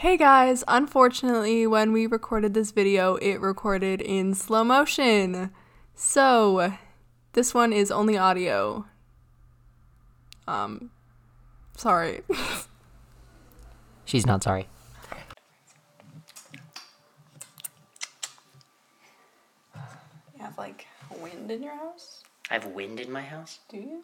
[0.00, 5.50] Hey guys, unfortunately, when we recorded this video, it recorded in slow motion.
[5.94, 6.74] So,
[7.32, 8.84] this one is only audio.
[10.46, 10.90] Um,
[11.78, 12.20] sorry.
[14.04, 14.68] She's not sorry.
[19.74, 19.80] You
[20.40, 20.86] have like
[21.22, 22.22] wind in your house?
[22.50, 23.60] I have wind in my house.
[23.70, 24.02] Do you?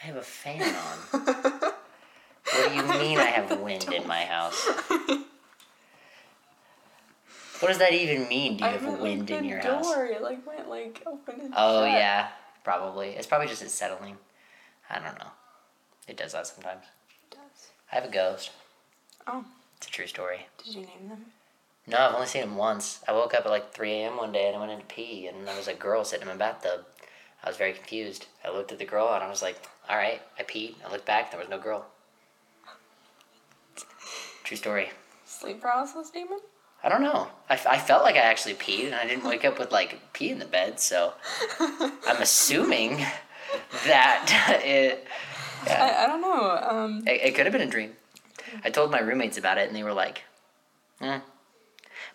[0.00, 0.62] I have a fan
[1.12, 1.72] on.
[2.52, 4.68] what do you mean I have wind in my house?
[7.60, 8.56] What does that even mean?
[8.58, 9.84] Do you have wind in your house?
[9.86, 10.04] door.
[10.06, 11.92] It like went like open and Oh shut.
[11.92, 12.28] yeah,
[12.62, 13.10] probably.
[13.10, 14.18] It's probably just it's settling.
[14.90, 15.30] I don't know.
[16.06, 16.84] It does that sometimes.
[17.30, 17.68] It does.
[17.90, 18.50] I have a ghost.
[19.26, 19.44] Oh,
[19.78, 20.46] It's a true story.
[20.62, 21.24] did you name them?
[21.86, 23.00] No, I've only seen him once.
[23.08, 24.16] I woke up at like 3 a.m.
[24.16, 26.28] one day and I went in to pee, and there was a girl sitting in
[26.34, 26.80] my bathtub.
[27.42, 28.26] I was very confused.
[28.44, 29.56] I looked at the girl and I was like,
[29.88, 30.20] all right.
[30.38, 30.74] I peed.
[30.86, 31.86] I looked back, there was no girl.
[34.44, 34.90] True story.
[35.24, 36.38] Sleep paralysis demon?
[36.82, 37.28] I don't know.
[37.48, 40.28] I, I felt like I actually peed, and I didn't wake up with like pee
[40.28, 41.14] in the bed, so
[41.60, 42.98] I'm assuming
[43.86, 45.06] that it,
[45.66, 46.58] I, I don't know.
[46.58, 47.92] Um, it, it could have been a dream.
[48.64, 50.22] I told my roommates about it, and they were like,
[51.00, 51.20] eh.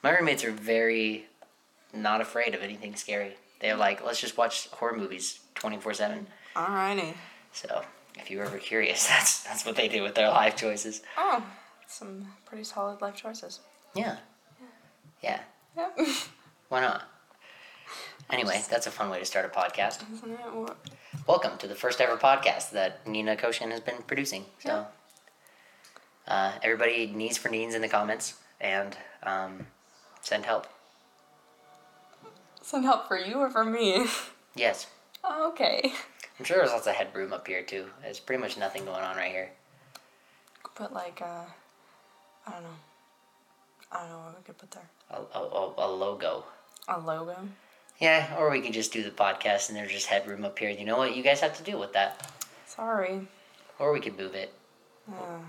[0.03, 1.25] My roommates are very
[1.93, 3.36] not afraid of anything scary.
[3.59, 6.27] They're like, let's just watch horror movies 24 7.
[6.55, 7.16] alrighty.
[7.52, 7.81] So
[8.17, 11.02] if you're ever curious, that's, that's what they do with their life choices.
[11.17, 11.43] Oh,
[11.90, 13.59] some pretty solid life choices.
[13.95, 14.18] Yeah.
[15.22, 15.40] Yeah.
[15.76, 15.98] Yep.
[16.70, 17.04] Why not?
[18.30, 20.04] Anyway, that's a fun way to start a podcast.
[20.14, 20.38] Isn't it?
[20.54, 20.78] What?
[21.26, 24.45] Welcome to the first ever podcast that Nina Koshin has been producing.
[24.60, 24.86] So,
[26.28, 29.66] uh, everybody needs for needs in the comments and um,
[30.22, 30.67] send help.
[32.62, 34.06] Some help for you or for me?
[34.56, 34.86] Yes,
[35.23, 35.82] Oh, okay.
[36.38, 37.88] I'm sure there's lots of headroom up here too.
[38.02, 39.50] There's pretty much nothing going on right here.
[40.76, 41.44] Put like uh,
[42.50, 42.69] I don't know.
[43.92, 44.89] I don't know what we could put there.
[45.11, 46.44] A, a, a, logo.
[46.88, 47.38] A logo.
[48.00, 50.70] Yeah, or we could just do the podcast and there's just headroom up here.
[50.70, 52.32] You know what you guys have to deal with that.
[52.65, 53.27] Sorry.
[53.77, 54.54] Or we could move it.
[55.10, 55.39] Uh,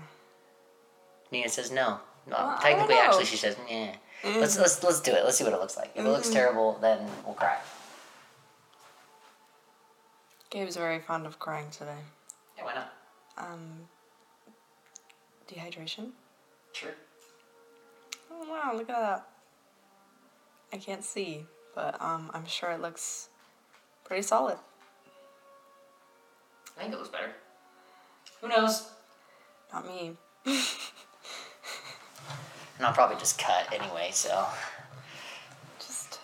[1.31, 1.99] Nina says no.
[2.27, 3.95] No, Well, technically, actually, she says yeah.
[4.23, 5.23] Let's let's let's do it.
[5.23, 5.91] Let's see what it looks like.
[5.95, 7.57] If it looks terrible, then we'll cry.
[10.51, 11.97] Gabe's very fond of crying today.
[12.57, 12.93] Yeah, why not?
[13.37, 13.87] Um,
[15.49, 16.11] dehydration.
[16.73, 16.91] Sure.
[18.31, 18.73] Oh wow!
[18.75, 19.27] Look at that.
[20.73, 21.45] I can't see,
[21.75, 23.29] but um, I'm sure it looks
[24.03, 24.57] pretty solid.
[26.77, 27.31] I think it looks better.
[28.41, 28.89] Who knows?
[29.73, 30.13] Not me.
[32.77, 34.43] And I'll probably just cut anyway, so
[35.77, 36.19] Just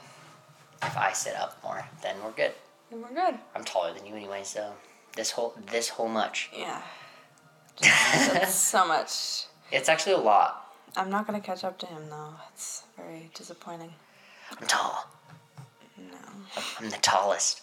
[0.82, 2.52] if I sit up more, then we're good.
[2.90, 3.38] and we're good.
[3.54, 4.74] I'm taller than you anyway, so
[5.16, 6.50] this whole this whole much.
[6.52, 6.82] Yeah.
[7.80, 9.46] Just, so much.
[9.72, 10.64] It's actually a lot.
[10.96, 12.34] I'm not gonna catch up to him though.
[12.54, 13.94] It's very disappointing.
[14.52, 15.08] I'm tall.
[15.98, 16.18] No.
[16.80, 17.62] I'm the tallest.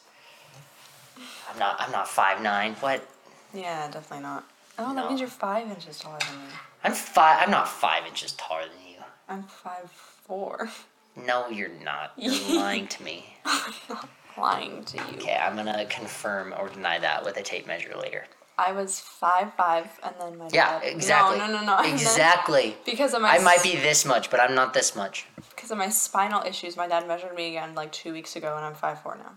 [1.50, 2.74] I'm not I'm not five nine.
[2.80, 3.06] What?
[3.52, 4.44] Yeah, definitely not.
[4.78, 5.08] Oh, that No.
[5.08, 6.44] means you're five inches taller than me.
[6.82, 8.98] I'm five I'm not five inches taller than you.
[9.28, 10.68] I'm five four.
[11.16, 12.12] No, you're not.
[12.16, 13.36] You're lying to me.
[13.44, 15.04] I'm not lying to you.
[15.14, 18.24] Okay, I'm gonna confirm or deny that with a tape measure later.
[18.56, 20.82] I was five five, and then my Yeah, dad.
[20.84, 21.38] exactly.
[21.38, 21.92] No, no, no, no.
[21.92, 22.76] Exactly.
[22.84, 25.26] Because of my I might be this much, but I'm not this much.
[25.54, 26.76] because of my spinal issues.
[26.76, 29.32] My dad measured me again like two weeks ago, and I'm five four now.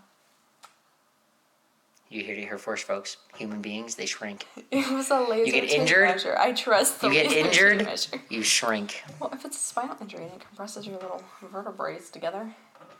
[2.10, 3.18] You hear it here first, folks.
[3.36, 4.46] Human beings, they shrink.
[4.70, 5.44] It was a laser.
[5.44, 6.08] You get injured?
[6.08, 6.36] Measure.
[6.38, 7.86] I trust the You get injured,
[8.30, 9.02] you shrink.
[9.20, 12.50] Well, if it's a spinal injury and it compresses your little vertebrae together,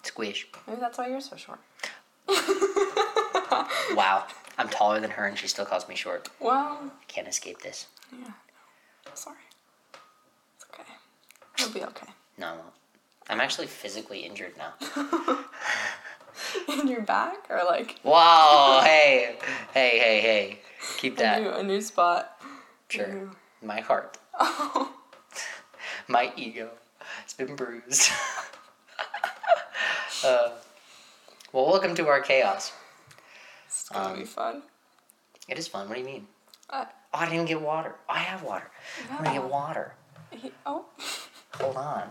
[0.03, 0.47] Squish.
[0.67, 1.61] maybe that's why you're so short.
[3.95, 4.27] Wow.
[4.59, 6.29] I'm taller than her and she still calls me short.
[6.41, 7.87] Well, Can't escape this.
[8.13, 8.33] yeah.
[9.15, 9.37] Sorry.
[10.57, 10.93] It's okay.
[11.59, 12.09] It'll be okay.
[12.37, 12.65] No, I won't.
[13.31, 14.75] I'm actually physically injured now.
[16.69, 19.37] In your back or like Whoa, hey,
[19.75, 20.59] hey, hey, hey.
[20.99, 21.39] Keep that.
[21.39, 22.41] a new a new spot.
[22.89, 23.07] Sure.
[23.09, 23.31] New-
[23.63, 24.93] My heart, Oh.
[26.09, 26.71] my ego,
[27.25, 28.11] it's been bruised.
[30.25, 30.51] uh,
[31.53, 32.73] well, welcome to our chaos.
[33.89, 34.63] It's gonna Um, be fun.
[35.49, 35.89] It is fun.
[35.89, 36.27] What do you mean?
[36.69, 37.95] Uh, Oh, I didn't even get water.
[38.07, 38.71] I have water.
[39.11, 39.95] I'm gonna get water.
[40.31, 40.85] he, oh,
[41.55, 42.11] Hold on.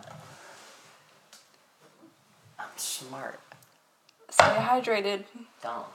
[2.60, 3.40] I'm smart.
[4.32, 5.26] stay hydrated.
[5.62, 5.86] Don't.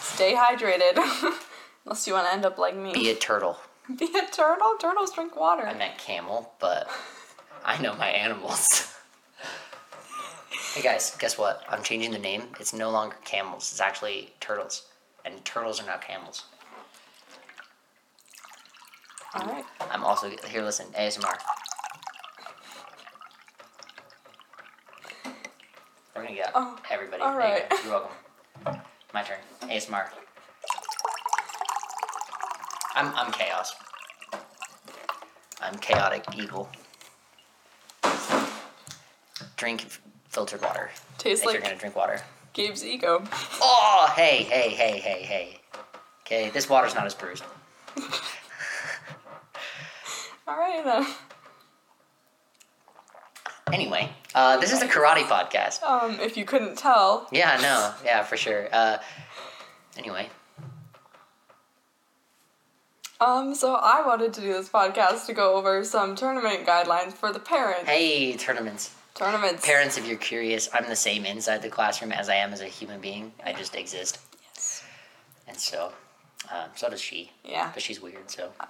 [0.00, 0.96] Stay hydrated.
[1.84, 2.92] Unless you want to end up like me.
[2.92, 3.56] Be a turtle.
[3.96, 4.74] Be a turtle.
[4.80, 5.64] Turtles drink water.
[5.64, 6.88] I meant camel, but
[7.64, 8.87] I know my animals.
[10.78, 11.64] Hey guys, guess what?
[11.68, 12.44] I'm changing the name.
[12.60, 13.72] It's no longer camels.
[13.72, 14.86] It's actually turtles,
[15.24, 16.44] and turtles are now camels.
[19.34, 19.64] All right.
[19.90, 20.62] I'm also here.
[20.62, 21.36] Listen, ASMR.
[26.14, 27.22] We're gonna get oh, everybody.
[27.24, 27.64] All right.
[27.72, 28.00] You You're
[28.64, 28.80] welcome.
[29.12, 29.38] My turn.
[29.62, 30.06] ASMR.
[32.94, 33.74] I'm I'm chaos.
[35.60, 36.68] I'm chaotic evil.
[39.56, 39.84] Drink
[40.38, 40.88] filtered water.
[41.18, 42.20] Tastes if you're gonna drink water.
[42.52, 43.24] Gabe's ego.
[43.60, 45.58] Oh, hey, hey, hey, hey, hey.
[46.22, 47.42] Okay, this water's not as bruised.
[50.46, 51.06] All right then.
[53.72, 55.82] Anyway, uh, this is the karate podcast.
[55.82, 58.68] Um, if you couldn't tell, Yeah, no, yeah, for sure.
[58.72, 58.98] Uh,
[59.96, 60.28] anyway,
[63.20, 67.32] um, so I wanted to do this podcast to go over some tournament guidelines for
[67.32, 67.90] the parents.
[67.90, 68.94] hey, tournaments.
[69.18, 69.66] Tournaments.
[69.66, 72.66] Parents, if you're curious, I'm the same inside the classroom as I am as a
[72.66, 73.32] human being.
[73.44, 74.20] I just exist.
[74.44, 74.84] Yes.
[75.48, 75.92] And so,
[76.52, 77.32] um, so does she.
[77.44, 77.72] Yeah.
[77.74, 78.50] But she's weird, so.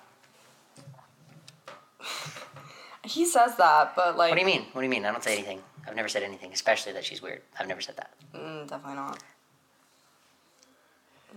[3.05, 4.67] He says that, but like, What do you mean?
[4.73, 5.07] What do you mean?
[5.07, 5.63] I don't say anything.
[5.87, 7.41] I've never said anything, especially that she's weird.
[7.59, 8.11] I've never said that.
[8.35, 9.23] Mm, definitely not.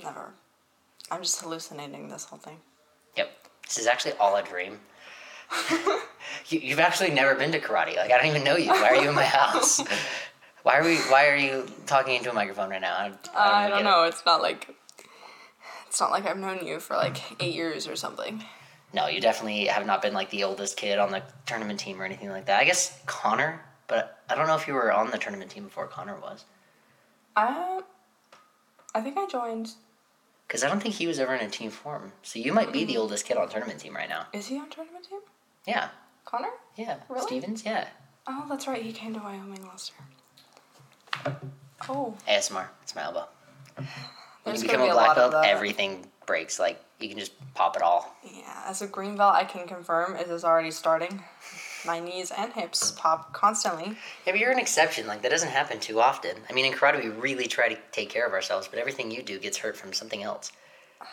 [0.04, 0.34] Never.
[1.10, 2.58] I'm just hallucinating this whole thing.
[3.16, 3.32] Yep.
[3.66, 4.80] This is actually all a dream.
[6.50, 7.96] You, you've actually never been to karate.
[7.96, 8.70] Like I don't even know you.
[8.70, 9.82] Why are you in my house?
[10.64, 10.98] Why are we?
[10.98, 12.96] Why are you talking into a microphone right now?
[12.96, 13.84] I, don't- uh, I don't get it.
[13.84, 14.04] know.
[14.04, 14.76] It's not like
[15.88, 18.44] it's not like I've known you for like eight years or something.
[18.94, 22.06] No, you definitely have not been like the oldest kid on the tournament team or
[22.06, 22.60] anything like that.
[22.60, 25.88] I guess Connor, but I don't know if you were on the tournament team before
[25.88, 26.46] Connor was.
[27.36, 27.82] I,
[28.94, 29.72] I think I joined.
[30.48, 32.12] Because I don't think he was ever in a team form.
[32.24, 33.02] So you might be the mm-hmm.
[33.02, 34.28] oldest kid on tournament team right now.
[34.34, 35.20] Is he on tournament team?
[35.66, 35.90] Yeah.
[36.26, 36.50] Connor?
[36.76, 36.98] Yeah.
[37.10, 37.26] Really?
[37.26, 37.66] Stevens?
[37.66, 37.88] Yeah.
[38.28, 38.82] Oh, that's right.
[38.82, 41.36] He came to Wyoming last year.
[41.90, 42.68] Oh, ASMR.
[42.84, 43.28] It's my elbow.
[43.76, 43.88] When
[44.46, 46.60] there's you become be a a black belt, everything breaks.
[46.60, 48.16] Like, you can just pop it all.
[48.24, 51.24] Yeah, as a green belt, I can confirm it is already starting.
[51.86, 53.98] My knees and hips pop constantly.
[54.26, 55.08] Yeah, but you're an exception.
[55.08, 56.38] Like, that doesn't happen too often.
[56.50, 59.24] I mean, in karate, we really try to take care of ourselves, but everything you
[59.24, 60.52] do gets hurt from something else.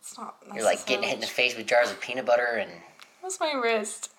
[0.00, 0.36] It's not.
[0.54, 2.70] You're like getting hit in the face with jars of peanut butter and
[3.24, 4.12] That's my wrist.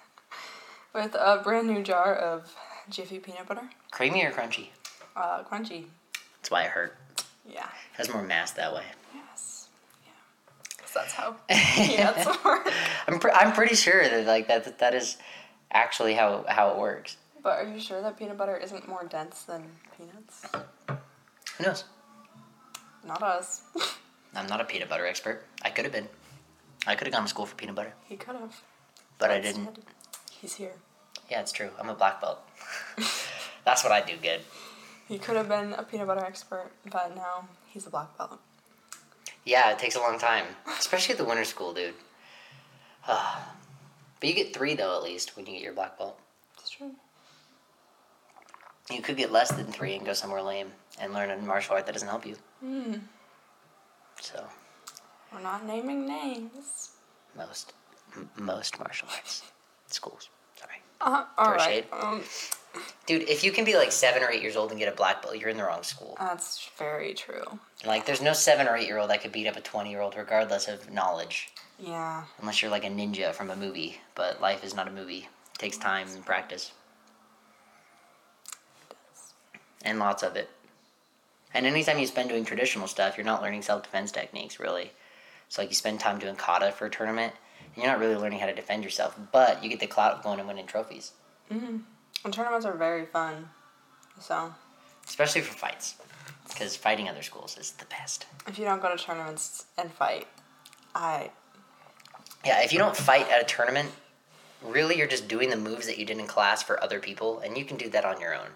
[0.95, 2.55] With a brand new jar of
[2.89, 3.69] Jiffy peanut butter.
[3.91, 4.69] creamy or crunchy.
[5.15, 5.85] Uh, crunchy.
[6.37, 6.97] That's why it hurt.
[7.47, 7.65] Yeah.
[7.65, 8.81] It has more mass that way.
[9.13, 9.67] Yes.
[10.03, 10.11] Yeah.
[10.79, 12.67] 'Cause that's how peanuts work.
[13.07, 15.17] I'm, pre- I'm pretty sure that like that that is
[15.71, 17.17] actually how how it works.
[17.43, 19.63] But are you sure that peanut butter isn't more dense than
[19.95, 20.47] peanuts?
[21.59, 21.83] Who knows?
[23.05, 23.61] Not us.
[24.35, 25.43] I'm not a peanut butter expert.
[25.61, 26.07] I could have been.
[26.87, 28.61] I could have gone to school for peanut butter, he could have.
[29.17, 29.79] But I didn't.
[30.31, 30.73] He's here.
[31.29, 31.69] Yeah, it's true.
[31.79, 32.39] I'm a black belt.
[33.65, 34.41] That's what I do good.
[35.07, 38.39] He could have been a peanut butter expert, but now he's a black belt.
[39.43, 40.45] Yeah, it takes a long time,
[40.79, 41.93] especially at the winter school, dude.
[43.07, 43.19] but
[44.23, 46.19] you get three though, at least when you get your black belt.
[46.59, 46.91] It's true.
[48.91, 51.85] You could get less than three and go somewhere lame and learn a martial art
[51.85, 52.35] that doesn't help you.
[52.59, 52.93] Hmm.
[54.21, 54.43] So
[55.33, 56.91] We're not naming names.
[57.35, 57.73] most
[58.37, 59.43] most martial arts
[59.87, 60.29] schools.
[60.55, 61.87] Sorry, Uh, all Throw right.
[61.93, 62.23] Um,
[63.05, 63.29] dude.
[63.29, 65.37] If you can be like seven or eight years old and get a black belt,
[65.37, 66.15] you're in the wrong school.
[66.19, 67.59] that's very true.
[67.85, 70.01] Like, there's no seven or eight year old that could beat up a twenty year
[70.01, 72.23] old regardless of knowledge, Yeah.
[72.39, 73.99] unless you're like a ninja from a movie.
[74.15, 75.27] But life is not a movie.
[75.53, 76.71] It takes time and practice,
[79.83, 80.49] and lots of it.
[81.53, 84.91] And anytime you spend doing traditional stuff, you're not learning self defense techniques really.
[85.47, 87.33] So like you spend time doing kata for a tournament,
[87.75, 89.17] you're not really learning how to defend yourself.
[89.31, 91.11] But you get the clout of going and winning trophies,
[91.51, 91.83] Mhm.
[92.23, 93.49] And tournaments are very fun.
[94.19, 94.53] So
[95.05, 95.95] especially for fights,
[96.49, 98.25] because fighting other schools is the best.
[98.47, 100.27] if you don't go to tournaments and fight,
[100.95, 101.31] I
[102.43, 103.91] Yeah, if you don't fight at a tournament,
[104.61, 107.57] really you're just doing the moves that you did in class for other people, and
[107.57, 108.53] you can do that on your own.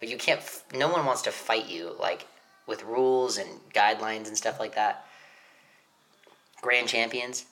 [0.00, 0.40] But you can't.
[0.40, 2.26] f- No one wants to fight you like
[2.66, 5.06] with rules and guidelines and stuff like that.
[6.60, 7.44] Grand champions.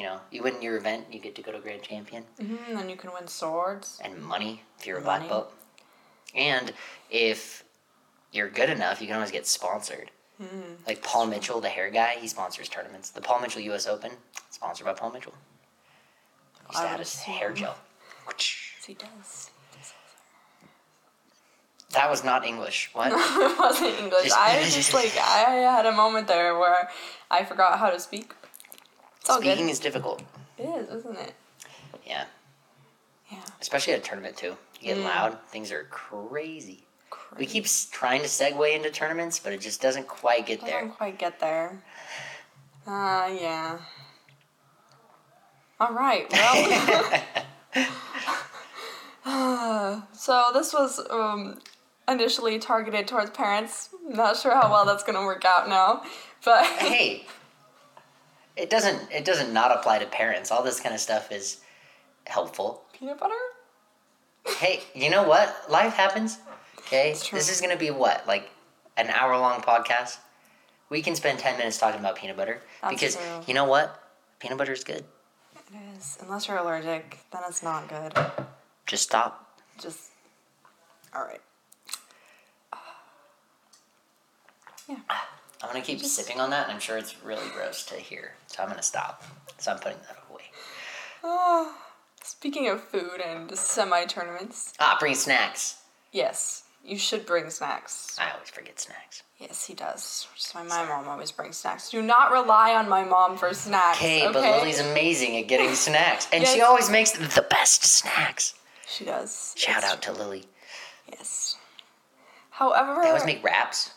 [0.00, 2.88] You know, you win your event, you get to go to grand champion mm then
[2.88, 4.00] you can win swords.
[4.02, 5.52] and money if you're a black belt.
[6.34, 6.72] And
[7.10, 7.64] if
[8.32, 10.10] you're good enough, you can always get sponsored.
[10.86, 13.10] Like Paul Mitchell, the hair guy, he sponsors tournaments.
[13.10, 13.86] The Paul Mitchell U.S.
[13.86, 14.12] Open,
[14.48, 15.34] sponsored by Paul Mitchell.
[15.34, 17.76] He used I to have his hair gel.
[18.86, 19.50] He does.
[21.92, 22.88] That was not English.
[22.94, 23.12] What?
[23.12, 24.30] it wasn't English.
[24.34, 26.88] I just like I had a moment there where
[27.30, 28.32] I forgot how to speak.
[29.20, 29.72] It's all Speaking good.
[29.72, 30.22] is difficult.
[30.58, 31.34] It is, isn't it?
[32.06, 32.24] Yeah,
[33.30, 33.38] Yeah.
[33.60, 34.56] especially at a tournament too.
[34.80, 35.04] You get Mm.
[35.04, 36.84] loud, things are crazy.
[37.10, 37.38] crazy.
[37.38, 40.80] We keep trying to segue into tournaments, but it just doesn't quite get there.
[40.80, 41.82] don't quite get there.
[42.86, 43.78] Uh, yeah.
[45.78, 46.30] All right.
[46.32, 47.22] Well,
[50.12, 51.58] so this was um,
[52.08, 53.90] initially targeted towards parents.
[54.08, 56.02] Not sure how well that's gonna work out now,
[56.44, 57.26] but hey,
[58.60, 60.50] it doesn't it doesn't not apply to parents.
[60.50, 61.60] All this kind of stuff is
[62.26, 62.82] helpful.
[62.92, 63.34] peanut butter.
[64.58, 65.70] Hey, you know what?
[65.70, 66.38] Life happens.
[66.80, 68.50] Okay, this is gonna be what like
[68.96, 70.18] an hour long podcast.
[70.90, 73.40] We can spend ten minutes talking about peanut butter That's because true.
[73.46, 73.96] you know what?
[74.40, 75.04] Peanut butter is good.
[75.54, 76.18] It is.
[76.20, 78.12] Unless you're allergic, then it's not good.
[78.86, 79.58] Just stop.
[79.80, 80.10] Just.
[81.14, 81.40] All right.
[84.88, 84.96] Yeah.
[85.62, 88.34] I'm gonna keep sipping on that, and I'm sure it's really gross to hear.
[88.46, 89.22] So I'm gonna stop.
[89.58, 90.44] So I'm putting that away.
[91.22, 91.76] Ah,
[92.22, 95.76] speaking of food and semi tournaments, Ah, bring snacks.
[96.12, 98.16] yes, you should bring snacks.
[98.18, 99.22] I always forget snacks.
[99.38, 100.26] Yes, he does.
[100.32, 101.90] Which is why my mom always brings snacks.
[101.90, 103.98] Do not rely on my mom for snacks.
[103.98, 108.54] Okay, Okay, but Lily's amazing at getting snacks, and she always makes the best snacks.
[108.86, 109.54] She does.
[109.56, 110.46] Shout It's- out to Lily.
[111.10, 111.56] Yes.
[112.50, 113.92] However, They always make wraps.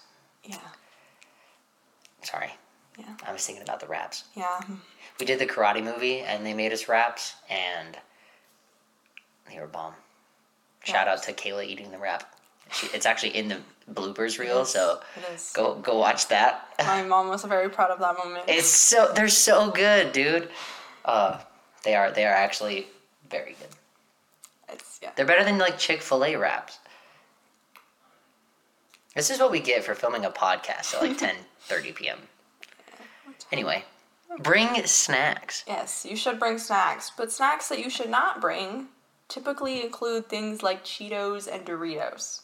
[2.24, 2.52] Sorry,
[2.98, 4.24] yeah, I was thinking about the wraps.
[4.36, 4.60] yeah.
[5.20, 7.98] We did the karate movie, and they made us wraps, and
[9.50, 9.94] they were bomb.
[10.84, 12.34] Shout out to Kayla eating the wrap.
[12.72, 13.60] She, it's actually in the
[13.94, 15.02] bloopers reel, Yes, so
[15.54, 16.68] go go watch that.
[16.80, 18.46] My mom was very proud of that moment.
[18.48, 20.50] It's so they're so good, dude.
[21.06, 21.40] Uh,
[21.84, 22.88] they are they are actually
[23.30, 23.70] very good.
[24.70, 25.12] It's yeah.
[25.16, 26.80] They're better than like Chick Fil A wraps.
[29.16, 32.20] This is what we get for filming a podcast at like ten thirty p.m.
[33.52, 33.84] Anyway,
[34.40, 35.64] bring snacks.
[35.68, 38.88] Yes, you should bring snacks, but snacks that you should not bring
[39.28, 42.42] typically include things like Cheetos and Doritos.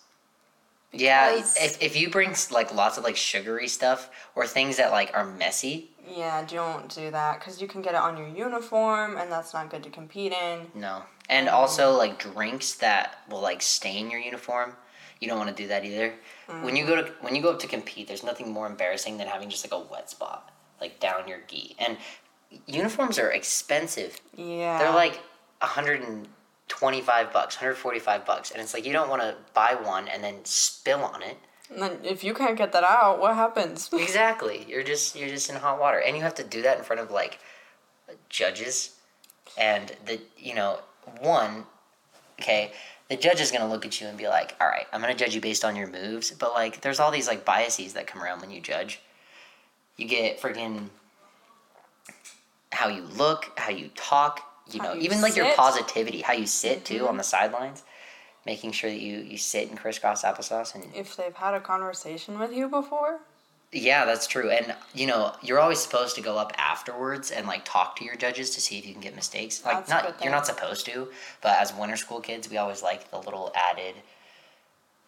[0.92, 5.12] Yeah, if, if you bring like lots of like sugary stuff or things that like
[5.14, 9.32] are messy, Yeah, don't do that because you can get it on your uniform, and
[9.32, 10.68] that's not good to compete in.
[10.74, 11.04] no.
[11.32, 14.74] And also like drinks that will like stain your uniform.
[15.20, 16.14] You don't want to do that either.
[16.62, 19.28] When you go to when you go up to compete, there's nothing more embarrassing than
[19.28, 21.76] having just like a wet spot like down your gi.
[21.80, 21.98] And
[22.66, 24.20] uniforms are expensive.
[24.36, 24.78] Yeah.
[24.80, 25.20] They're like
[25.60, 30.44] 125 bucks, 145 bucks, and it's like you don't want to buy one and then
[30.44, 31.38] spill on it.
[31.70, 33.90] And then if you can't get that out, what happens?
[33.94, 34.66] Exactly.
[34.68, 37.02] You're just you're just in hot water, and you have to do that in front
[37.02, 37.40] of like
[38.30, 38.96] judges,
[39.58, 40.80] and the you know
[41.22, 41.66] one,
[42.40, 42.72] okay,
[43.10, 45.36] the judge is gonna look at you and be like, all right, I'm gonna judge
[45.36, 48.42] you based on your moves, but like there's all these like biases that come around
[48.42, 49.02] when you judge.
[49.98, 50.90] You get freaking
[52.72, 56.34] how you look, how you talk, you How know, you even like your positivity, how
[56.34, 57.18] you sit too on mm-hmm.
[57.18, 57.84] the sidelines,
[58.46, 62.38] making sure that you you sit in crisscross applesauce and if they've had a conversation
[62.38, 63.20] with you before,
[63.72, 64.50] Yeah, that's true.
[64.50, 68.16] And you know, you're always supposed to go up afterwards and like talk to your
[68.16, 69.64] judges to see if you can get mistakes.
[69.64, 71.10] Like That's not you're not supposed to,
[71.42, 73.96] but as winter school kids, we always like the little added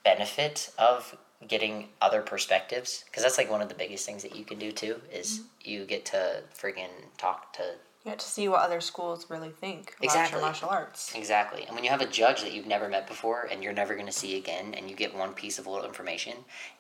[0.04, 1.16] benefit of
[1.48, 4.72] getting other perspectives because that's like one of the biggest things that you can do
[4.72, 5.70] too is Mm-hmm.
[5.72, 7.64] you get to friggin' talk to
[8.04, 10.38] you get to see what other schools really think about Exactly.
[10.40, 11.14] your martial arts.
[11.16, 11.66] Exactly.
[11.66, 14.08] And when you have a judge that you've never met before and you're never going
[14.08, 16.38] to see again, and you get one piece of little information,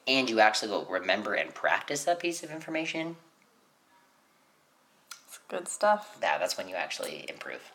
[0.07, 3.15] and you actually go remember and practice that piece of information,
[5.27, 6.17] It's good stuff.
[6.21, 7.71] yeah, that's when you actually improve.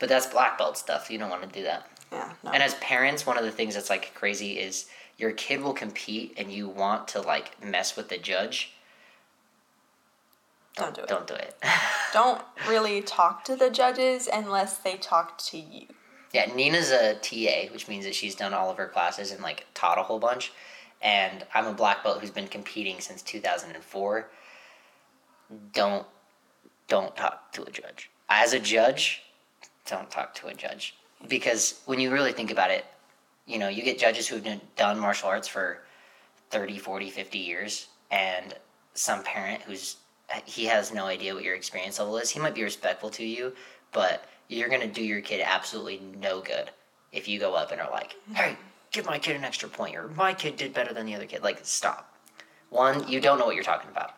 [0.00, 1.10] But that's black belt stuff.
[1.10, 1.86] You don't want to do that.
[2.12, 2.32] Yeah.
[2.44, 2.50] No.
[2.50, 4.86] And as parents, one of the things that's like crazy is
[5.16, 8.72] your kid will compete and you want to like mess with the judge.
[10.76, 11.08] Don't do it.
[11.08, 11.54] Don't do it.
[12.12, 15.86] Don't really talk to the judges unless they talk to you.
[16.32, 19.66] Yeah, Nina's a TA, which means that she's done all of her classes and like
[19.74, 20.52] taught a whole bunch.
[21.00, 24.28] And I'm a black belt who's been competing since 2004.
[25.72, 26.06] Don't
[26.88, 28.10] don't talk to a judge.
[28.28, 29.22] As a judge,
[29.86, 30.94] don't talk to a judge
[31.28, 32.84] because when you really think about it,
[33.46, 35.82] you know, you get judges who've done- done martial arts for
[36.50, 38.54] 30, 40, 50 years and
[38.94, 39.96] some parent who's
[40.32, 42.30] Uh, he has no idea what your experience level is.
[42.30, 43.52] He might be respectful to you,
[43.92, 46.70] but you're gonna do your kid absolutely no good
[47.12, 48.34] if you go up and are like, mm-hmm.
[48.34, 48.56] "Hey,
[48.92, 51.42] give my kid an extra point," or "My kid did better than the other kid."
[51.42, 52.12] Like, stop.
[52.70, 54.14] One, you don't know what you're talking about.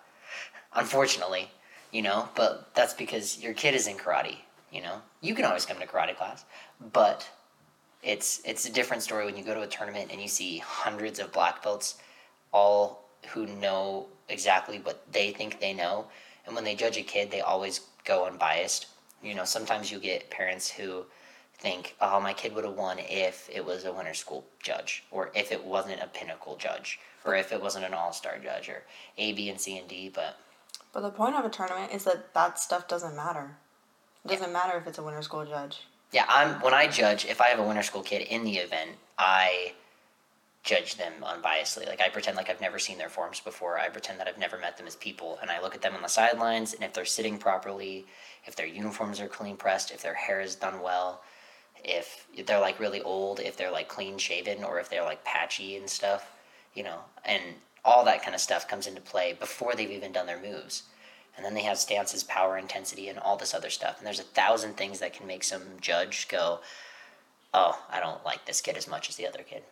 [0.75, 1.50] Unfortunately,
[1.93, 4.37] you know, but that's because your kid is in karate.
[4.73, 6.45] You know, you can always come to karate class,
[6.93, 7.29] but
[8.03, 11.19] it's it's a different story when you go to a tournament and you see hundreds
[11.19, 11.97] of black belts,
[12.53, 16.07] all who know exactly what they think they know,
[16.47, 18.87] and when they judge a kid, they always go unbiased.
[19.23, 21.05] You know, sometimes you get parents who
[21.59, 25.31] think, "Oh, my kid would have won if it was a winter school judge, or
[25.35, 28.85] if it wasn't a pinnacle judge, or if it wasn't an all star judge, or
[29.17, 30.37] A, B, and C and D." But
[30.93, 33.57] But the point of a tournament is that that stuff doesn't matter.
[34.25, 35.81] It doesn't matter if it's a winter school judge.
[36.13, 38.93] Yeah, I'm when I judge, if I have a winter school kid in the event,
[39.19, 39.75] I
[40.69, 41.87] judge them unbiasedly.
[41.87, 43.79] Like I pretend like I've never seen their forms before.
[43.79, 46.03] I pretend that I've never met them as people and I look at them on
[46.03, 48.05] the sidelines and if they're sitting properly,
[48.45, 51.23] if their uniforms are clean pressed, if their hair is done well,
[51.83, 55.77] if they're like really old, if they're like clean shaven or if they're like patchy
[55.77, 56.33] and stuff,
[56.75, 57.43] you know, and
[57.83, 60.83] all that kind of stuff comes into play before they've even done their moves.
[61.35, 63.99] And then they have stances, power, intensity, and all this other stuff.
[63.99, 66.59] And there's a thousand things that can make some judge go,
[67.55, 69.63] oh, I don't like this kid as much as the other kid.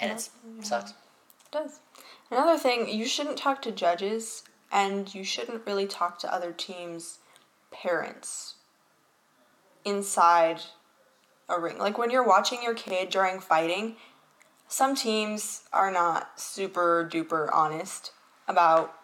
[0.00, 0.16] And Yeah.
[0.16, 0.90] it sucks.
[0.90, 0.96] It
[1.50, 1.80] does.
[2.30, 7.18] Another thing, you shouldn't talk to judges and you shouldn't really talk to other teams'
[7.70, 8.54] parents
[9.84, 10.62] inside
[11.48, 11.78] a ring.
[11.78, 13.96] Like when you're watching your kid during fighting,
[14.68, 18.12] some teams are not super duper honest
[18.48, 18.94] about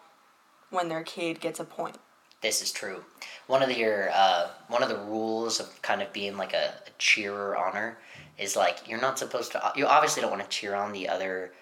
[0.71, 1.97] when their kid gets a point.
[2.41, 3.03] This is true.
[3.47, 6.73] One of the your uh, one of the rules of kind of being like a,
[6.87, 7.97] a cheerer honor
[8.39, 9.65] is like you're not supposed to.
[9.65, 11.53] Uh, you obviously don't want to cheer on the other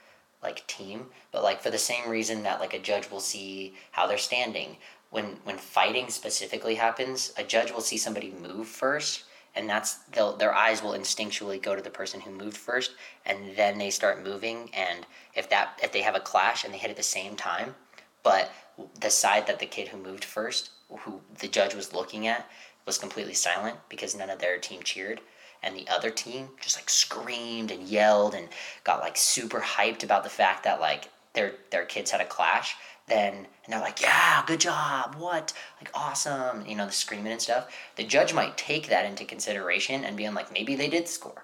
[0.44, 4.06] like team, but like for the same reason that like a judge will see how
[4.08, 4.78] they're standing
[5.10, 9.24] when when fighting specifically happens, a judge will see somebody move first,
[9.56, 12.92] and that's they'll their eyes will instinctually go to the person who moved first,
[13.26, 14.70] and then they start moving.
[14.74, 17.76] And if that if they have a clash and they hit at the same time,
[18.24, 18.52] but
[19.00, 22.48] the side that the kid who moved first, who the judge was looking at,
[22.86, 25.22] was completely silent because none of their team cheered.
[25.64, 28.48] And the other team just like screamed and yelled and
[28.84, 32.76] got like super hyped about the fact that like their their kids had a clash.
[33.08, 37.42] Then and they're like, yeah, good job, what, like awesome, you know, the screaming and
[37.42, 37.70] stuff.
[37.96, 41.44] The judge might take that into consideration and being like, maybe they did score.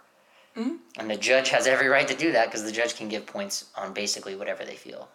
[0.56, 0.76] Mm-hmm.
[0.98, 3.66] And the judge has every right to do that because the judge can give points
[3.76, 5.10] on basically whatever they feel.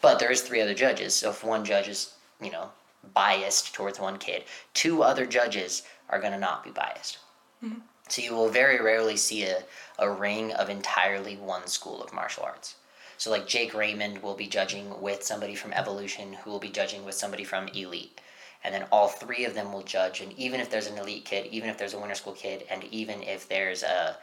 [0.00, 2.70] But there is three other judges, so if one judge is, you know,
[3.14, 7.18] biased towards one kid, two other judges are going to not be biased.
[7.64, 7.80] Mm-hmm.
[8.08, 9.64] So you will very rarely see a,
[9.98, 12.76] a ring of entirely one school of martial arts.
[13.18, 17.04] So like Jake Raymond will be judging with somebody from Evolution who will be judging
[17.04, 18.20] with somebody from Elite.
[18.62, 21.46] And then all three of them will judge and even if there's an elite kid,
[21.46, 24.16] even if there's a winter school kid, and even if there's a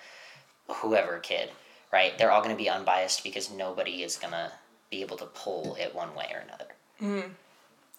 [0.67, 1.49] whoever kid,
[1.91, 2.17] right?
[2.17, 4.51] They're all going to be unbiased because nobody is going to
[4.89, 6.65] be able to pull it one way or another.
[7.01, 7.31] Mm.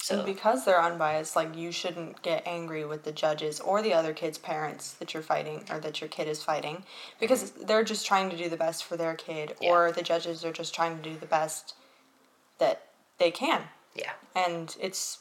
[0.05, 3.95] So And because they're unbiased, like you shouldn't get angry with the judges or the
[3.95, 6.83] other kids' parents that you're fighting or that your kid is fighting
[7.19, 7.65] because mm-hmm.
[7.65, 9.71] they're just trying to do the best for their kid Yeah.
[9.71, 11.73] or the judges are just trying to do the best
[12.59, 12.83] that
[13.17, 13.63] they can.
[13.95, 15.17] yeah, And it's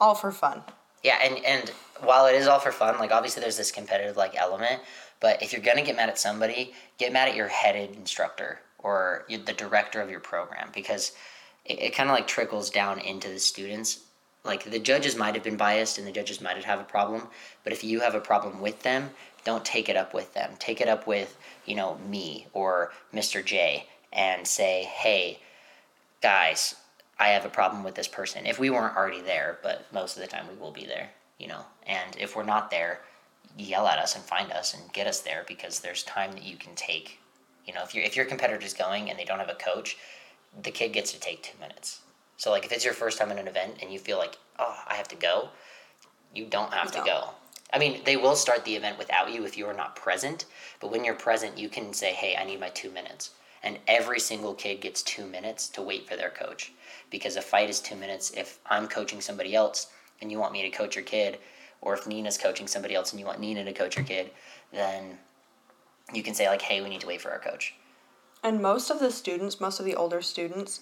[0.00, 0.62] all for fun.
[1.02, 4.36] yeah, and and while it is all for fun, like obviously there's this competitive like
[4.36, 4.80] element,
[5.18, 9.24] but if you're gonna get mad at somebody, get mad at your headed instructor or
[9.28, 11.10] the director of your program because
[11.64, 14.04] it, it kind of like trickles down into the students.
[14.44, 17.28] Like the judges might have been biased and the judges might have a problem,
[17.62, 19.10] but if you have a problem with them,
[19.44, 20.54] don't take it up with them.
[20.58, 23.44] Take it up with you know me or Mr.
[23.44, 25.38] J and say, hey,
[26.20, 26.74] guys,
[27.18, 28.46] I have a problem with this person.
[28.46, 31.46] If we weren't already there, but most of the time we will be there, you
[31.46, 31.64] know.
[31.86, 33.00] And if we're not there,
[33.58, 36.56] yell at us and find us and get us there because there's time that you
[36.56, 37.18] can take.
[37.66, 39.96] You know, if your if your competitor's going and they don't have a coach,
[40.62, 42.00] the kid gets to take two minutes.
[42.40, 44.74] So like if it's your first time in an event and you feel like, oh,
[44.88, 45.50] I have to go,
[46.34, 47.06] you don't have You to don't.
[47.06, 47.28] go.
[47.70, 50.46] I mean, they will start the event without you if you are not present,
[50.80, 53.32] but when you're present, you can say, hey, I need my two minutes.
[53.62, 56.72] And every single kid gets two minutes to wait for their coach.
[57.10, 58.32] Because a fight is two minutes.
[58.34, 59.88] If I'm coaching somebody else
[60.22, 61.38] and you want me to coach your kid,
[61.82, 64.30] or if Nina's coaching somebody else and you want Nina to coach your kid,
[64.72, 65.18] then
[66.14, 67.74] you can say, like, hey, we need to wait for our coach.
[68.42, 70.80] And most of the students, most of the older students,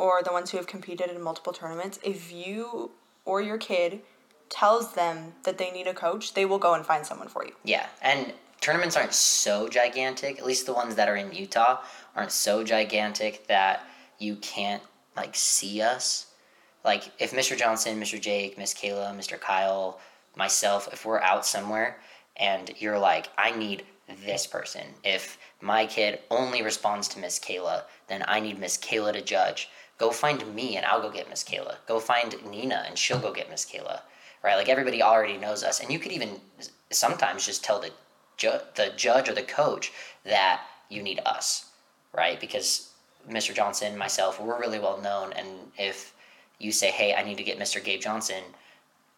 [0.00, 2.90] or the ones who have competed in multiple tournaments, if you
[3.26, 4.00] or your kid
[4.48, 7.52] tells them that they need a coach, they will go and find someone for you.
[7.64, 8.32] Yeah, and
[8.62, 10.38] tournaments aren't so gigantic.
[10.38, 11.82] At least the ones that are in Utah
[12.16, 13.84] aren't so gigantic that
[14.18, 14.82] you can't
[15.16, 16.26] like see us.
[16.82, 17.56] Like if Mr.
[17.56, 18.18] Johnson, Mr.
[18.18, 19.38] Jake, Miss Kayla, Mr.
[19.38, 20.00] Kyle,
[20.34, 21.98] myself, if we're out somewhere
[22.36, 23.84] and you're like, I need
[24.24, 24.82] this person.
[25.04, 29.68] If my kid only responds to Miss Kayla, then I need Miss Kayla to judge.
[30.00, 31.76] Go find me and I'll go get Miss Kayla.
[31.86, 34.00] Go find Nina and she'll go get Miss Kayla.
[34.42, 34.56] Right?
[34.56, 35.80] Like everybody already knows us.
[35.80, 36.40] And you could even
[36.88, 37.90] sometimes just tell the,
[38.38, 39.92] ju- the judge or the coach
[40.24, 41.66] that you need us.
[42.14, 42.40] Right?
[42.40, 42.92] Because
[43.28, 43.54] Mr.
[43.54, 45.34] Johnson, myself, we're really well known.
[45.34, 46.14] And if
[46.58, 47.84] you say, hey, I need to get Mr.
[47.84, 48.42] Gabe Johnson,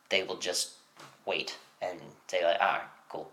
[0.09, 0.73] they will just
[1.27, 3.31] wait and say, like, all right, cool.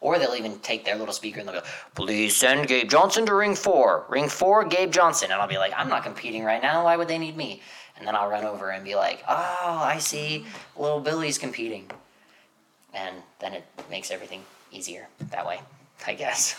[0.00, 3.34] Or they'll even take their little speaker and they'll go, please send Gabe Johnson to
[3.34, 4.04] ring four.
[4.08, 5.32] Ring four, Gabe Johnson.
[5.32, 6.84] And I'll be like, I'm not competing right now.
[6.84, 7.62] Why would they need me?
[7.96, 10.46] And then I'll run over and be like, oh, I see.
[10.76, 11.90] Little Billy's competing.
[12.94, 15.60] and then it makes everything easier that way,
[16.06, 16.54] I guess.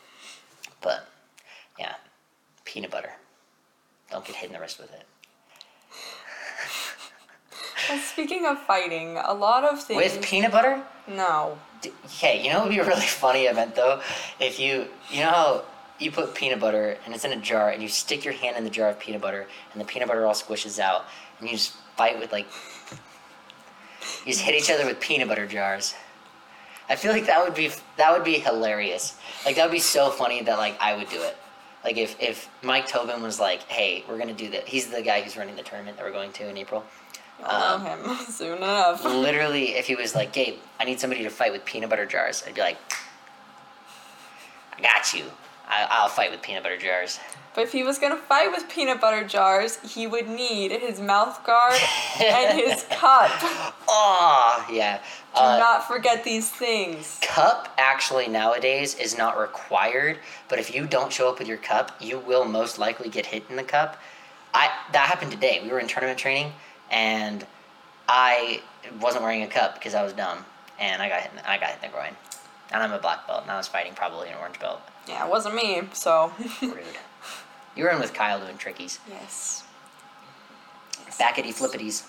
[0.80, 1.08] but
[1.78, 1.94] yeah,
[2.64, 3.12] peanut butter.
[4.10, 5.04] Don't get hit in the wrist with it.
[7.98, 9.96] Speaking of fighting, a lot of things.
[9.96, 10.82] With peanut butter?
[11.08, 11.58] no.
[11.82, 14.00] D- Okay, you know what would be a really funny event though?
[14.38, 15.64] If you, you know how
[15.98, 18.64] you put peanut butter and it's in a jar and you stick your hand in
[18.64, 21.04] the jar of peanut butter and the peanut butter all squishes out
[21.38, 22.46] and you just fight with like,
[24.26, 25.94] you just hit each other with peanut butter jars.
[26.88, 29.16] I feel like that would be that would be hilarious.
[29.46, 31.36] Like that would be so funny that like I would do it.
[31.84, 35.22] Like if if Mike Tobin was like, "Hey, we're gonna do that." He's the guy
[35.22, 36.84] who's running the tournament that we're going to in April.
[37.44, 39.04] I'll Um, know him soon enough.
[39.04, 42.42] literally, if he was like, Gabe, I need somebody to fight with peanut butter jars,
[42.46, 42.78] I'd be like,
[44.76, 45.24] I got you.
[45.68, 47.20] I, I'll fight with peanut butter jars.
[47.54, 51.44] But if he was gonna fight with peanut butter jars, he would need his mouth
[51.44, 51.78] guard
[52.20, 53.30] and his cup.
[53.88, 54.98] Oh, yeah.
[55.34, 57.18] Do Uh, not forget these things.
[57.22, 61.92] cup actually nowadays is not required, but if you don't show up with your cup,
[62.00, 63.96] you will most likely get hit in the cup.
[64.54, 65.60] I that happened today.
[65.62, 66.52] We were in tournament training,
[66.90, 67.46] and
[68.08, 68.62] I
[69.00, 70.44] wasn't wearing a cup because I was dumb,
[70.78, 71.30] and I got hit.
[71.30, 72.16] In the, I got hit in the groin,
[72.72, 74.80] and I'm a black belt, and I was fighting probably an orange belt.
[75.08, 76.32] Yeah, it wasn't me, so.
[76.62, 76.76] Rude.
[77.76, 78.98] You were in with Kyle doing trickies.
[79.08, 79.64] yes.
[81.18, 82.06] Backety flippities.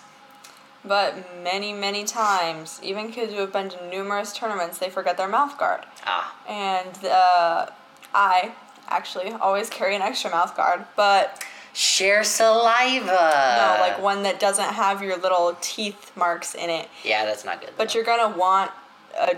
[0.84, 5.28] But many, many times, even kids who have been to numerous tournaments, they forget their
[5.28, 5.86] mouth guard.
[6.06, 7.68] Ah, And uh,
[8.16, 8.54] I
[8.88, 13.06] actually always carry an extra mouth guard, but share saliva.
[13.06, 16.90] no, like one that doesn't have your little teeth marks in it.
[17.04, 17.72] Yeah, that's not good.
[17.78, 17.96] But though.
[17.96, 18.72] you're gonna want
[19.20, 19.36] a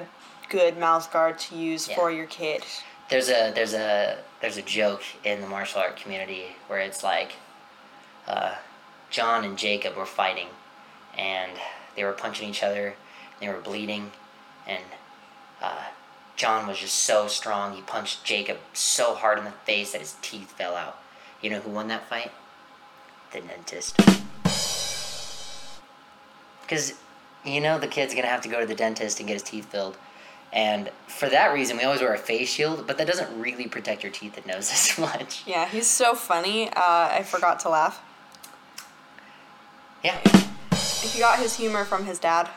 [0.50, 1.96] good mouth guard to use Yeah.
[1.96, 2.63] for your kid.
[3.10, 7.34] there's a there's a there's a joke in the martial art community where it's like,
[8.28, 8.56] uh,
[9.10, 10.48] John and Jacob were fighting,
[11.17, 11.52] and
[11.96, 12.96] they were punching each other.
[13.39, 14.12] They were bleeding,
[14.67, 14.84] and
[15.62, 15.84] uh,
[16.36, 17.76] John was just so strong.
[17.76, 20.98] He punched Jacob so hard in the face that his teeth fell out.
[21.43, 22.32] You know who won that fight?
[23.32, 23.97] The dentist.
[26.62, 26.93] Because
[27.43, 29.65] you know the kid's gonna have to go to the dentist and get his teeth
[29.65, 29.97] filled.
[30.53, 34.03] And for that reason, we always wear a face shield, but that doesn't really protect
[34.03, 35.43] your teeth and nose as much.
[35.45, 36.69] Yeah, he's so funny.
[36.69, 36.73] Uh,
[37.12, 38.01] I forgot to laugh.
[40.03, 40.17] Yeah.
[41.01, 42.49] He got his humor from his dad.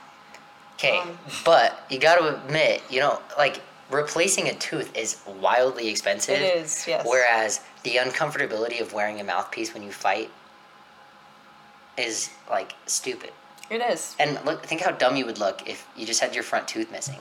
[0.75, 1.19] Okay, Um.
[1.45, 6.41] but you got to admit, you know, like replacing a tooth is wildly expensive.
[6.41, 7.07] It is, yes.
[7.09, 10.31] Whereas the uncomfortability of wearing a mouthpiece when you fight
[11.97, 13.31] is like stupid.
[13.71, 14.15] It is.
[14.19, 16.91] And look, think how dumb you would look if you just had your front tooth
[16.91, 17.19] missing.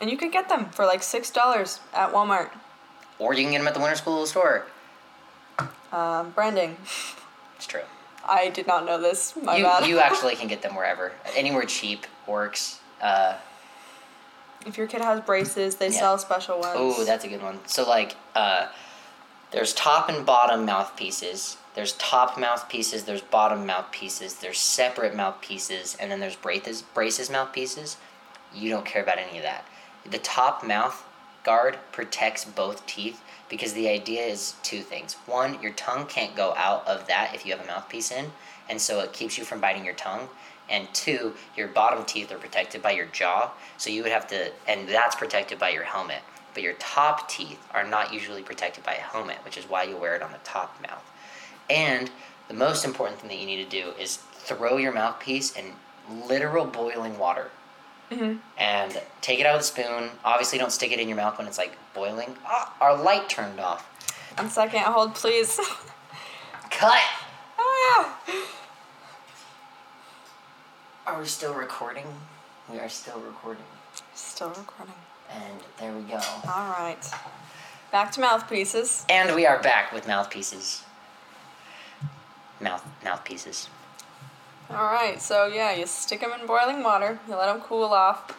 [0.00, 2.50] And you could get them for like $6 at Walmart.
[3.18, 4.66] Or you can get them at the Winter School store.
[5.92, 6.76] Um, branding.
[7.56, 7.82] It's true.
[8.24, 9.34] I did not know this.
[9.42, 9.88] My you, bad.
[9.88, 11.12] you actually can get them wherever.
[11.34, 12.78] Anywhere cheap works.
[13.00, 13.36] Uh,
[14.68, 15.98] if your kid has braces, they Yeah.
[15.98, 16.74] sell special ones.
[16.76, 17.60] Oh, that's a good one.
[17.66, 18.66] So like, uh,
[19.50, 21.56] there's top and bottom mouthpieces.
[21.74, 23.04] There's top mouthpieces.
[23.04, 24.34] There's bottom mouthpieces.
[24.36, 27.96] There's separate mouthpieces, and then there's braces braces mouthpieces.
[28.52, 29.64] You don't care about any of that.
[30.04, 31.04] The top mouth
[31.44, 35.14] guard protects both teeth because the idea is two things.
[35.24, 38.32] One, your tongue can't go out of that if you have a mouthpiece in,
[38.68, 40.28] and so it keeps you from biting your tongue.
[40.70, 44.52] And two, your bottom teeth are protected by your jaw, so you would have to,
[44.66, 46.20] and that's protected by your helmet.
[46.54, 49.96] But your top teeth are not usually protected by a helmet, which is why you
[49.96, 51.04] wear it on the top mouth.
[51.70, 52.10] And
[52.48, 55.74] the most important thing that you need to do is throw your mouthpiece in
[56.26, 57.50] literal boiling water.
[58.10, 58.40] Mhm.
[58.56, 60.18] And take it out with a spoon.
[60.24, 62.38] Obviously, don't stick it in your mouth when it's like boiling.
[62.46, 63.86] Ah, our light turned off.
[64.38, 65.60] One second, hold please.
[66.70, 67.02] Cut!
[67.58, 68.14] ah!
[71.08, 72.04] Are we still recording?
[72.70, 73.64] We are still recording.
[74.14, 74.94] Still recording.
[75.30, 76.16] And there we go.
[76.46, 76.98] All right.
[77.90, 79.06] Back to mouthpieces.
[79.08, 80.82] And we are back with mouthpieces.
[82.60, 83.68] Mouth mouthpieces.
[84.70, 85.20] All right.
[85.22, 87.18] So yeah, you stick them in boiling water.
[87.26, 88.36] You let them cool off.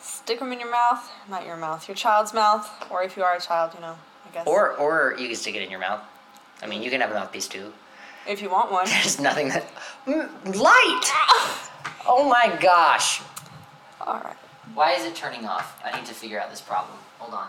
[0.00, 1.10] Stick them in your mouth.
[1.28, 1.86] Not your mouth.
[1.88, 2.66] Your child's mouth.
[2.90, 3.96] Or if you are a child, you know.
[4.26, 4.46] I guess.
[4.46, 6.00] Or or you can stick it in your mouth.
[6.62, 7.72] I mean, you can have a mouthpiece too.
[8.26, 8.86] if you want one.
[8.86, 9.66] There's nothing that
[10.06, 11.64] Mm, light.
[12.06, 13.22] Oh my gosh.
[14.00, 14.36] All right.
[14.74, 15.80] Why is it turning off?
[15.84, 16.98] I need to figure out this problem.
[17.18, 17.48] Hold on.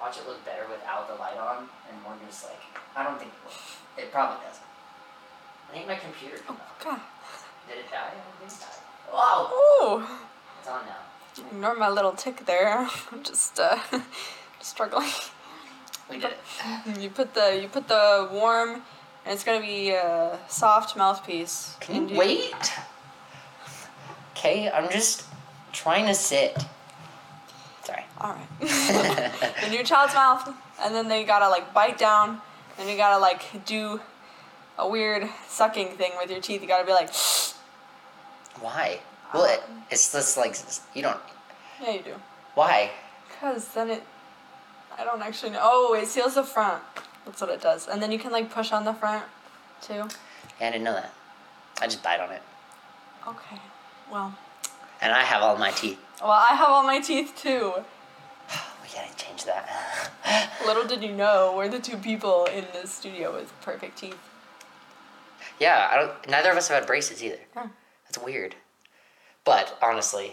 [0.00, 2.60] Watch it look better without the light on, and more just like
[2.96, 4.04] I don't think it will.
[4.04, 4.64] It probably doesn't.
[5.68, 6.82] I think my computer turned off.
[6.82, 7.00] God.
[7.68, 7.96] Did it die?
[7.96, 9.12] I don't think it died.
[9.12, 9.50] Wow.
[9.52, 10.06] Ooh.
[10.60, 11.46] It's on now.
[11.50, 12.88] Ignore my little tick there.
[13.12, 13.78] I'm just uh,
[14.60, 15.10] struggling.
[16.08, 17.00] We did it.
[17.00, 18.82] You put the you put the warm
[19.28, 21.76] And it's gonna be a soft mouthpiece.
[21.80, 22.72] Can you wait?
[24.32, 25.24] Okay, I'm just
[25.70, 26.56] trying to sit.
[27.84, 28.06] Sorry.
[28.22, 29.64] All right.
[29.66, 32.40] in your child's mouth, and then they gotta like bite down,
[32.78, 34.00] and you gotta like do
[34.78, 36.62] a weird sucking thing with your teeth.
[36.62, 37.10] You gotta be like,
[38.62, 38.98] Why?
[39.34, 40.56] Well, it, it's just like
[40.94, 41.20] you don't.
[41.82, 42.14] yeah, you do.
[42.54, 42.92] Why?
[43.38, 44.02] Cause then it,
[44.98, 45.60] I don't actually know.
[45.60, 46.82] Oh, it seals the front.
[47.28, 47.86] That's what it does.
[47.86, 49.22] And then you can like push on the front,
[49.82, 50.08] too.
[50.60, 51.12] Yeah, I didn't know that.
[51.80, 52.42] I just bite on it,
[53.28, 53.60] Okay.
[54.10, 54.34] Well,
[55.00, 55.98] and I have all my teeth.
[56.20, 57.74] well, I have all my teeth too.
[58.82, 60.10] We gotta change that.
[60.66, 64.18] Little did you know, we're the two people in this studio with perfect teeth.
[65.60, 66.28] yeah, I don't.
[66.28, 67.38] Neither of us have had braces either.
[67.54, 67.66] Yeah.
[68.06, 68.54] That's weird.
[69.44, 70.32] But honestly,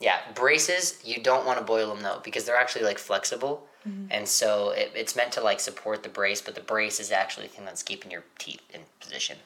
[0.00, 3.64] yeah, braces you don't want to boil them though because they're actually like flexible,
[4.10, 7.46] and so it, it's meant to like support the brace, but the brace is actually
[7.46, 9.38] the thing that's keeping your teeth in position.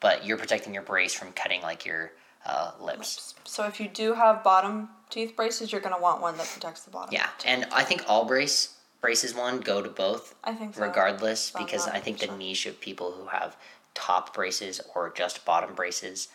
[0.00, 2.12] But you're protecting your brace from cutting like your
[2.44, 3.34] uh, lips.
[3.44, 6.90] So if you do have bottom teeth braces, you're gonna want one that protects the
[6.90, 7.14] bottom.
[7.14, 10.80] Yeah, and I think all brace braces one go to both I think so.
[10.80, 13.54] regardless About because I think the niche of people who have
[13.92, 16.28] top braces or just bottom braces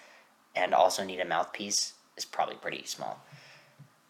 [0.55, 3.23] and also need a mouthpiece is probably pretty small.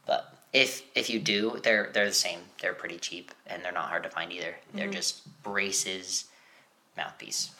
[0.06, 2.40] But if if you do, they're they're the same.
[2.62, 4.56] They're pretty cheap and they're not hard to find either.
[4.74, 4.94] They're Mm-hmm.
[4.94, 6.26] just braces,
[6.98, 7.52] mouthpiece.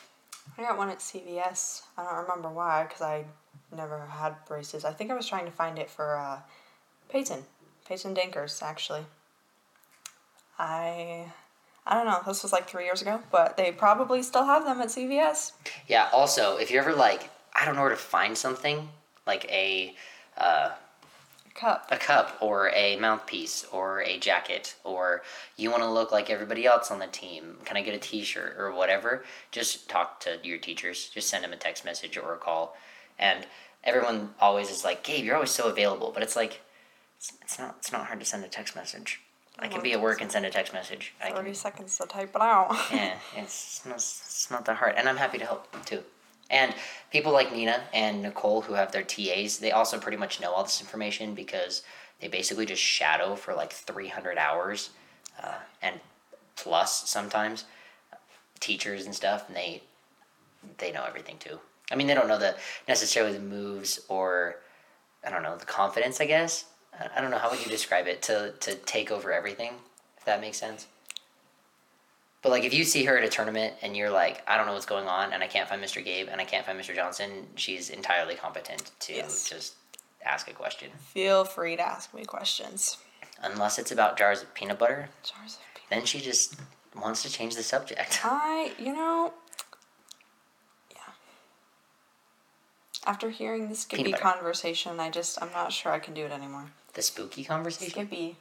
[0.58, 1.82] I got one at CVS.
[1.96, 3.24] I don't remember why, because I
[3.74, 4.84] never had braces.
[4.84, 6.40] I think I was trying to find it for uh,
[7.08, 7.44] Peyton.
[7.86, 9.04] Peyton Dankers, actually.
[10.58, 11.26] I.
[11.86, 12.20] I don't know.
[12.26, 15.52] This was like three years ago, but they probably still have them at CVS.
[15.88, 16.08] Yeah.
[16.12, 18.88] Also, if you're ever like, I don't know where to find something
[19.26, 19.94] like a
[20.36, 20.70] uh,
[21.54, 21.86] Cup.
[21.90, 25.22] a cup or a mouthpiece or a jacket or
[25.56, 28.56] you want to look like everybody else on the team can i get a t-shirt
[28.58, 29.24] or whatever?
[29.50, 32.76] Just talk to your teachers just send them a text message or a call.
[33.18, 33.46] And
[33.84, 36.60] everyone always is like gabe you're always so available but it's like
[37.18, 39.20] it's, it's not it's not hard to send a text message.
[39.58, 41.12] I can be at work and send a text message.
[41.22, 42.74] I Thirty can seconds to type it out.
[42.92, 44.94] yeah it's not, it's not that hard.
[44.96, 46.02] And i'm happy to help too
[46.50, 46.74] and
[47.10, 50.62] people like nina and nicole who have their tas they also pretty much know all
[50.64, 51.82] this information because
[52.20, 54.90] they basically just shadow for like 300 hours
[55.42, 55.98] uh, and
[56.56, 57.64] plus sometimes
[58.60, 59.82] teachers and stuff and they
[60.76, 61.58] they know everything too.
[61.90, 62.54] I mean they don't know the
[62.86, 64.56] necessarily the moves or
[65.24, 66.66] i don't know the confidence i guess.
[66.98, 69.72] I- i don't know how would you describe it to to take over everything
[70.18, 70.86] if that makes sense
[72.42, 74.72] but like if you see her at a tournament and you're like, I don't know
[74.72, 76.04] what's going on and I can't find Mr.
[76.04, 76.94] Gabe and I can't find Mr.
[76.94, 79.48] Johnson, she's entirely competent to Yes.
[79.48, 79.74] just
[80.24, 80.90] ask a question.
[81.12, 82.96] Feel free to ask me questions.
[83.42, 85.88] Unless it's about jars of peanut butter, Jars of peanut.
[85.90, 86.56] then she just
[86.94, 88.20] wants to change the subject.
[88.24, 89.32] I, you know,
[90.92, 91.12] yeah.
[93.06, 94.34] After hearing the Skippy Peanut butter.
[94.34, 96.66] conversation, I just, I'm not sure I can do it anymore.
[96.94, 97.90] The spooky conversation?
[97.92, 98.36] Skippy.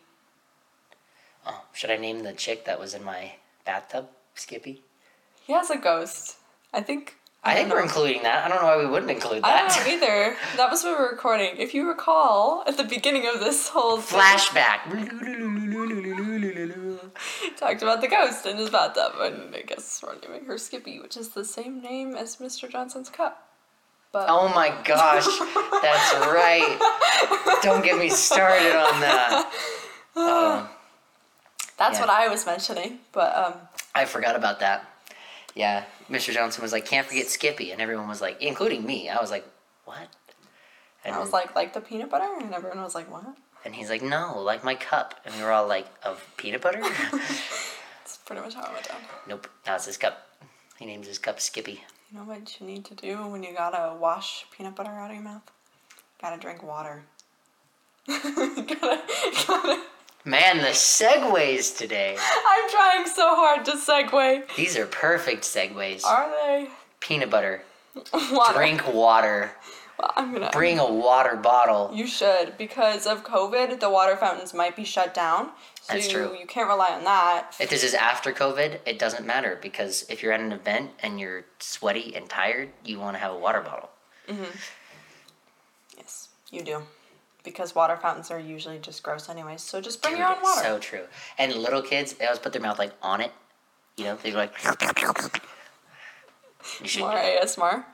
[1.46, 3.34] Oh, should I name the chick that was in my
[3.66, 4.84] bathtub Skippy?
[5.46, 6.38] He has a ghost.
[6.74, 7.16] I think.
[7.42, 8.46] I, think don't we're including that.
[8.46, 9.70] I don't know why we wouldn't include I that.
[9.70, 10.36] don't know either.
[10.58, 11.56] That was when we were recording.
[11.58, 14.80] If you recall, at the beginning of this whole Flashback.
[17.58, 21.16] talked about the ghost in his bathtub, and I guess we're naming her Skippy, which
[21.16, 22.70] is the same name as Mr.
[22.70, 23.48] Johnson's cup.
[24.12, 25.26] But Oh my gosh,
[25.82, 26.78] that's right.
[27.62, 29.52] Don't get me started on that.
[30.16, 30.68] Um,
[31.80, 32.02] that's yeah.
[32.02, 33.00] what I was mentioning.
[33.12, 33.54] But um,
[33.96, 34.86] I forgot about that.
[35.56, 36.32] Yeah, Mr.
[36.32, 39.10] Johnson was like, "Can't forget Skippy," and everyone was like, including me.
[39.10, 39.46] I was like,
[39.86, 40.08] "What?"
[41.04, 43.36] And, I was like, like the peanut butter, and everyone was like, what?
[43.66, 46.82] and he's like, "No, like my cup," and we were all like, "Of peanut butter?"
[47.12, 49.02] That's pretty much how it went down.
[49.28, 50.28] nope, that's his cup.
[50.78, 51.84] He names his cup Skippy.
[52.12, 55.16] You know what you need to do when you gotta wash peanut butter out of
[55.16, 55.44] your mouth?
[56.22, 57.04] Gotta drink water.
[58.08, 59.02] gotta,
[59.48, 59.84] gotta.
[60.30, 62.16] Man, the segues today.
[62.48, 64.56] I'm trying so hard to segue.
[64.56, 66.06] These are perfect segues.
[66.06, 66.68] Are they?
[67.00, 67.64] Peanut butter.
[68.14, 68.54] Water.
[68.54, 69.52] Drink water.
[69.98, 70.52] Well, I'm gonna.
[70.54, 71.90] Bring a water bottle.
[71.92, 73.80] You should because of COVID.
[73.80, 75.48] The water fountains might be shut down.
[75.82, 76.38] So That's you, true.
[76.40, 77.56] You can't rely on that.
[77.60, 81.20] If this is after COVID, it doesn't matter because if you're at an event and
[81.20, 83.90] you're sweaty and tired, you want to have a water bottle.
[84.28, 84.56] Mm-hmm.
[85.98, 86.84] Yes, you do.
[87.50, 89.62] Because water fountains are usually just gross, anyways.
[89.62, 90.62] So just bring Dude, your own water.
[90.62, 91.06] So true.
[91.40, 93.32] And little kids, they always put their mouth like on it.
[93.98, 94.54] You know, they're like.
[96.82, 97.02] You should.
[97.02, 97.86] More ASMR.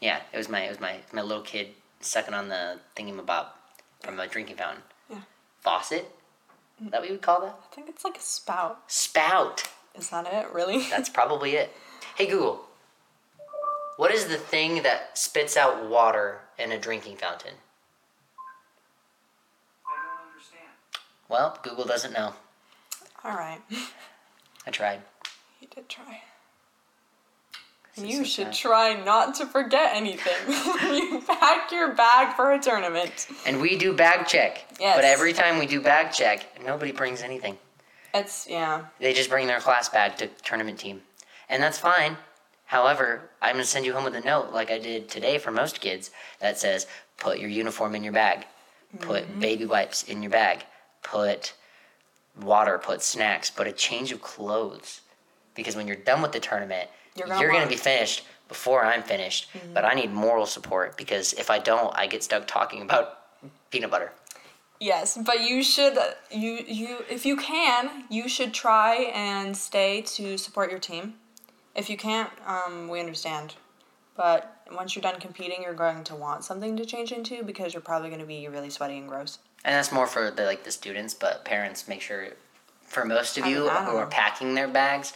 [0.00, 1.68] Yeah, it was my it was my my little kid
[2.00, 3.46] sucking on the thingamabob
[4.00, 4.82] from a drinking fountain.
[5.10, 5.20] Yeah.
[5.62, 6.06] Faucet.
[6.84, 7.58] Is that what you would call that?
[7.70, 8.78] I think it's like a spout.
[8.88, 9.70] Spout.
[9.94, 10.52] Is that it?
[10.52, 10.82] Really?
[10.90, 11.72] That's probably it.
[12.14, 12.66] Hey Google,
[13.96, 17.54] What is the thing that spits out water in a drinking fountain?
[19.86, 20.70] I don't understand.
[21.28, 22.34] Well, Google doesn't know.
[23.24, 23.60] All right.
[24.66, 25.00] I tried.
[25.60, 26.22] You did try.
[27.96, 30.32] You should try not to forget anything.
[30.46, 33.28] when you pack your bag for a tournament.
[33.46, 34.66] And we do bag check.
[34.80, 34.96] Yes.
[34.96, 37.56] But every time we do bag check, nobody brings anything.
[38.12, 38.86] It's yeah.
[38.98, 41.02] They just bring their class bag to tournament team.
[41.48, 42.16] And that's fine.
[42.66, 45.50] However, I'm going to send you home with a note, like I did today for
[45.50, 46.10] most kids,
[46.40, 46.86] that says
[47.18, 48.46] put your uniform in your bag,
[49.00, 49.40] put mm-hmm.
[49.40, 50.64] baby wipes in your bag,
[51.04, 51.52] put
[52.40, 55.02] water, put snacks, put a change of clothes.
[55.54, 58.24] Because when you're done with the tournament, You're you're gonna going to want- be finished
[58.48, 59.48] before I'm finished.
[59.72, 63.20] But I need moral support because if I don't, I get stuck talking about
[63.70, 64.10] peanut butter.
[64.80, 65.96] Yes, but you should
[66.32, 71.14] you you if you can, you should try and stay to support your team.
[71.76, 73.54] If you can't, um, we understand.
[74.16, 77.80] But once you're done competing, you're going to want something to change into because you're
[77.82, 79.38] probably going to be really sweaty and gross.
[79.64, 82.28] And that's more for the like the students, but parents make sure
[82.82, 85.12] for most of you mean, I don't who are packing their bags,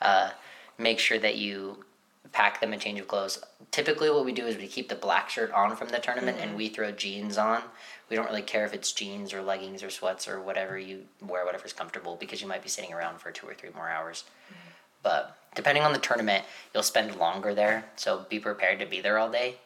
[0.00, 0.30] uh,
[0.78, 1.84] make sure that you
[2.32, 3.42] pack them a change of clothes.
[3.70, 6.48] Typically what we do is we keep the black shirt on from the tournament Mm-hmm.
[6.48, 7.62] and we throw jeans on.
[8.08, 11.44] We don't really care if it's jeans or leggings or sweats or whatever you wear
[11.44, 14.24] whatever's comfortable because you might be sitting around for two or three more hours.
[14.46, 14.70] Mm-hmm.
[15.02, 19.18] But depending on the tournament, you'll spend longer there, so be prepared to be there
[19.18, 19.56] all day.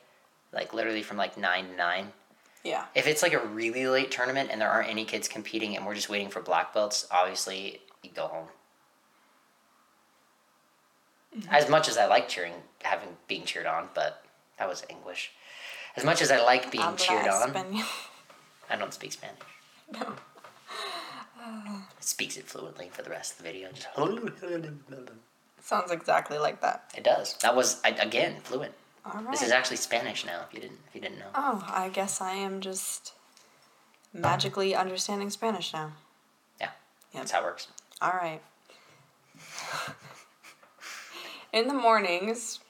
[0.52, 2.12] Like literally from like 9 to 9
[2.64, 2.86] Yeah.
[2.94, 5.94] if it's like a really late tournament and there aren't any kids competing and we're
[5.94, 8.48] just waiting for black belts, obviously you go home.
[11.36, 11.54] Mm-hmm.
[11.54, 14.24] As much as I like cheering, having being cheered on, but
[14.58, 15.32] that was English.
[15.96, 17.82] As much as I like being Habla cheered on.
[18.70, 19.38] I don't speak Spanish.
[19.92, 20.14] No.
[21.46, 23.68] It speaks it fluently for the rest of the video.
[23.72, 23.88] Just
[25.62, 26.92] Sounds exactly like that.
[26.96, 27.36] it does.
[27.42, 28.72] That was again fluent.
[29.04, 29.30] All right.
[29.32, 30.44] This is actually Spanish now.
[30.48, 31.26] If you didn't, if you didn't know.
[31.34, 33.12] Oh, I guess I am just
[34.12, 35.92] magically understanding Spanish now.
[36.60, 36.70] Yeah,
[37.12, 37.20] Yep.
[37.22, 37.68] that's how it works.
[38.00, 38.40] All right.
[41.52, 42.60] In the mornings,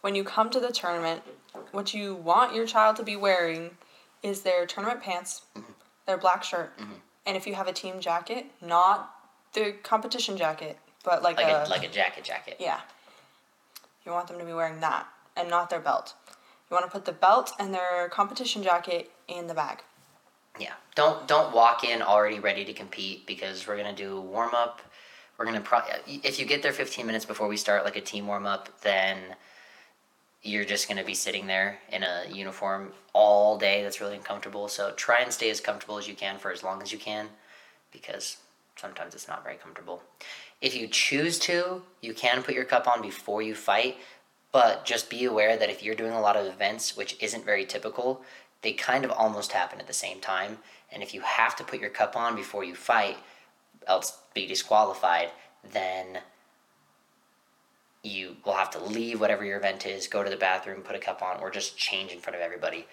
[0.00, 1.22] when you come to the tournament,
[1.70, 3.76] what you want your child to be wearing
[4.22, 5.72] is their tournament pants, mm-hmm.
[6.06, 6.94] their black shirt, mm-hmm.
[7.26, 9.14] and if you have a team jacket, not
[9.52, 12.56] the competition jacket, but like, Like a, a like a jacket, jacket.
[12.58, 12.80] yeah.
[14.06, 16.14] You want them to be wearing that and not their belt.
[16.70, 19.82] You want to put the belt and their competition jacket in the bag.
[20.58, 20.74] Yeah.
[20.94, 24.80] Don't don't walk in already ready to compete because we're gonna do warm up.
[25.38, 28.26] We're gonna pro- if you get there 15 minutes before we start like a team
[28.26, 29.18] warm up, then
[30.42, 33.82] you're just gonna be sitting there in a uniform all day.
[33.82, 34.68] That's really uncomfortable.
[34.68, 37.28] So try and stay as comfortable as you can for as long as you can,
[37.90, 38.36] because
[38.76, 40.02] sometimes it's not very comfortable.
[40.60, 43.96] If you choose to, you can put your cup on before you fight,
[44.52, 47.64] but just be aware that if you're doing a lot of events, which isn't very
[47.64, 48.22] typical,
[48.60, 50.58] they kind of almost happen at the same time.
[50.92, 53.16] And if you have to put your cup on before you fight,
[53.86, 55.30] else be disqualified,
[55.72, 56.18] then
[58.02, 60.98] you will have to leave whatever your event is, go to the bathroom, put a
[60.98, 62.86] cup on, or just change in front of everybody,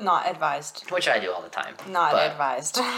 [0.00, 0.90] Not advised.
[0.90, 1.74] which I do all the time.
[1.88, 2.78] Not advised.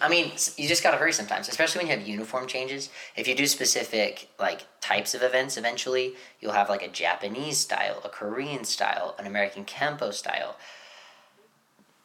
[0.00, 2.90] I mean, you just gotta hurry sometimes, especially when you have uniform changes.
[3.16, 8.00] If you do specific like types of events, eventually you'll have like a Japanese style,
[8.04, 10.56] a Korean style, an American kempo style,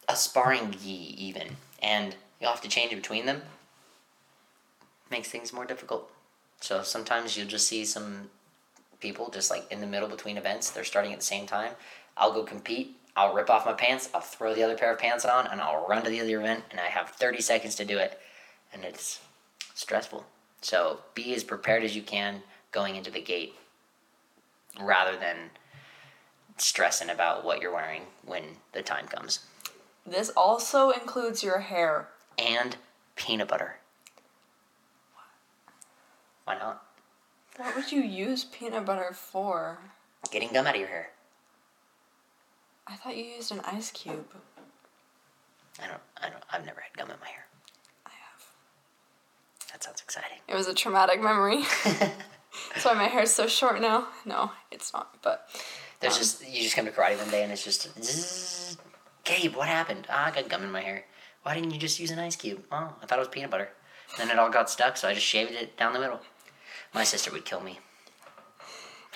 [0.08, 3.42] a sparring gi even, and you'll have to change between them.
[5.12, 6.12] Makes things more difficult.
[6.62, 8.30] So sometimes you'll just see some
[9.00, 10.72] people just like in the middle between events.
[10.72, 11.74] They're starting at the same time.
[12.18, 12.99] I'll go compete.
[13.16, 14.10] I'll rip off my pants.
[14.14, 16.64] I'll throw the other pair of pants on, and I'll run to the other event.
[16.72, 18.20] And I have thirty seconds to do it,
[18.74, 19.20] and it's
[19.74, 20.26] stressful.
[20.62, 23.56] So be as prepared as you can going into the gate,
[24.80, 25.50] rather than
[26.58, 28.44] stressing about what you're wearing when
[28.74, 29.40] the time comes.
[30.06, 32.10] this also includes your hair.
[32.38, 32.78] And
[33.16, 33.78] peanut butter.
[36.46, 36.84] Why not?
[37.58, 39.80] What would you use peanut butter for?
[40.32, 41.12] Getting gum out of your hair.
[42.90, 44.26] I thought you used an ice cube.
[45.82, 46.02] I don't.
[46.22, 46.44] I don't.
[46.52, 47.46] I've never had gum in my hair.
[48.06, 48.44] I have.
[49.72, 50.40] That sounds exciting.
[50.48, 51.64] It was a traumatic memory.
[51.86, 54.08] That's why my hair's so short now.
[54.26, 55.22] No, it's not.
[55.22, 55.48] But
[56.00, 58.78] There's Um, just you just come to karate one day and it's just zzz,
[59.24, 60.08] Gabe, what happened?
[60.10, 61.06] Ah, I got gum in my hair.
[61.44, 62.64] Why didn't you just use an ice cube?
[62.72, 63.70] Oh, I thought it was peanut butter.
[64.18, 66.20] then it all got stuck, so I just shaved it down the middle.
[66.94, 67.80] My sister would kill me.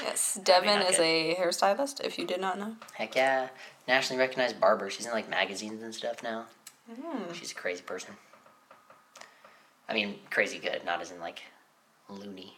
[0.02, 1.04] Yes, Devin is good.
[1.04, 2.02] a hairstylist.
[2.02, 2.76] If you did not know.
[2.94, 3.50] Heck yeah,
[3.88, 4.90] nationally recognized barber.
[4.90, 6.46] She's in like magazines and stuff now.
[6.92, 7.32] Hmm.
[7.34, 8.16] She's a crazy person.
[9.88, 11.42] I mean, crazy good, not as in like
[12.10, 12.58] loony.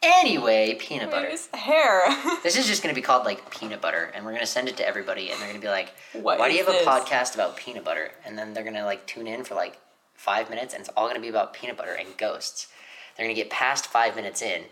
[0.00, 1.26] Anyway, peanut butter.
[1.26, 2.02] Where's hair?
[2.44, 4.68] This is just going to be called like peanut butter, and we're going to send
[4.68, 6.82] it to everybody, and they're going to be like, What "Why do you is have
[6.82, 9.76] a podcast about peanut butter?" And then they're going to like tune in for like
[10.14, 12.68] five minutes, and it's all going to be about peanut butter and ghosts.
[13.16, 14.62] They're going to get past five minutes in,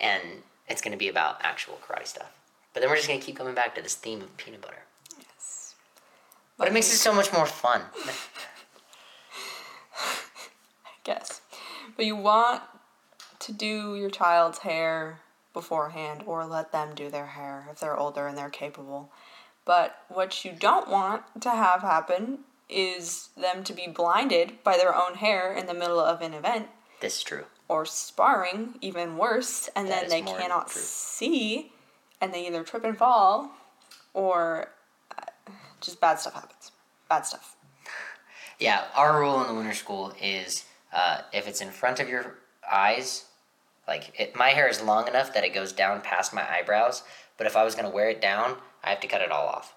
[0.00, 0.22] and
[0.68, 2.32] it's going to be about actual karate stuff.
[2.72, 4.82] But then we're just going to keep coming back to this theme of peanut butter.
[5.18, 5.74] yes.
[6.58, 7.82] But it makes it so much more fun.
[9.96, 11.40] I guess.
[11.96, 12.62] But you want
[13.40, 15.20] to do your child's hair
[15.52, 19.12] beforehand or let them do their hair if they're older and they're capable.
[19.64, 24.96] But what you don't want to have happen is them to be blinded by their
[24.96, 26.68] own hair in the middle of an event
[27.04, 27.44] this is true.
[27.68, 30.80] Or sparring, even worse, and That then they cannot true.
[30.82, 31.72] see
[32.20, 33.50] and they either trip and fall
[34.12, 34.68] or
[35.16, 36.72] uh, just bad stuff happens.
[37.08, 37.56] Bad stuff.
[38.58, 42.36] Yeah, our rule in the winter school is uh, if it's in front of your
[42.70, 43.24] eyes,
[43.88, 47.02] like it, my hair is long enough that it goes down past my eyebrows.
[47.36, 49.74] But if I was gonna wear it down, I have to cut it all off,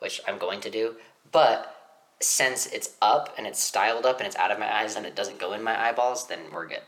[0.00, 0.96] which I'm going to do.
[1.32, 1.76] But
[2.20, 5.16] since it's up and it's styled up and it's out of my eyes and it
[5.16, 6.82] doesn't go in my eyeballs, then we're good.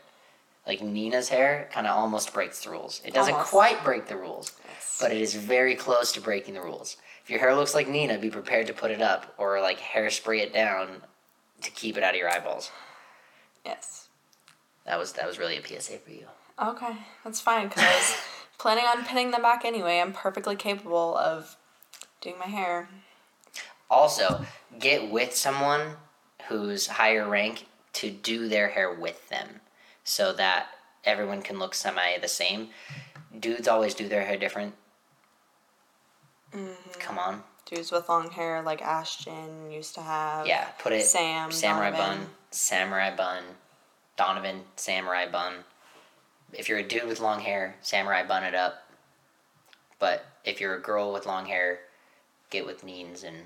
[0.65, 3.01] Like Nina's hair kind of almost breaks the rules.
[3.05, 3.51] It doesn't Almost.
[3.51, 4.97] quite break the rules, Yes.
[5.01, 6.97] but it is very close to breaking the rules.
[7.23, 10.39] If your hair looks like Nina, be prepared to put it up or like hairspray
[10.39, 11.01] it down
[11.61, 12.71] to keep it out of your eyeballs.
[13.65, 14.07] Yes.
[14.85, 16.27] That was that was really a PSA for you.
[16.61, 18.15] Okay, that's fine because I was
[18.57, 19.99] planning on pinning them back anyway.
[19.99, 21.57] I'm perfectly capable of
[22.21, 22.89] doing my hair.
[23.89, 24.45] Also,
[24.79, 25.97] get with someone
[26.47, 29.61] who's higher rank to do their hair with them,
[30.03, 30.67] so that
[31.05, 32.69] everyone can look semi the same.
[33.39, 34.75] Dudes always do their hair different.
[36.53, 36.99] Mm-hmm.
[36.99, 40.45] Come on, Dudes with long hair like Ashton used to have.
[40.45, 42.17] yeah, put it Sam, samurai Donovan.
[42.19, 43.43] bun, samurai bun,
[44.17, 45.53] Donovan, samurai bun.
[46.53, 48.83] If you're a dude with long hair, samurai bun it up.
[49.97, 51.79] But if you're a girl with long hair,
[52.51, 53.37] get with Neens and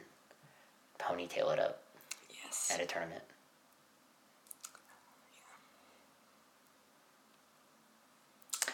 [0.99, 1.81] ponytail it up
[2.43, 2.69] Yes.
[2.73, 3.23] at a tournament.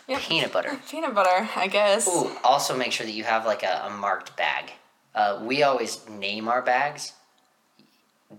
[0.07, 0.21] Yep.
[0.21, 0.79] Peanut butter.
[0.89, 2.07] Peanut butter, I guess.
[2.07, 4.71] Ooh, also make sure that you have like a, a marked bag.
[5.15, 7.13] Uh, we always name our bags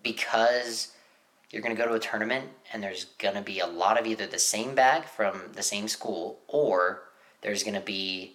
[0.02, 0.92] because
[1.50, 4.06] you're going to go to a tournament and there's going to be a lot of
[4.06, 7.02] either the same bag from the same school or
[7.42, 8.34] there's going to be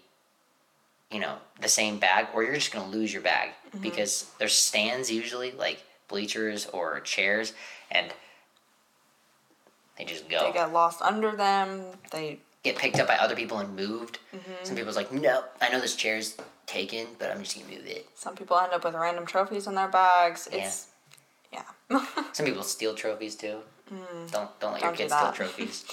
[1.11, 3.49] you know the same bag or you're just going to lose your bag
[3.81, 7.53] because there's stands usually like bleachers or chairs
[7.91, 8.13] and
[9.97, 11.83] they just go They get lost under them.
[12.11, 14.19] They get picked up by other people and moved.
[14.35, 14.63] Mm-hmm.
[14.63, 18.07] Some people's like, no, I know this chair's taken, but I'm just gonna move it.
[18.15, 20.47] some people end up with random trophies in their bags.
[20.51, 20.87] It's
[21.51, 21.63] yeah.
[22.33, 23.59] Some people steal trophies too.
[23.91, 24.31] Mm.
[24.31, 25.85] Don't don't let your Don't do kids steal trophies.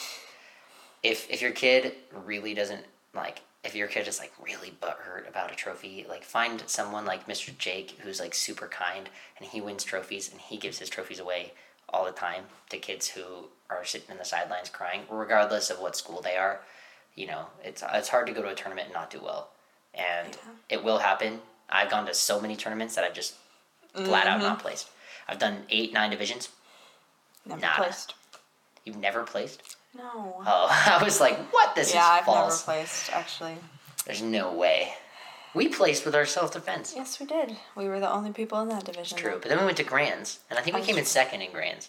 [1.03, 5.51] if if your kid really doesn't like, if your kid is like really butthurt about
[5.51, 7.57] a trophy, like find someone like Mr.
[7.57, 9.09] Jake who's like super kind
[9.39, 11.53] and he wins trophies and he gives his trophies away
[11.89, 15.97] all the time to kids who are sitting in the sidelines crying, regardless of what
[15.97, 16.61] school they are.
[17.15, 19.51] You know, it's it's hard to go to a tournament and not do well,
[19.95, 20.37] and
[20.69, 21.41] it will happen.
[21.69, 23.35] I've gone to so many tournaments that I've just
[23.95, 24.43] flat out Mm-hmm.
[24.49, 24.89] not placed.
[25.27, 26.51] I've done eight, nine divisions.
[27.45, 27.83] Never Nada.
[27.83, 28.15] placed.
[28.85, 29.63] You've never placed?
[29.97, 30.43] No.
[30.47, 31.75] Oh, I was like, what?
[31.75, 32.67] This yeah, is I've false.
[32.67, 33.57] never placed actually.
[34.05, 34.93] There's no way.
[35.55, 36.93] We placed with our self defense.
[36.95, 37.57] Yes, we did.
[37.75, 39.17] We were the only people in that division.
[39.17, 39.39] True.
[39.41, 41.89] But then we went to Grands, and I think we came in second in Grands.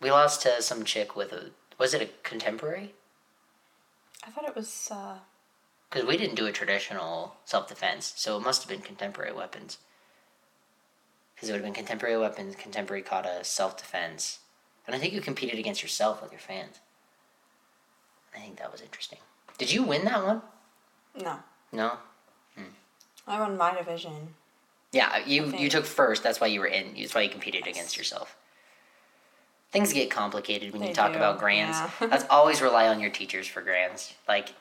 [0.00, 0.04] Yes.
[0.06, 1.50] We lost to some chick with a.
[1.78, 2.94] Was it a contemporary?
[4.26, 4.88] I thought it was.
[4.90, 5.18] uh
[5.90, 9.78] Because we didn't do a traditional self defense, so it must have been contemporary weapons.
[11.34, 14.40] Because it would have been contemporary weapons, contemporary kata, self defense.
[14.86, 16.80] And I think you competed against yourself with your fans.
[18.34, 19.18] I think that was interesting.
[19.58, 20.42] Did you win that one?
[21.20, 21.36] No.
[21.72, 21.92] No?
[23.26, 24.34] I won my division.
[24.92, 26.22] Yeah, you you took first.
[26.24, 26.94] That's why you were in.
[26.96, 28.36] That's why you competed against yourself.
[29.72, 31.78] Things get complicated when you talk do, about grands.
[31.78, 31.90] yeah.
[32.08, 34.14] That's always rely on your teachers for grands.
[34.26, 34.52] Like,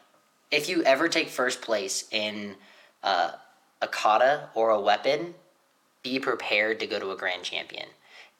[0.52, 2.56] if you ever take first place in
[3.02, 3.32] uh,
[3.82, 5.34] a kata or a weapon,
[6.04, 7.88] be prepared to go to a grand champion.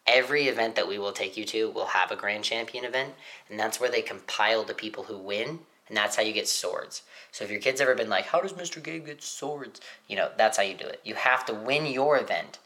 [0.08, 3.14] Every event that we will take you to will have a grand champion event,
[3.50, 7.04] and that's where they compile the people who win, and that's how you get swords.
[7.32, 8.82] So if your kid's ever been like, "How does Mr.
[8.82, 11.02] Gabe get swords?" You know, that's how you do it.
[11.04, 12.58] You have to win your event,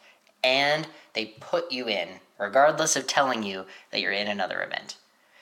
[0.43, 2.07] and they put you in,
[2.43, 4.97] regardless of telling you that you're in another event.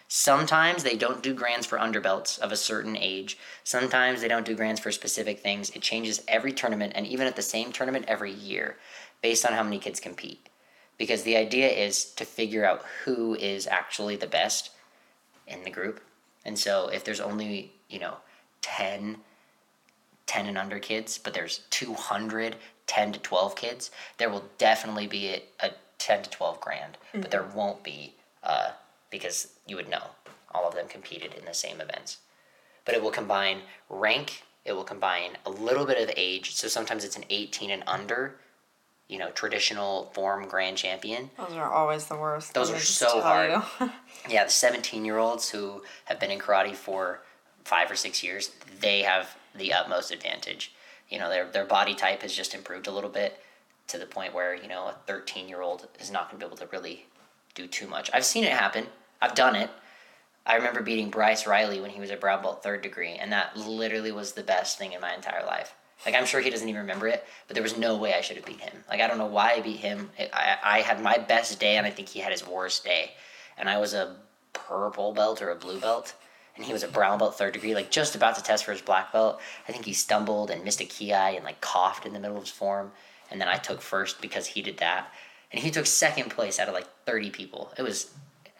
[0.07, 3.37] Sometimes they don't do grands for underbelts of a certain age.
[3.63, 5.69] Sometimes they don't do grands for specific things.
[5.71, 8.77] It changes every tournament and even at the same tournament every year
[9.21, 10.49] based on how many kids compete.
[10.97, 14.71] Because the idea is to figure out who is actually the best
[15.47, 16.01] in the group.
[16.45, 18.17] And so if there's only, you know,
[18.61, 19.17] 10
[20.27, 22.55] 10 and under kids, but there's 200
[22.87, 25.71] 10 to 12 kids, there will definitely be a, a
[26.01, 28.71] 10 to 12 grand, but there won't be uh,
[29.09, 30.07] because you would know
[30.53, 32.17] all of them competed in the same events.
[32.85, 37.03] But it will combine rank, it will combine a little bit of age, so sometimes
[37.03, 38.35] it's an 18 and under,
[39.07, 41.29] you know, traditional form grand champion.
[41.37, 42.53] Those are always the worst.
[42.53, 43.61] Those are so hard.
[44.29, 47.21] Yeah, the 17 year olds who have been in karate for
[47.63, 50.73] five or six years, they have the utmost advantage.
[51.09, 53.39] You know, their, their body type has just improved a little bit
[53.91, 56.47] to the point where, you know, a 13 year old is not going to be
[56.47, 57.05] able to really
[57.53, 58.09] do too much.
[58.13, 58.87] I've seen it happen,
[59.21, 59.69] I've done it.
[60.45, 63.55] I remember beating Bryce Riley when he was a brown belt third degree, and that
[63.55, 65.75] literally was the best thing in my entire life.
[66.03, 68.37] Like, I'm sure he doesn't even remember it, but there was no way I should
[68.37, 68.83] have beat him.
[68.89, 70.09] Like, I don't know why I beat him.
[70.33, 73.11] I, I had my best day, and I think he had his worst day.
[73.55, 74.15] And I was a
[74.53, 76.15] purple belt or a blue belt,
[76.55, 78.81] and he was a brown belt third degree, like just about to test for his
[78.81, 79.39] black belt.
[79.67, 82.43] I think he stumbled and missed a ki and like coughed in the middle of
[82.43, 82.91] his form,
[83.31, 85.11] and then I took first because he did that,
[85.51, 87.71] and he took second place out of like 30 people.
[87.77, 88.11] It was,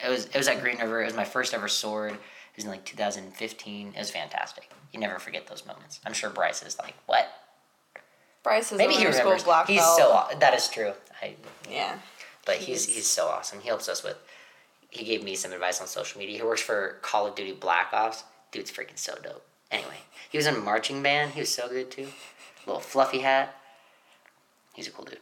[0.03, 1.01] it was, it was at Green River.
[1.01, 2.13] It was my first ever sword.
[2.13, 2.19] It
[2.57, 3.87] was in like 2015.
[3.95, 4.69] It was fantastic.
[4.91, 5.99] You never forget those moments.
[6.05, 7.27] I'm sure Bryce is like, what?
[8.43, 9.43] Bryce is Maybe he remembers.
[9.43, 9.97] black he's belt.
[9.97, 10.93] so aw- that is true.
[11.21, 11.35] I,
[11.69, 11.97] yeah.
[12.45, 13.59] but he's He's- he's so awesome.
[13.61, 14.17] He helps us with.
[14.89, 16.35] He gave me some advice on social media.
[16.37, 18.23] He works for Call of Duty Black Ops.
[18.51, 19.45] Dude's freaking so dope.
[19.71, 19.95] Anyway,
[20.29, 21.31] he was in marching band.
[21.31, 22.07] He was so good too.
[22.67, 23.55] Little fluffy hat.
[24.73, 25.19] He's a cool dude.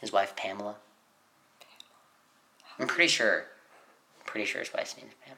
[0.00, 0.76] His wife Pamela.
[2.78, 3.46] I'm pretty sure.
[4.26, 5.36] Pretty sure his wife's name is Pam.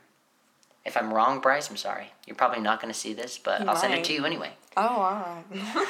[0.85, 2.13] If I'm wrong, Bryce, I'm sorry.
[2.27, 4.51] You're probably not going to see this, but You I'll send it to you anyway.
[4.77, 5.45] Oh, all right.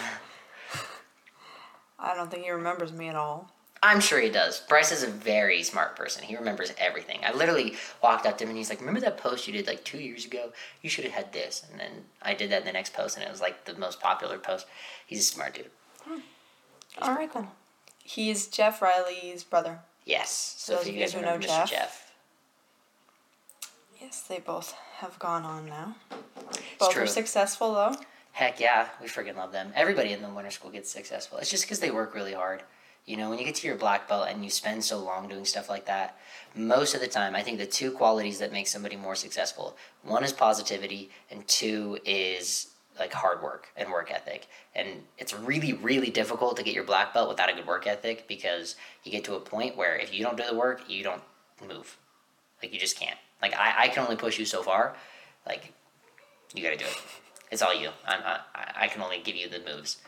[1.98, 3.50] I don't think he remembers me at all.
[3.82, 4.60] I'm sure he does.
[4.60, 6.24] Bryce is a very smart person.
[6.24, 7.20] He remembers everything.
[7.22, 9.84] I literally walked up to him and he's like, "Remember that post you did like
[9.84, 10.52] two years ago?
[10.80, 11.90] You should have had this." And then
[12.22, 14.66] I did that in the next post, and it was like the most popular post.
[15.06, 15.70] He's a smart dude.
[16.02, 16.20] Hmm.
[17.00, 17.48] All right then.
[18.02, 19.80] He's Jeff Riley's brother.
[20.04, 20.54] Yes.
[20.58, 21.38] So Those if you guys know.
[21.38, 21.70] Jeff.
[21.70, 22.12] Jeff,
[24.00, 25.96] Yes, they both have gone on now.
[26.78, 27.04] Both true.
[27.04, 27.94] are successful though.
[28.32, 29.72] heck yeah, we freaking love them.
[29.74, 31.38] Everybody in the winter school gets successful.
[31.38, 32.62] It's just because they work really hard.
[33.06, 35.44] You know, when you get to your black belt and you spend so long doing
[35.44, 36.18] stuff like that,
[36.54, 40.22] most of the time, I think the two qualities that make somebody more successful one
[40.24, 42.68] is positivity, and two is
[42.98, 44.46] like hard work and work ethic.
[44.74, 48.26] And it's really, really difficult to get your black belt without a good work ethic
[48.28, 51.22] because you get to a point where if you don't do the work, you don't
[51.66, 51.96] move.
[52.62, 53.18] Like, you just can't.
[53.42, 54.94] Like, I, I can only push you so far.
[55.46, 55.72] Like,
[56.54, 56.96] you gotta do it.
[57.50, 57.90] It's all you.
[58.06, 59.98] I'm, I, I can only give you the moves.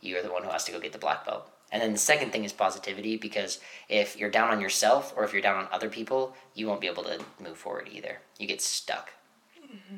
[0.00, 1.50] You're the one who has to go get the black belt.
[1.70, 5.32] And then the second thing is positivity because if you're down on yourself or if
[5.32, 8.18] you're down on other people, you won't be able to move forward either.
[8.38, 9.12] You get stuck.
[9.62, 9.96] Mm-hmm.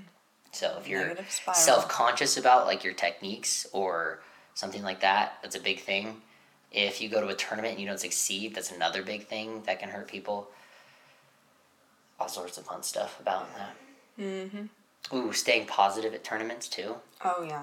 [0.53, 1.15] So if you're
[1.53, 4.21] self conscious about like your techniques or
[4.55, 6.23] something like that, that's a big thing.
[6.73, 9.81] If you go to a tournament and you don't succeed, that's another big thing that
[9.81, 10.49] can hurt people.
[12.19, 13.77] All sorts of fun stuff about that.
[14.19, 15.17] Mm-hmm.
[15.17, 16.97] Ooh, staying positive at tournaments too.
[17.25, 17.63] Oh yeah.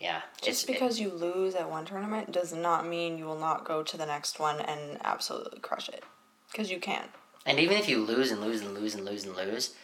[0.00, 3.64] Yeah, Just it- because you lose at one tournament does not mean you will not
[3.64, 6.02] go to the next one and absolutely crush it.
[6.50, 7.04] Because you can.
[7.46, 9.74] And even if you lose and lose and lose and lose and lose,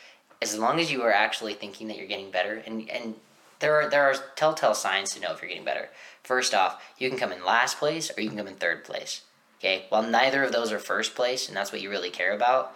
[0.43, 3.14] as long as you are actually thinking that you're getting better, and and
[3.61, 5.88] there are there are telltale signs to know if you're getting better.
[6.22, 9.22] First off, you can come in last place or you can come in third place.
[9.59, 12.74] Okay, well neither of those are first place, and that's what you really care about.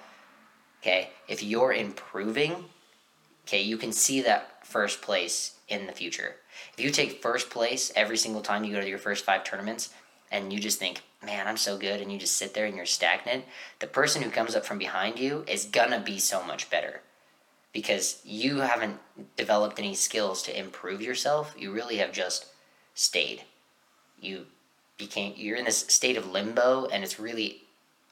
[0.82, 2.66] Okay, if you're improving,
[3.46, 6.36] okay, you can see that first place in the future.
[6.76, 9.94] If you take first place every single time you go to your first five tournaments
[10.30, 12.84] and you just think, man, I'm so good, and you just sit there and you're
[12.84, 13.44] stagnant,
[13.78, 17.00] the person who comes up from behind you is gonna be so much better
[17.74, 18.98] because you haven't
[19.36, 21.54] developed any skills to improve yourself.
[21.58, 22.46] You really have just
[22.94, 23.42] stayed.
[24.18, 24.46] You
[24.96, 27.62] became, you're in this state of limbo, and it's really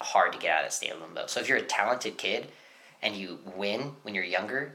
[0.01, 1.27] hard to get out of that state of limbo.
[1.29, 2.49] So if you're a talented kid
[3.01, 4.75] and you win when you're younger,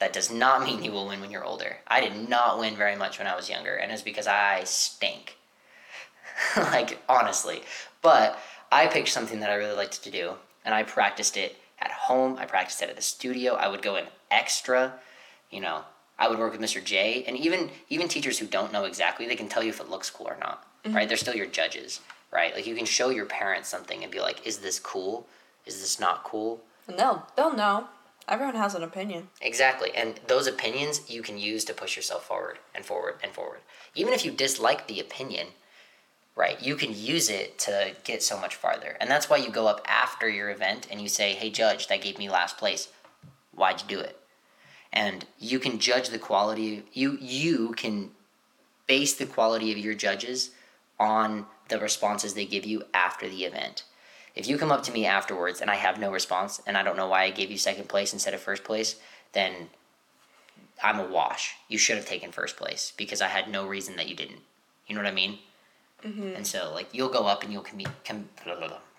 [0.00, 1.76] that does not mean you will win when you're older.
[1.86, 5.36] I did not win very much when I was younger, and it's because I stink.
[6.56, 7.62] like, honestly.
[8.02, 8.40] But
[8.72, 10.32] I picked something that I really liked to do,
[10.64, 12.36] and I practiced it at home.
[12.38, 13.54] I practiced it at the studio.
[13.54, 14.94] I would go in extra,
[15.50, 15.82] you know.
[16.18, 16.84] I would work with Mr.
[16.84, 19.88] J, and even even teachers who don't know exactly, they can tell you if it
[19.88, 20.94] looks cool or not, mm-hmm.
[20.94, 21.08] right?
[21.08, 22.00] They're still your judges,
[22.30, 22.54] right?
[22.54, 25.26] Like you can show your parents something and be like, "Is this cool?
[25.64, 27.88] Is this not cool?" And they'll they'll know.
[28.28, 29.28] Everyone has an opinion.
[29.40, 29.90] Exactly.
[29.94, 33.60] And those opinions you can use to push yourself forward and forward and forward.
[33.94, 35.48] Even if you dislike the opinion,
[36.40, 38.96] right, you can use it to get so much farther.
[39.00, 42.02] And that's why you go up after your event and you say, hey, judge, that
[42.02, 42.88] gave me last place.
[43.54, 44.16] Why'd you do it?
[44.92, 46.82] and you can judge the quality.
[46.92, 48.10] You you can
[48.86, 50.50] base the quality of your judges
[50.98, 53.84] on the responses they give you after the event.
[54.34, 56.96] If you come up to me afterwards and I have no response and I don't
[56.96, 58.96] know why I gave you second place instead of first place,
[59.32, 59.68] then
[60.82, 61.54] I'm a wash.
[61.68, 64.40] You should have taken first place because I had no reason that you didn't.
[64.86, 65.38] You know what I mean?
[66.02, 66.36] Mm-hmm.
[66.36, 68.28] And so, like, you'll go up and you'll compete, com-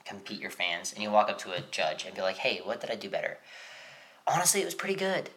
[0.06, 2.82] compete your fans, and you'll walk up to a judge and be like, "Hey, what
[2.82, 3.38] did I do better?"
[4.28, 5.30] Honestly, it was pretty good.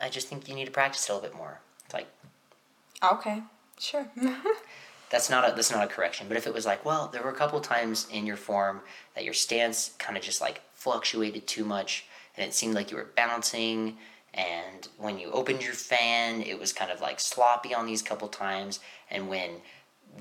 [0.00, 1.60] I just think you need to practice it a little bit more.
[1.84, 2.08] It's like,
[3.12, 3.42] okay,
[3.78, 4.06] sure.
[5.10, 6.26] that's not a that's not a correction.
[6.26, 8.80] But if it was like, well, there were a couple times in your form
[9.14, 12.06] that your stance kind of just like fluctuated too much,
[12.36, 13.96] and it seemed like you were bouncing.
[14.34, 18.28] And when you opened your fan, it was kind of like sloppy on these couple
[18.28, 18.80] times.
[19.10, 19.60] And when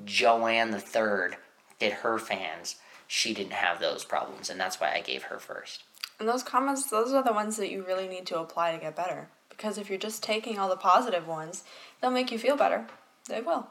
[0.05, 1.37] Joanne the Third
[1.79, 2.75] did her fans,
[3.07, 5.83] she didn't have those problems, and that's why I gave her first.
[6.19, 8.95] And those comments, those are the ones that you really need to apply to get
[8.95, 9.29] better.
[9.49, 11.63] Because if you're just taking all the positive ones,
[11.99, 12.87] they'll make you feel better.
[13.27, 13.67] They will.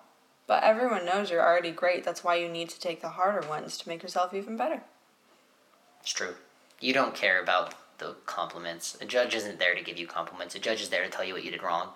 [0.47, 2.05] But everyone knows you're already great.
[2.05, 4.83] That's why you need to take the harder ones to make yourself even better.
[6.01, 6.35] It's true.
[6.81, 8.97] You don't care about the compliments.
[9.01, 10.55] A judge isn't there to give you compliments.
[10.55, 11.91] A judge is there to tell you what you did wrong.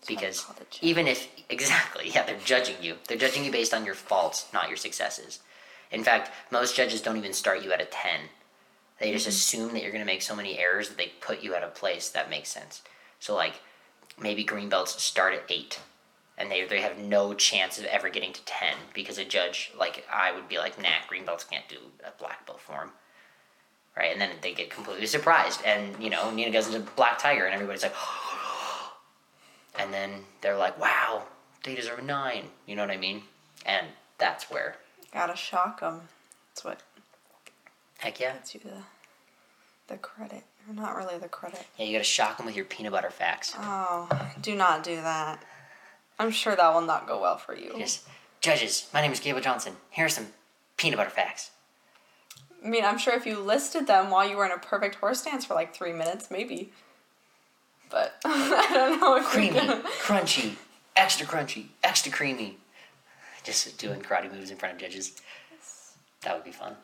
[0.00, 0.46] That's because
[0.82, 2.96] even if exactly, yeah, they're judging you.
[3.08, 5.40] They're judging you based on your faults, not your successes.
[5.90, 8.20] In fact, most judges don't even start you at a 10.
[8.98, 9.30] They just mm-hmm.
[9.30, 11.68] assume that you're going to make so many errors that they put you at a
[11.68, 12.82] place that makes sense.
[13.20, 13.60] So like
[14.20, 15.78] maybe green belts start at 8
[16.38, 20.06] and they they have no chance of ever getting to ten because a judge like
[20.12, 22.90] I would be like, nah, green belts can't do a black belt form,
[23.96, 24.12] right?
[24.12, 27.54] And then they get completely surprised, and you know Nina goes into black tiger, and
[27.54, 27.94] everybody's like,
[29.78, 31.24] and then they're like, wow,
[31.64, 32.44] they deserve a nine.
[32.66, 33.22] You know what I mean?
[33.64, 33.86] And
[34.18, 34.76] that's where
[35.12, 36.02] gotta shock them.
[36.50, 36.82] That's what.
[37.98, 38.34] Heck yeah.
[38.34, 38.82] That's you the
[39.88, 40.44] the credit.
[40.68, 41.64] Or not really the credit.
[41.78, 43.54] Yeah, you gotta shock them with your peanut butter facts.
[43.58, 44.08] Oh,
[44.40, 45.42] do not do that.
[46.18, 47.74] I'm sure that will not go well for you.
[47.76, 48.04] Yes.
[48.40, 49.74] Judges, my name is Gable Johnson.
[49.90, 50.28] Here are some
[50.76, 51.50] peanut butter facts.
[52.64, 55.20] I mean, I'm sure if you listed them while you were in a perfect horse
[55.20, 56.72] stance for like three minutes, maybe.
[57.90, 60.56] But I don't know if creamy, crunchy,
[60.94, 62.58] extra crunchy, extra creamy.
[63.44, 65.12] Just doing karate moves in front of judges.
[66.22, 66.74] That would be fun.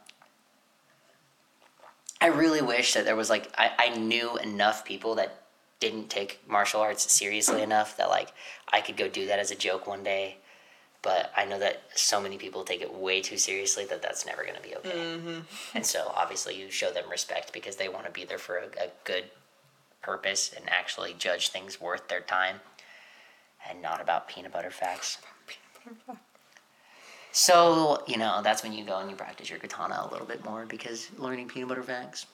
[2.20, 5.42] I really wish that there was like I, I knew enough people that
[5.80, 8.32] didn't take martial arts seriously enough that like
[8.72, 10.36] I could go do that as a joke one day.
[11.02, 14.44] But I know that so many people take it way too seriously that that's never
[14.44, 14.90] going to be okay.
[14.90, 15.40] Mm-hmm.
[15.74, 18.66] And so obviously you show them respect because they want to be there for a,
[18.66, 19.24] a good
[20.02, 22.56] purpose and actually judge things worth their time
[23.68, 25.18] and not about peanut butter facts.
[27.34, 30.44] So, you know, that's when you go and you practice your katana a little bit
[30.44, 32.26] more because learning peanut butter facts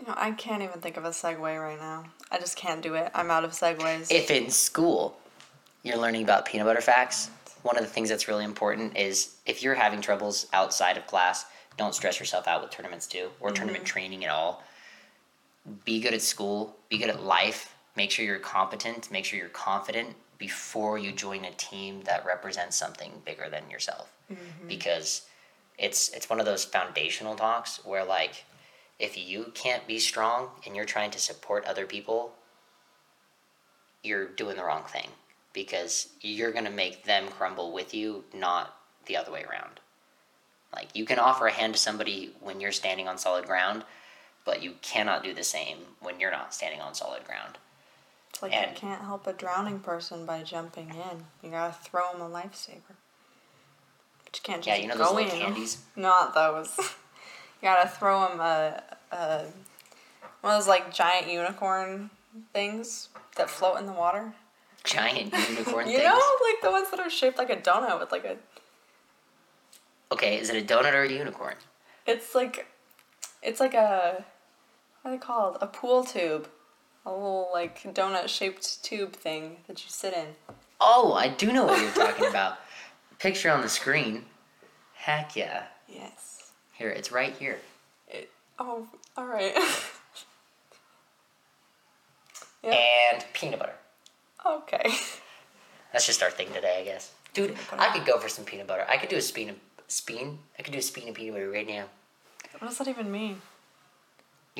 [0.00, 2.04] you know, I can't even think of a segue right now.
[2.30, 3.10] I just can't do it.
[3.14, 4.10] I'm out of segues.
[4.10, 5.18] If in school
[5.82, 7.30] you're learning about peanut butter facts,
[7.62, 11.44] one of the things that's really important is if you're having troubles outside of class,
[11.76, 13.56] don't stress yourself out with tournaments too or mm-hmm.
[13.56, 14.62] tournament training at all.
[15.84, 19.48] Be good at school, be good at life, make sure you're competent, make sure you're
[19.48, 24.10] confident before you join a team that represents something bigger than yourself.
[24.32, 24.68] Mm-hmm.
[24.68, 25.26] Because
[25.78, 28.44] it's it's one of those foundational talks where like
[28.98, 32.32] if you can't be strong and you're trying to support other people,
[34.02, 35.08] you're doing the wrong thing
[35.52, 39.80] because you're going to make them crumble with you, not the other way around.
[40.74, 43.84] Like, you can offer a hand to somebody when you're standing on solid ground,
[44.44, 47.58] but you cannot do the same when you're not standing on solid ground.
[48.30, 51.24] It's like and, you can't help a drowning person by jumping in.
[51.42, 52.96] You gotta throw them a lifesaver.
[54.24, 55.40] But you can't just yeah, you know go those in.
[55.40, 55.78] candies?
[55.96, 56.76] Not those.
[56.78, 56.84] You
[57.62, 58.82] gotta throw them a,
[59.12, 59.44] a
[60.40, 62.10] one of those like giant unicorn
[62.52, 64.32] things that float in the water.
[64.84, 65.92] Giant unicorn things.
[65.92, 66.10] you things?
[66.10, 68.36] know, like the ones that are shaped like a donut with like a.
[70.12, 71.54] Okay, is it a donut or a unicorn?
[72.06, 72.66] It's like,
[73.42, 74.24] it's like a,
[75.02, 75.58] what are they called?
[75.60, 76.48] A pool tube,
[77.06, 80.28] a little like donut shaped tube thing that you sit in.
[80.80, 82.58] Oh, I do know what you're talking about.
[83.18, 84.24] Picture on the screen.
[84.94, 85.64] Heck yeah.
[85.88, 86.52] Yes.
[86.72, 87.58] Here, it's right here.
[88.08, 88.86] It, oh,
[89.16, 89.54] all right.
[92.62, 92.74] yep.
[92.74, 93.74] And peanut butter.
[94.46, 94.84] Okay.
[95.92, 97.12] That's just our thing today, I guess.
[97.34, 98.86] Dude, I could go for some peanut butter.
[98.88, 99.56] I could do a spoon of
[99.88, 100.38] spoon.
[100.58, 101.84] I could do a spoon of peanut butter right now.
[102.58, 103.40] What does that even mean?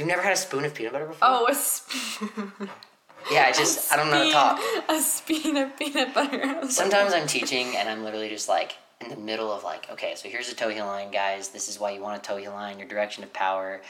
[0.01, 1.29] You've never had a spoon of peanut butter before?
[1.29, 2.53] Oh, a spoon.
[3.31, 4.89] yeah, I just I don't know how to talk.
[4.89, 6.71] A spoon of peanut butter.
[6.71, 10.31] Sometimes I'm teaching and I'm literally just like in the middle of like, okay, so
[10.31, 11.51] here's a toe heel line, guys.
[11.51, 13.83] This is why you want a toe heel line, your direction of power.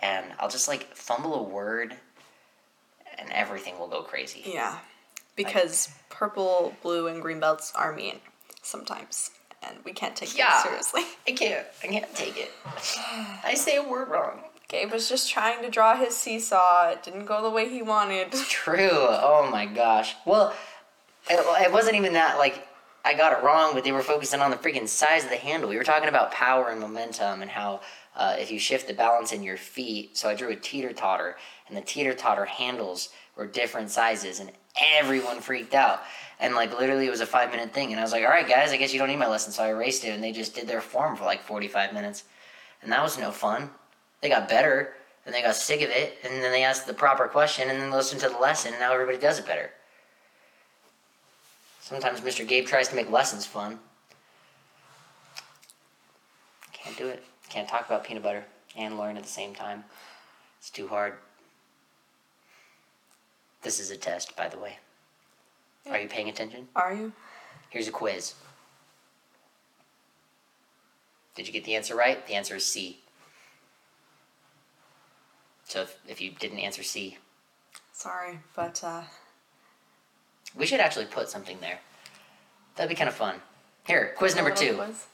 [0.00, 1.96] And I'll just like fumble a word
[3.18, 4.44] and everything will go crazy.
[4.46, 4.78] Yeah.
[5.34, 8.20] Because purple, blue, and green belts are mean
[8.62, 9.32] sometimes.
[9.64, 10.62] And we can't take Yeah.
[10.62, 11.02] them seriously.
[11.26, 11.66] I can't.
[11.82, 12.52] I can't take it.
[13.44, 14.44] I say a word wrong.
[14.68, 16.90] Gabe was just trying to draw his seesaw.
[16.90, 18.32] It didn't go the way he wanted.
[18.32, 18.90] True.
[18.90, 20.16] Oh my gosh.
[20.24, 20.54] Well,
[21.30, 22.66] it, it wasn't even that like
[23.04, 25.68] I got it wrong, but they were focusing on the freaking size of the handle.
[25.68, 27.80] We were talking about power and momentum and how
[28.16, 30.16] uh, if you shift the balance in your feet.
[30.16, 31.36] So I drew a teeter totter,
[31.68, 34.50] and the teeter totter handles were different sizes, and
[34.98, 36.02] everyone freaked out.
[36.40, 38.48] And like literally, it was a five minute thing, and I was like, "All right,
[38.48, 40.56] guys, I guess you don't need my lesson." So I erased it, and they just
[40.56, 42.24] did their form for like forty five minutes,
[42.82, 43.70] and that was no fun.
[44.26, 44.92] They got better,
[45.24, 47.92] and they got sick of it, and then they asked the proper question, and then
[47.92, 49.70] listened to the lesson, and now everybody does it better.
[51.78, 52.44] Sometimes Mr.
[52.44, 53.78] Gabe tries to make lessons fun.
[56.72, 57.22] Can't do it.
[57.50, 59.84] Can't talk about peanut butter and learn at the same time.
[60.58, 61.12] It's too hard.
[63.62, 64.78] This is a test, by the way.
[65.88, 66.66] Are you paying attention?
[66.74, 67.12] Are you?
[67.70, 68.34] Here's a quiz.
[71.36, 72.26] Did you get the answer right?
[72.26, 73.04] The answer is C.
[75.66, 77.18] So if, if you didn't answer C,
[77.92, 79.02] Sorry, but uh,
[80.54, 81.80] we should actually put something there.
[82.76, 83.36] That'd be kind of fun.
[83.86, 84.74] Here, quiz number two.
[84.74, 85.06] quiz.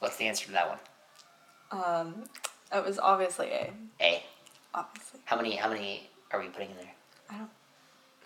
[0.00, 1.84] What's the answer to that one?
[1.84, 2.14] Um,
[2.74, 3.72] it was obviously A.
[4.00, 4.22] A.
[4.74, 5.20] Obviously.
[5.24, 5.56] How many?
[5.56, 6.92] How many are we putting in there?
[7.30, 7.50] I don't.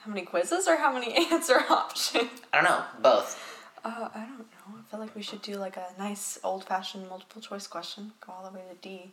[0.01, 2.30] How many quizzes or how many answer options?
[2.53, 2.85] I don't know.
[3.03, 3.39] Both.
[3.85, 4.84] Uh, I don't know.
[4.95, 8.12] I feel like we should do like a nice old fashioned multiple choice question.
[8.24, 9.11] Go all the way to D.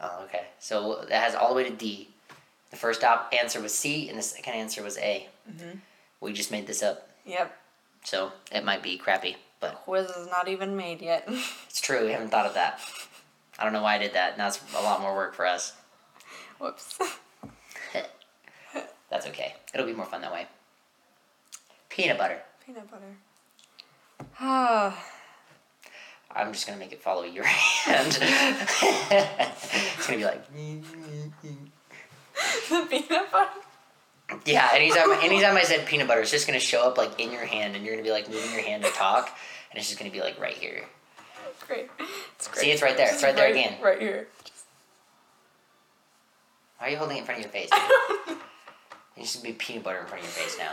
[0.00, 0.46] Oh, okay.
[0.58, 2.08] So it has all the way to D.
[2.72, 5.28] The first op- answer was C, and the second answer was A.
[5.48, 5.78] Mhm.
[6.20, 7.56] We just made this up, Yep.
[8.02, 11.22] so it might be crappy, but Quiz is not even made yet.
[11.68, 12.04] it's true.
[12.04, 12.80] We haven't thought of that.
[13.60, 14.36] I don't know why I did that.
[14.36, 15.74] Now it's a lot more work for us.
[16.58, 16.98] Whoops.
[19.08, 19.54] That's okay.
[19.72, 20.48] It'll be more fun that way.
[21.90, 22.42] Peanut butter.
[22.66, 23.14] Peanut butter.
[26.34, 28.18] I'm just gonna make it follow your hand.
[28.20, 30.42] it's gonna be like,
[32.68, 33.50] the peanut butter.
[34.46, 34.70] yeah.
[34.72, 37.76] Anytime, anytime I said peanut butter, it's just gonna show up like in your hand,
[37.76, 39.28] and you're gonna be like moving your hand to talk,
[39.70, 40.84] and it's just gonna be like right here.
[41.66, 41.90] Great.
[42.36, 42.60] It's great.
[42.64, 43.06] See, it's right there.
[43.06, 43.74] It's Just right there again.
[43.82, 44.26] Right here.
[46.78, 47.70] Why are you holding it in front of your face?
[49.14, 50.72] There needs to be peanut butter in front of your face now.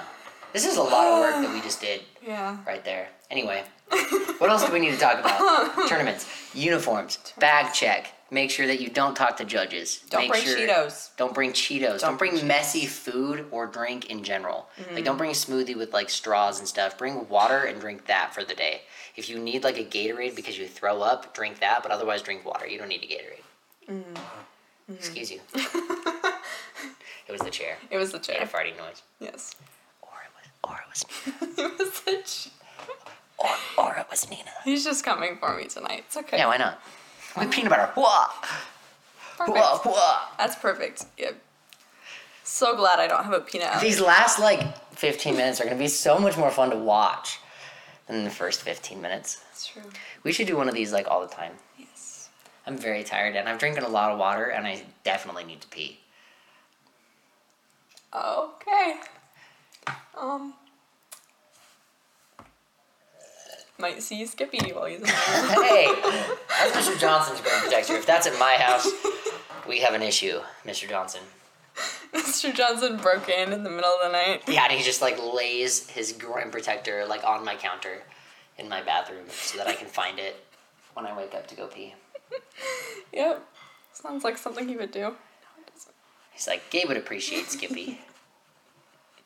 [0.54, 2.58] This is a lot of work that we just did yeah.
[2.66, 3.10] right there.
[3.32, 3.64] Anyway,
[4.40, 5.88] what else do we need to talk about?
[5.90, 8.14] Tournaments, uniforms, bag check.
[8.32, 10.04] Make sure that you don't talk to judges.
[10.12, 11.16] Don't Make bring sure- Cheetos.
[11.18, 11.82] Don't bring Cheetos.
[11.82, 14.68] Don't, Don't bring bring messy food or drink in general.
[14.94, 15.18] Like, don't mm.
[15.18, 16.96] bring a smoothie with like straws and stuff.
[16.96, 18.82] Bring water and drink that for the day.
[19.16, 21.82] If you need like a Gatorade because you throw up, drink that.
[21.82, 22.68] But otherwise, drink water.
[22.68, 23.96] You don't need a Gatorade.
[23.96, 24.04] Mm.
[24.04, 24.94] Mm-hmm.
[24.94, 25.40] Excuse you.
[25.54, 27.78] it was the chair.
[27.90, 28.48] It was the Made a chair.
[28.48, 29.02] farting noise.
[29.20, 29.56] Yes.
[30.64, 31.06] Or it was.
[31.58, 32.50] Or it was.
[33.38, 34.52] Or, or it was Nina.
[34.66, 36.04] He's just coming for me tonight.
[36.08, 36.38] It's okay.
[36.38, 36.82] Yeah, why not?
[37.38, 37.90] With peanut butter.
[37.96, 38.26] Whoa.
[39.38, 39.58] perfect.
[39.58, 40.18] Whoa, whoa.
[40.38, 41.06] That's perfect.
[41.18, 41.36] Yep.
[42.44, 43.88] So glad I don't have a peanut allergy.
[43.88, 47.40] These last like 15 minutes are going to be so much more fun to watch
[48.08, 49.36] than the first 15 minutes.
[49.50, 49.84] That's true.
[50.24, 51.54] We should do one of these like all the time.
[51.78, 52.30] Yes.
[52.66, 55.68] I'm very tired and I'm drinking a lot of water and I definitely need to
[55.68, 56.00] pee.
[58.14, 58.96] Okay.
[60.18, 60.54] Um.
[63.78, 65.14] Might see Skippy while he's in there.
[65.64, 65.88] hey,
[66.50, 67.00] that's Mr.
[67.00, 67.96] Johnson's brain protector.
[67.96, 68.90] If that's at my house,
[69.68, 70.90] we have an issue, Mr.
[70.90, 71.22] Johnson.
[72.14, 72.54] Mr.
[72.54, 74.44] Johnson broke in in the middle of the night.
[74.48, 78.04] Yeah, and he just like lays his groin protector like on my counter
[78.58, 80.44] in my bathroom so that I can find it
[80.94, 81.94] when I wake up to go pee.
[83.14, 83.44] Yep.
[83.94, 85.00] Sounds like something he would do.
[85.00, 85.96] No, it doesn't.
[86.32, 88.00] He's like, Gabe would appreciate Skippy.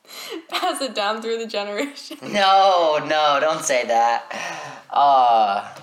[0.50, 2.18] Pass it down through the generation.
[2.34, 4.26] No, no, don't say that.
[4.92, 5.76] Ah,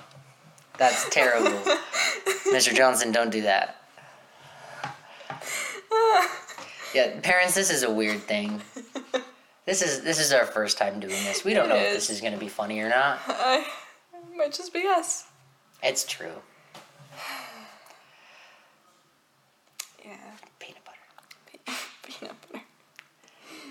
[0.79, 1.51] that's terrible.
[2.53, 2.75] Mr.
[2.75, 3.77] Johnson, don't do that.
[6.95, 8.61] Yeah, parents, this is a weird thing.
[9.66, 11.45] This is this is our first time doing this.
[11.45, 13.21] We don't It know if this is gonna be funny or not.
[13.29, 13.64] I,
[14.14, 15.27] it might just be us.
[15.83, 16.33] It's true.
[20.05, 20.16] Yeah.
[20.59, 20.99] Peanut butter.
[21.47, 22.64] Pe- Peanut butter.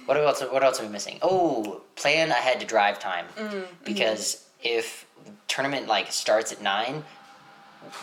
[0.09, 0.41] What else?
[0.41, 1.19] What else are we missing?
[1.21, 5.05] Oh, plan ahead to drive time Mm, because if
[5.47, 7.03] tournament like starts at nine,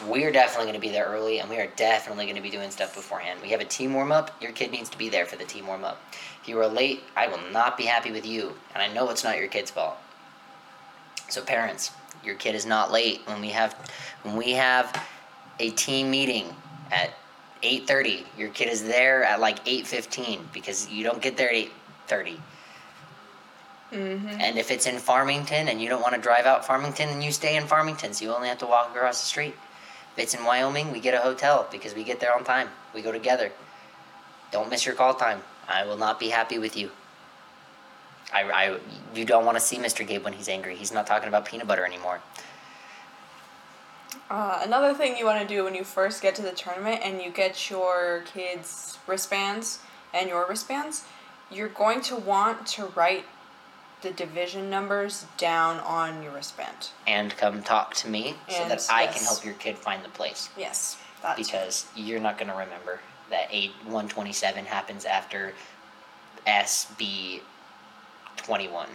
[0.07, 2.71] we're definitely going to be there early, and we are definitely going to be doing
[2.71, 3.41] stuff beforehand.
[3.43, 4.41] We have a team warm up.
[4.41, 6.01] Your kid needs to be there for the team warm up.
[6.41, 9.25] If you are late, I will not be happy with you, and I know it's
[9.25, 9.97] not your kid's fault.
[11.29, 11.91] So parents,
[12.23, 13.75] your kid is not late when we have
[14.23, 15.05] when we have
[15.59, 16.55] a team meeting
[16.93, 17.11] at
[17.65, 21.69] 8.30 your kid is there at like 8.15 because you don't get there at
[22.09, 22.39] 8.30
[23.93, 24.41] Mm-hmm.
[24.41, 27.31] and if it's in farmington and you don't want to drive out farmington then you
[27.31, 29.55] stay in farmington so you only have to walk across the street.
[30.13, 32.69] If it's in wyoming we get a hotel because we get there on time.
[32.93, 33.53] We go together.
[34.51, 35.41] Don't miss your call time.
[35.69, 36.91] I will not be happy with you.
[38.35, 38.79] I, I
[39.15, 40.75] you don't want to see mr gabe when he's angry.
[40.75, 42.21] He's not talking about peanut butter anymore.
[44.29, 47.23] Uh, another thing you want to do when you first get to the tournament and
[47.23, 49.79] you get your kids' wristbands
[50.13, 51.05] and your wristbands,
[51.51, 53.25] you're going to want to write
[54.03, 56.91] the division numbers down on your wristband.
[57.07, 60.09] and come talk to me so And, that I can help your kid find the
[60.11, 60.51] place.
[60.57, 60.99] Yes,
[61.37, 65.55] Because you're not going to remember that A 127 happens after
[66.47, 67.41] SB
[68.37, 68.89] 21.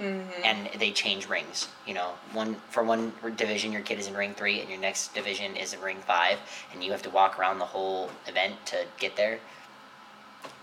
[0.00, 0.30] Mm-hmm.
[0.44, 1.68] And they change rings.
[1.84, 5.12] You know, one for one division, your kid is in ring three, and your next
[5.12, 6.38] division is in ring five,
[6.72, 9.40] and you have to walk around the whole event to get there.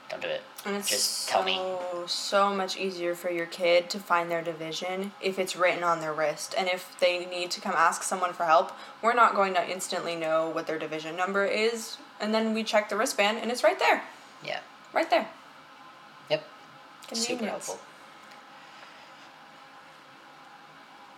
[0.09, 0.41] Don't do it.
[0.65, 1.59] And it's Just so, tell me.
[2.07, 6.13] so much easier for your kid to find their division if it's written on their
[6.13, 6.53] wrist.
[6.57, 10.15] And if they need to come ask someone for help, we're not going to instantly
[10.15, 11.97] know what their division number is.
[12.19, 14.03] And then we check the wristband and it's right there.
[14.43, 14.59] Yeah.
[14.93, 15.27] Right there.
[16.29, 16.43] Yep.
[17.13, 17.79] Super helpful.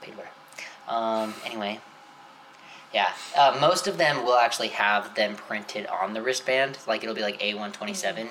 [0.02, 0.30] Peanut butter.
[0.88, 1.80] Um, anyway.
[2.94, 3.10] Yeah.
[3.38, 6.78] Uh, most of them will actually have them printed on the wristband.
[6.88, 8.30] Like it'll be like A127.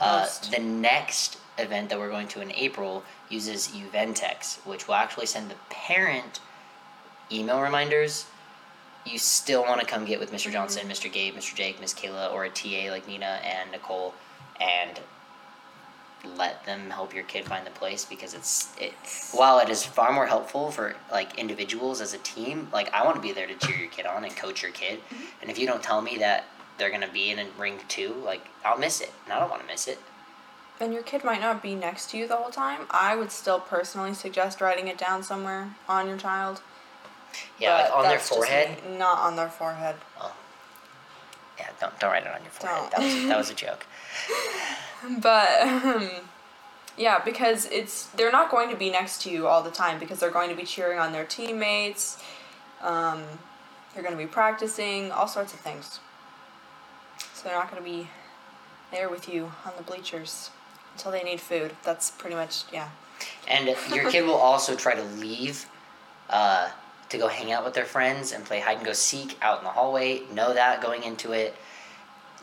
[0.00, 5.26] Uh, the next event that we're going to in April uses Uventex, which will actually
[5.26, 6.40] send the parent
[7.30, 8.26] email reminders.
[9.06, 10.50] You still want to come get with Mr.
[10.50, 11.12] Johnson, Mr.
[11.12, 11.54] Gabe, Mr.
[11.54, 14.14] Jake, Miss Kayla, or a TA like Nina and Nicole,
[14.60, 15.00] and
[16.36, 18.92] let them help your kid find the place because it's it
[19.32, 23.14] while it is far more helpful for like individuals as a team like i want
[23.14, 25.00] to be there to cheer your kid on and coach your kid
[25.42, 26.44] and if you don't tell me that
[26.78, 29.50] they're going to be in a ring two like i'll miss it and i don't
[29.50, 29.98] want to miss it
[30.80, 32.80] And your kid might not be next to you the whole time.
[32.90, 36.60] I would still personally suggest writing it down somewhere on your child.
[37.60, 38.78] yeah like on their forehead.
[38.98, 39.94] Not on their forehead.
[40.20, 40.34] Oh.
[41.58, 42.90] Yeah don't, don't write it on your forehead Don't.
[42.90, 43.86] that was, that was a joke
[45.20, 46.10] But um,
[46.96, 50.18] yeah, because it's they're not going to be next to you all the time because
[50.18, 52.18] they're going to be cheering on their teammates.
[52.82, 53.22] Um,
[53.92, 56.00] they're going to be practicing all sorts of things.
[57.44, 58.08] So they're not going to be
[58.90, 60.48] there with you on the bleachers
[60.94, 61.72] until they need food.
[61.82, 62.88] That's pretty much yeah.
[63.46, 65.66] And your kid will also try to leave
[66.30, 66.70] uh,
[67.10, 69.64] to go hang out with their friends and play hide and go seek out in
[69.64, 70.22] the hallway.
[70.32, 71.54] Know that going into it.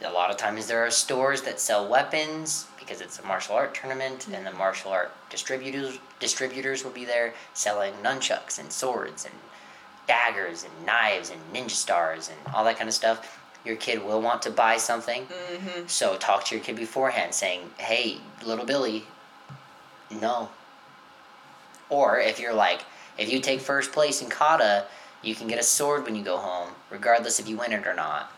[0.06, 3.74] A lot of times there are stores that sell weapons because it's a martial art
[3.74, 9.34] tournament, and the martial art distributors distributors will be there selling nunchucks and swords and
[10.06, 13.41] daggers and knives and ninja stars and all that kind of stuff.
[13.66, 15.88] Your kid will want to buy something, Mm-hmm.
[15.88, 19.06] so talk to your kid beforehand, saying, "Hey, little Billy,
[20.10, 20.50] no."
[21.90, 22.82] Or if you're like,
[23.18, 24.86] if you take first place in kata,
[25.22, 27.94] you can get a sword when you go home, regardless if you win it or
[27.94, 28.32] not.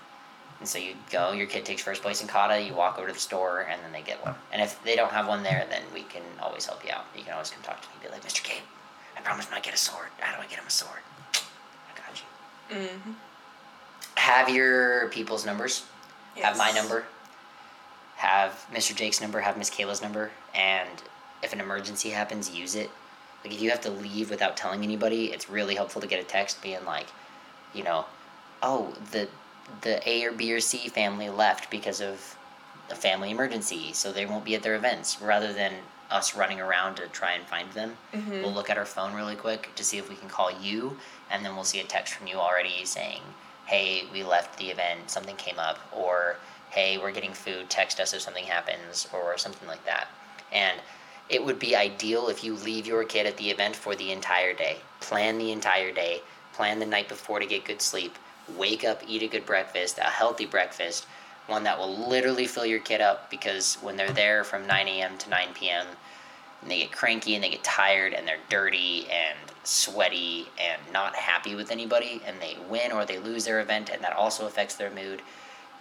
[0.60, 3.14] And so you go, your kid takes first place in kata, you walk over to
[3.14, 4.36] the store, and then they get one.
[4.52, 7.06] And if they don't have one there, then we can always help you out.
[7.16, 8.42] You can always come talk to me, be like, Mr.
[8.44, 8.62] Kate,
[9.18, 10.08] I promised him I'd get a sword.
[10.20, 11.00] How do I get him a sword?
[11.34, 12.22] I got
[12.72, 12.78] you.
[12.88, 13.12] Mm-hmm.
[14.16, 15.86] Have your people's numbers.
[16.38, 17.06] Have my number.
[18.18, 18.96] Have Mr.
[18.96, 19.42] Jake's number.
[19.42, 20.32] Have Miss Kayla's number.
[20.56, 20.90] And
[21.42, 22.90] if an emergency happens, use it.
[23.44, 26.24] Like if you have to leave without telling anybody, it's really helpful to get a
[26.24, 27.08] text being like,
[27.74, 28.06] you know,
[28.62, 29.28] oh the
[29.82, 32.38] the A or B or C family left because of
[32.90, 35.22] a family emergency, so they won't be at their events.
[35.22, 35.74] Rather than
[36.12, 38.42] us running around to try and find them, Mhm.
[38.44, 40.98] we'll look at our phone really quick to see if we can call you,
[41.30, 43.22] and then we'll see a text from you already saying,
[43.66, 45.10] "Hey, we left the event.
[45.10, 46.38] Something came up," or
[46.70, 47.70] "Hey, we're getting food.
[47.70, 50.08] Text us if something happens," or something like that.
[50.52, 50.82] And
[51.30, 54.54] it would be ideal if you leave your kid at the event for the entire
[54.54, 54.78] day.
[55.00, 56.22] Plan the entire day.
[56.54, 58.18] Plan the night before to get good sleep.
[58.48, 61.06] Wake up, eat a good breakfast, a healthy breakfast,
[61.48, 65.18] one that will literally fill your kid up because when they're there from 9 a.m.
[65.18, 65.88] to 9 p.m.,
[66.64, 71.16] and they get cranky and they get tired and they're dirty and sweaty and not
[71.16, 74.76] happy with anybody and they win or they lose their event and that also affects
[74.76, 75.22] their mood.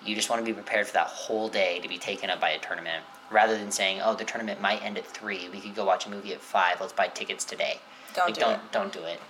[0.05, 2.51] You just want to be prepared for that whole day to be taken up by
[2.51, 5.49] a tournament rather than saying, "Oh, the tournament might end at 3.
[5.51, 6.80] We could go watch a movie at 5.
[6.80, 7.78] Let's buy tickets today."
[8.14, 8.72] Don't like, do don't it.
[8.72, 9.20] don't do it.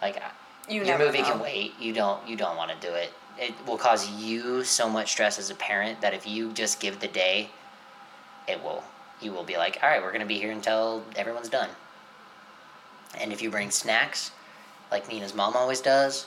[0.00, 0.28] Like uh,
[0.68, 1.72] You your movie can wait.
[1.80, 3.12] You don't you don't want to do it.
[3.36, 7.00] It will cause you so much stress as a parent that if you just give
[7.00, 7.50] the day,
[8.46, 8.84] it will
[9.20, 11.70] you will be like, all right, we're gonna be here until everyone's done.
[13.18, 14.32] And if you bring snacks,
[14.90, 16.26] like Nina's mom always does,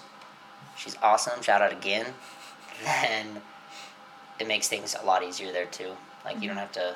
[0.77, 1.41] she's awesome.
[1.41, 2.05] Shout out again.
[2.83, 3.43] Then
[4.39, 5.91] it makes things a lot easier there too.
[6.25, 6.59] Like you don't mm-hmm.
[6.59, 6.95] have to,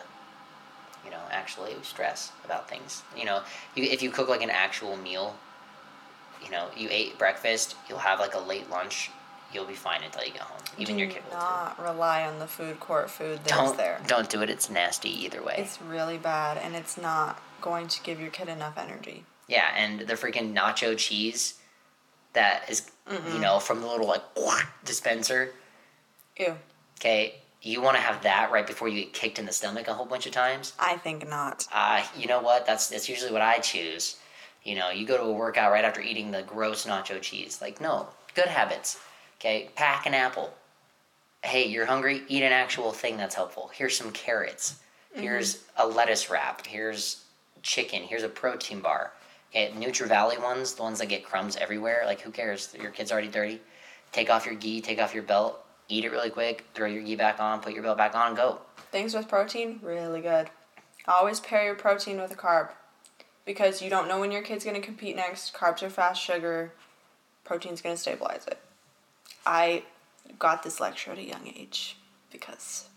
[1.03, 3.03] you know, actually stress about things.
[3.15, 3.41] You know,
[3.75, 5.35] you, if you cook like an actual meal,
[6.43, 9.11] you know, you ate breakfast, you'll have like a late lunch,
[9.56, 10.60] you'll be fine until you get home.
[10.78, 13.99] Even Do your kid will not rely on the food court food that's Don't there.
[14.06, 14.49] don't do it.
[14.49, 15.56] It's nasty either way.
[15.58, 19.24] It's really bad, and it's not going to give your kid enough energy.
[19.47, 21.56] Yeah, and the freaking nacho cheese
[22.34, 22.91] that is,
[23.34, 24.22] you know, from the little like
[24.84, 25.53] dispenser.
[26.38, 26.56] Ew.
[26.99, 29.93] Okay, you want to have that right before you get kicked in the stomach a
[29.93, 30.74] whole bunch of times.
[30.80, 31.66] I think not.
[31.74, 32.66] Uh, you know what?
[32.66, 34.18] That's that's usually what I choose.
[34.64, 37.62] You know, you go to a workout right after eating the gross nacho cheese.
[37.62, 38.99] Like, no, good habits.
[39.39, 40.53] Okay, pack an apple.
[41.43, 42.23] Hey, you're hungry?
[42.27, 43.69] Eat an actual thing that's helpful.
[43.73, 44.79] Here's some carrots.
[45.13, 45.23] Mm-hmm.
[45.23, 46.65] Here's a lettuce wrap.
[46.65, 47.23] Here's
[47.61, 48.03] chicken.
[48.03, 49.11] Here's a protein bar.
[49.51, 52.03] Okay, Nature Valley ones, the ones that get crumbs everywhere.
[52.05, 52.75] Like, who cares?
[52.81, 53.61] Your kid's already dirty.
[54.11, 54.81] Take off your gi.
[54.81, 55.63] Take off your belt.
[55.88, 56.65] Eat it really quick.
[56.73, 57.61] Throw your gi back on.
[57.61, 58.36] Put your belt back on.
[58.36, 58.59] Go.
[58.91, 60.49] Things with protein, really good.
[61.07, 62.69] Always pair your protein with a carb
[63.45, 65.53] because you don't know when your kid's going to compete next.
[65.53, 66.71] Carbs are fast sugar,
[67.43, 68.57] protein's going to stabilize it.
[69.45, 69.84] I
[70.39, 71.97] got this lecture at a young age
[72.32, 72.88] because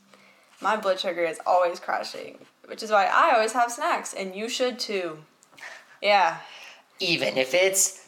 [0.61, 4.49] my blood sugar is always crashing, which is why I always have snacks, and you
[4.49, 5.19] should too.
[6.03, 6.39] Yeah.
[7.01, 8.05] Even if it's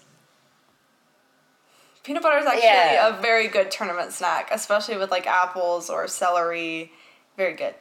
[2.03, 3.09] Peanut butter is actually Yeah.
[3.19, 6.93] a very good tournament snack, especially with like apples or celery.
[7.37, 7.75] Very good.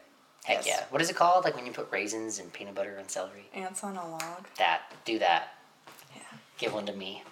[0.43, 0.67] Heck Yes.
[0.67, 0.85] yeah.
[0.89, 1.45] What is it called?
[1.45, 3.49] Like when you put raisins and peanut butter and celery?
[3.53, 4.45] Ants on a log.
[4.57, 4.81] That.
[5.05, 5.55] Do that.
[6.15, 6.21] Yeah.
[6.57, 7.23] Give one to me.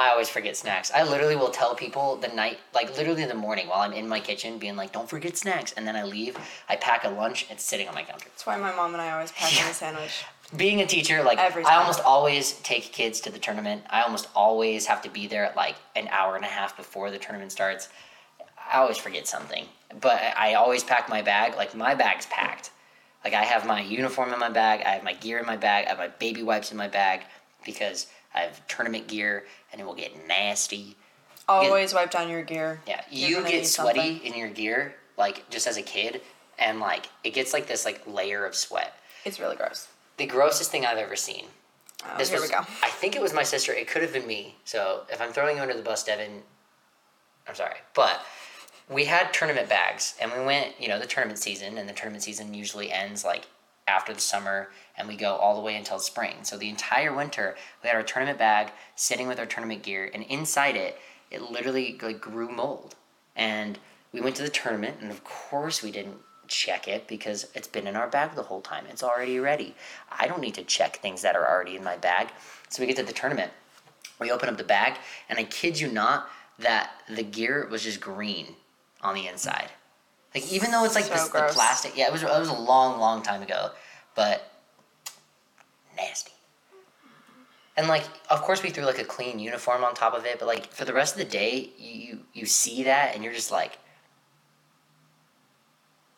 [0.00, 0.90] I always forget snacks.
[0.94, 4.08] I literally will tell people the night, like literally in the morning while I'm in
[4.08, 5.72] my kitchen, being like, don't forget snacks.
[5.76, 6.38] And then I leave,
[6.70, 8.24] I pack a lunch, it's sitting on my counter.
[8.24, 9.70] That's why my mom and I always pack in Yeah.
[9.70, 10.24] a sandwich.
[10.56, 13.82] Being a teacher, like, Every I almost always take kids to the tournament.
[13.90, 17.10] I almost always have to be there at like an hour and a half before
[17.10, 17.90] the tournament starts.
[18.72, 19.66] I always forget something.
[20.00, 21.56] But I always pack my bag.
[21.56, 22.70] Like, my bag's packed.
[23.22, 25.84] Like, I have my uniform in my bag, I have my gear in my bag,
[25.84, 27.20] I have my baby wipes in my bag
[27.66, 30.96] because I have tournament gear and it will get nasty.
[31.48, 32.80] Always wipe down your gear.
[32.86, 34.32] Yeah, You're you get sweaty something.
[34.32, 36.20] in your gear, like, just as a kid,
[36.60, 38.94] and like, it gets like this, like, layer of sweat.
[39.24, 39.88] It's really gross.
[40.16, 41.46] The grossest thing I've ever seen
[42.04, 42.62] Oh, this here was, we go.
[42.82, 43.72] I think it was my sister.
[43.72, 44.56] It could have been me.
[44.64, 46.42] So if I'm throwing you under the bus, Devin,
[47.46, 47.76] I'm sorry.
[47.94, 48.24] But
[48.88, 50.80] we had tournament bags, and we went.
[50.80, 53.46] You know, the tournament season, and the tournament season usually ends like
[53.86, 54.70] after the summer,
[55.00, 56.36] and we go all the way until spring.
[56.42, 60.22] So the entire winter, we had our tournament bag sitting with our tournament gear, and
[60.24, 60.98] inside it,
[61.30, 62.94] it literally like grew mold.
[63.34, 63.78] And
[64.12, 67.86] we went to the tournament, and of course we didn't check it because it's been
[67.86, 68.84] in our bag the whole time.
[68.90, 69.74] It's already ready.
[70.10, 72.28] I don't need to check things that are already in my bag.
[72.68, 73.52] So we get to the tournament.
[74.20, 74.98] We open up the bag,
[75.30, 76.28] and I kid you not,
[76.58, 78.48] that the gear was just green
[79.00, 79.70] on the inside.
[80.34, 82.52] Like even though it's like So this, the plastic, yeah, it was it was a
[82.52, 83.70] long, long time ago,
[84.14, 84.49] but
[86.00, 86.32] nasty.
[87.76, 90.46] And like, of course, we threw like a clean uniform on top of it, but
[90.46, 93.78] like for the rest of the day, you you see that, and you're just like,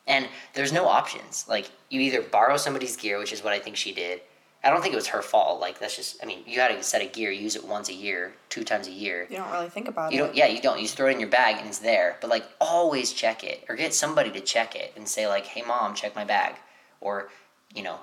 [0.07, 1.47] and there's no options.
[1.49, 4.23] Like you either borrow somebody's gear, which is what I think she did.
[4.65, 5.61] I don't think it was her fault.
[5.61, 7.89] Like that's just, I mean, you had a set of gear, you use it once
[7.89, 9.27] a year, two times a year.
[9.29, 10.21] You don't really think about You it.
[10.21, 10.79] You don't, yeah, you don't.
[10.79, 12.17] You just throw it in your bag and it's there.
[12.21, 15.63] But like, always check it, or get somebody to check it and say like, "Hey,
[15.63, 16.55] mom, check my bag,"
[17.01, 17.29] or,
[17.75, 17.99] you know,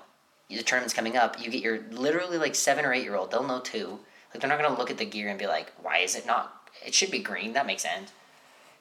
[0.56, 1.40] the tournament's coming up.
[1.40, 3.30] You get your literally like seven or eight year old.
[3.30, 4.00] They'll know too.
[4.32, 6.68] Like they're not gonna look at the gear and be like, "Why is it not?
[6.84, 7.52] It should be green.
[7.52, 8.12] That makes sense."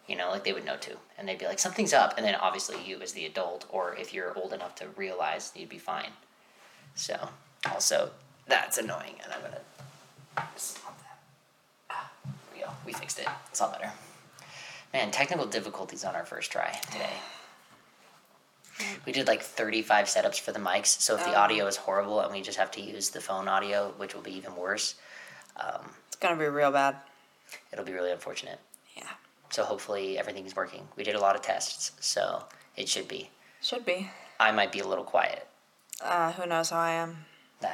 [0.07, 2.35] You know, like they would know too, and they'd be like, "Something's up." And then
[2.35, 6.11] obviously you, as the adult, or if you're old enough to realize, you'd be fine.
[6.95, 7.29] So,
[7.71, 8.11] also,
[8.47, 11.19] that's annoying, and I'm gonna stop that.
[11.89, 12.11] Ah,
[12.53, 12.69] we go.
[12.85, 13.27] We fixed it.
[13.49, 13.91] It's all better.
[14.93, 17.13] Man, technical difficulties on our first try today.
[19.05, 21.39] We did like 35 setups for the mics, so if the Oh.
[21.41, 24.33] audio is horrible and we just have to use the phone audio, which will be
[24.35, 24.95] even worse,
[25.57, 26.97] um, It's gonna be real bad.
[27.71, 28.59] it'll be really unfortunate.
[28.95, 29.09] Yeah.
[29.49, 30.87] So hopefully everything's working.
[30.95, 33.31] We did a lot of tests, so it should be.
[33.61, 34.09] Should be.
[34.39, 35.47] I might be a little quiet.
[35.99, 37.25] Uh, who knows how I am?
[37.61, 37.69] Nah,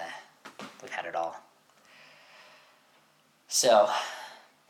[0.82, 1.43] we've had it all.
[3.47, 3.89] So,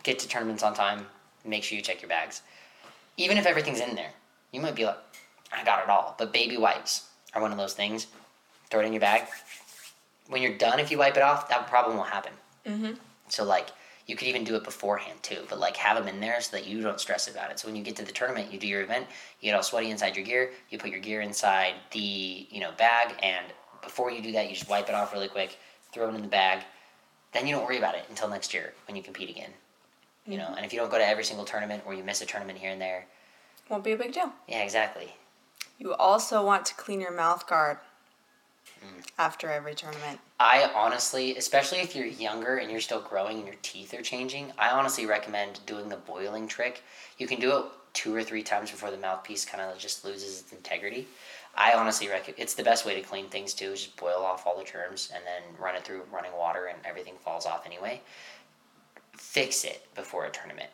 [0.03, 1.07] get to tournaments on time.
[1.45, 2.41] Make sure you check your bags.
[3.17, 4.11] Even if everything's in there,
[4.51, 4.97] you might be like,
[5.51, 6.15] I got it all.
[6.17, 8.07] But baby wipes are one of those things.
[8.69, 9.23] Throw it in your bag.
[10.27, 12.33] When you're done, if you wipe it off, that problem won't happen.
[12.65, 12.93] Mm-hmm.
[13.29, 13.69] So, like,
[14.07, 16.67] you could even do it beforehand too, but like have them in there so that
[16.67, 17.59] you don't stress about it.
[17.59, 19.07] So when you get to the tournament, you do your event,
[19.41, 22.71] you get all sweaty inside your gear, you put your gear inside the you know
[22.77, 23.45] bag, and
[23.81, 25.57] before you do that, you just wipe it off really quick,
[25.91, 26.63] throw it in the bag.
[27.33, 29.51] Then you don't worry about it until next year when you compete again.
[30.27, 32.25] You know, and if you don't go to every single tournament or you miss a
[32.25, 33.05] tournament here and there,
[33.69, 34.31] Won't be a big deal.
[34.47, 35.13] Yeah, exactly.
[35.77, 37.77] You also want to clean your mouth guard
[38.83, 39.05] Mm.
[39.17, 40.19] after every tournament.
[40.39, 44.51] I honestly, especially if you're younger and you're still growing and your teeth are changing,
[44.57, 46.83] I honestly recommend doing the boiling trick.
[47.17, 50.41] You can do it two or three times before the mouthpiece kind of just loses
[50.41, 51.07] its integrity.
[51.55, 53.71] I honestly recommend it's the best way to clean things too.
[53.71, 56.77] Is just boil off all the germs and then run it through running water and
[56.85, 58.01] everything falls off anyway.
[59.13, 60.69] Fix it before a tournament.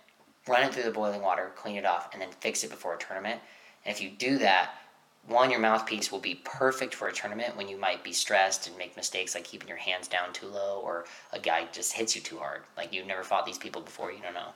[0.47, 2.97] Run it through the boiling water, clean it off, and then fix it before a
[2.97, 3.39] tournament.
[3.85, 4.71] And if you do that,
[5.27, 8.77] one, your mouthpiece will be perfect for a tournament when you might be stressed and
[8.77, 12.21] make mistakes like keeping your hands down too low or a guy just hits you
[12.21, 12.61] too hard.
[12.75, 14.49] Like you've never fought these people before, you don't know.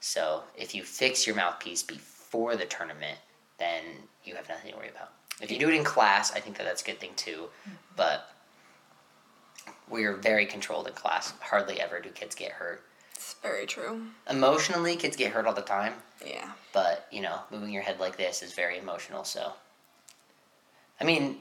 [0.00, 3.18] So if you fix your mouthpiece before the tournament,
[3.58, 3.84] then
[4.24, 5.12] you have nothing to worry about.
[5.40, 7.48] If you do it in class, I think that that's a good thing too.
[7.62, 7.70] Mm-hmm.
[7.96, 8.28] But
[9.88, 11.32] we are very controlled in class.
[11.40, 12.82] Hardly ever do kids get hurt.
[13.14, 14.02] It's very true.
[14.28, 15.94] Emotionally, kids get hurt all the time.
[16.26, 16.50] Yeah.
[16.72, 19.24] But you know, moving your head like this is very emotional.
[19.24, 19.52] So,
[21.02, 21.36] I mean,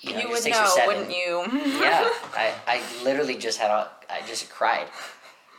[0.00, 0.86] you You, know, you're would know, seven.
[0.86, 1.40] wouldn't you?
[1.82, 4.86] yeah, I, I literally just had a, I just cried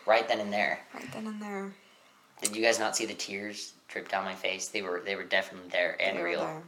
[0.05, 0.79] right then and there.
[0.93, 1.73] right then and there.
[2.41, 4.69] Did you guys not see the tears drip down my face?
[4.69, 6.39] They were they were definitely there and They real.
[6.39, 6.63] there.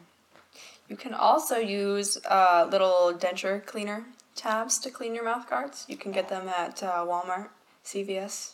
[0.89, 4.03] You can also use uh, little denture cleaner
[4.35, 5.85] tabs to clean your mouth guards.
[5.87, 7.47] You can get them at uh, Walmart,
[7.85, 8.51] CVS.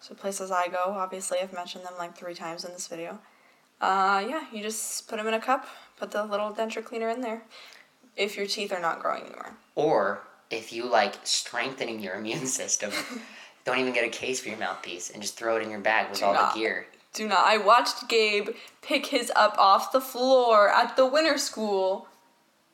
[0.00, 3.18] So places I go, obviously I've mentioned them like three times in this video.
[3.82, 5.66] Uh, yeah, you just put them in a cup,
[5.98, 7.42] put the little denture cleaner in there.
[8.16, 9.54] If your teeth are not growing anymore.
[9.74, 12.92] Or if you like strengthening your immune system,
[13.64, 16.08] don't even get a case for your mouthpiece and just throw it in your bag
[16.10, 16.54] with Do all not.
[16.54, 16.86] the gear.
[17.12, 17.44] Do not.
[17.44, 18.50] I watched Gabe
[18.82, 22.06] pick his up off the floor at the winter school,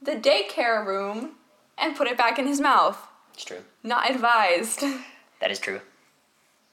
[0.02, 1.30] the daycare room,
[1.78, 2.98] and put it back in his mouth.
[3.34, 3.62] It's true.
[3.82, 4.84] Not advised.
[5.40, 5.80] That is true.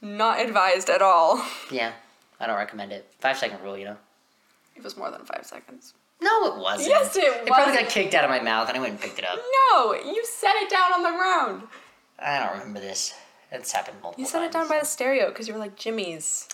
[0.01, 1.45] Not advised at all.
[1.71, 1.91] Yeah,
[2.39, 3.07] I don't recommend it.
[3.19, 3.97] Five second rule, you know.
[4.75, 5.93] It was more than five seconds.
[6.21, 6.89] No, it wasn't.
[6.89, 9.19] Yes, it It probably got kicked out of my mouth, and I went and picked
[9.19, 9.37] it up.
[9.71, 11.63] No, you set it down on the ground.
[12.19, 13.13] I don't remember this.
[13.51, 14.33] It's happened multiple times.
[14.33, 16.47] You set it down by the stereo because you were like Jimmy's.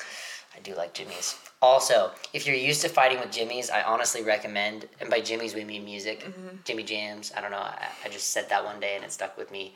[0.55, 1.35] I do like Jimmy's.
[1.61, 5.63] Also, if you're used to fighting with Jimmy's, I honestly recommend, and by Jimmy's we
[5.63, 6.25] mean music,
[6.65, 7.31] Jimmy Jams.
[7.37, 7.57] I don't know.
[7.57, 9.75] I, I just said that one day and it stuck with me.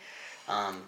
[0.50, 0.82] Um,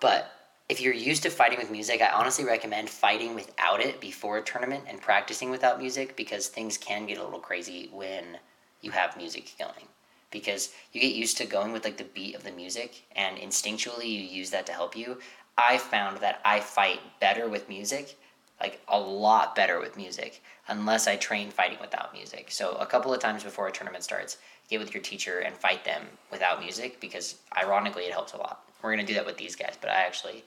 [0.00, 0.32] but
[0.68, 4.42] if you're used to fighting with music, I honestly recommend fighting without it before a
[4.42, 8.38] tournament and practicing without music because things can get a little crazy when
[8.80, 9.88] you have music going.
[10.30, 14.06] Because you get used to going with like the beat of the music and instinctually
[14.06, 15.18] you use that to help you.
[15.58, 18.18] I found that I fight better with music,
[18.58, 22.50] like a lot better with music, unless I train fighting without music.
[22.50, 24.38] So a couple of times before a tournament starts,
[24.70, 28.64] get with your teacher and fight them without music because ironically it helps a lot.
[28.84, 30.44] We're gonna do that with these guys, but I actually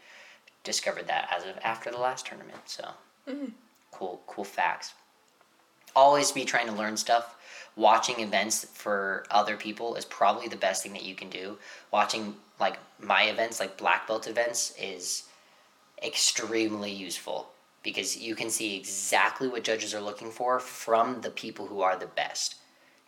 [0.63, 2.59] discovered that as of after the last tournament.
[2.67, 2.83] So
[3.27, 3.47] mm-hmm.
[3.91, 4.93] cool, cool facts.
[5.95, 7.35] Always be trying to learn stuff.
[7.75, 11.57] Watching events for other people is probably the best thing that you can do.
[11.91, 15.23] Watching like my events, like black belt events, is
[16.03, 17.49] extremely useful
[17.81, 21.97] because you can see exactly what judges are looking for from the people who are
[21.97, 22.53] the best.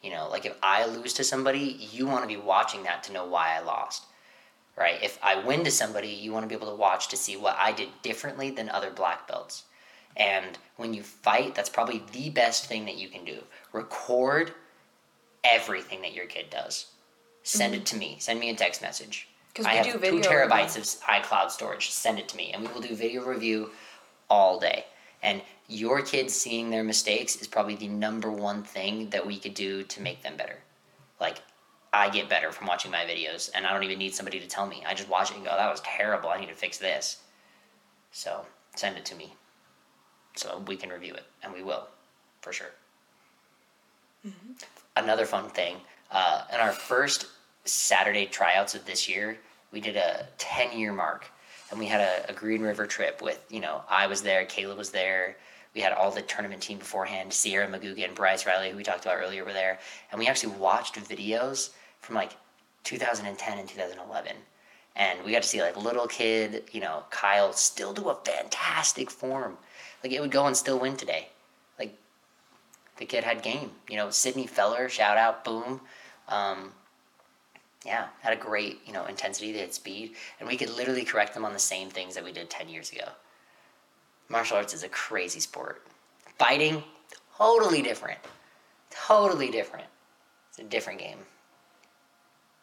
[0.01, 3.13] You know, like if I lose to somebody, you want to be watching that to
[3.13, 4.05] know why I lost.
[4.80, 5.03] Right?
[5.03, 7.58] If I win to somebody, you want to be able to watch to see what
[7.59, 9.63] I did differently than other black belts.
[10.16, 13.43] And when you fight, that's probably the best thing that you can do.
[13.74, 14.54] Record
[15.43, 16.87] everything that your kid does.
[17.43, 17.83] Send it mm-hmm.
[17.86, 18.17] to me.
[18.20, 19.28] Send me a text message.
[19.54, 21.89] 'Cause I we have do two terabytes of iCloud storage.
[21.89, 23.71] Send it to me, and we will do video review
[24.29, 24.86] all day.
[25.21, 29.55] And your kids seeing their mistakes is probably the number one thing that we could
[29.55, 30.59] do to make them better.
[31.20, 31.39] Like,
[31.91, 34.67] I get better from watching my videos, and I don't even need somebody to tell
[34.67, 34.83] me.
[34.87, 36.29] I just watch it and go, "That was terrible.
[36.29, 37.17] I need to fix this."
[38.11, 38.45] So
[38.75, 39.33] send it to me,
[40.36, 41.87] so we can review it, and we will,
[42.41, 42.71] for sure.
[44.95, 45.78] Another fun thing,
[46.11, 47.28] uh, in our first
[47.66, 49.39] Saturday tryouts of this year,
[49.71, 51.32] we did a ten year mark,
[51.71, 54.78] and we had a, a Green River trip with you know I was there, Caleb
[54.78, 55.37] was there.
[55.75, 57.32] We had all the tournament team beforehand.
[57.32, 59.79] Sierra Maguga and Bryce Riley, who we talked about earlier, were there,
[60.11, 61.70] and we actually watched videos
[62.00, 62.36] from like
[62.84, 64.36] 2010 and 2011
[64.96, 69.09] and we got to see like little kid you know kyle still do a fantastic
[69.09, 69.58] form.
[70.04, 71.30] Like it would go and still win today.
[71.78, 71.96] Like
[72.97, 75.82] the kid had game you know sydney feller shout out boom.
[76.28, 76.71] Um,
[77.86, 81.34] yeah had a great you know intensity they had speed and we could literally correct
[81.34, 83.05] them on the same things that we did 10 years ago.
[84.28, 85.82] Martial arts is a crazy sport.
[86.38, 86.84] Fighting
[87.38, 88.20] totally different.
[88.92, 89.88] Totally different.
[90.50, 91.17] It's a different game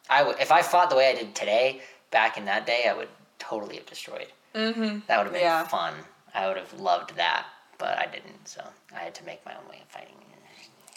[0.09, 1.81] I would if I fought the way I did today,
[2.11, 3.09] back in that day, I would
[3.39, 4.27] totally have destroyed.
[4.55, 4.99] Mm-hmm.
[5.07, 5.63] That would have been Yeah.
[5.67, 5.93] fun.
[6.33, 7.45] I would have loved that,
[7.77, 8.47] but I didn't.
[8.47, 8.61] So
[8.95, 10.13] I had to make my own way of fighting.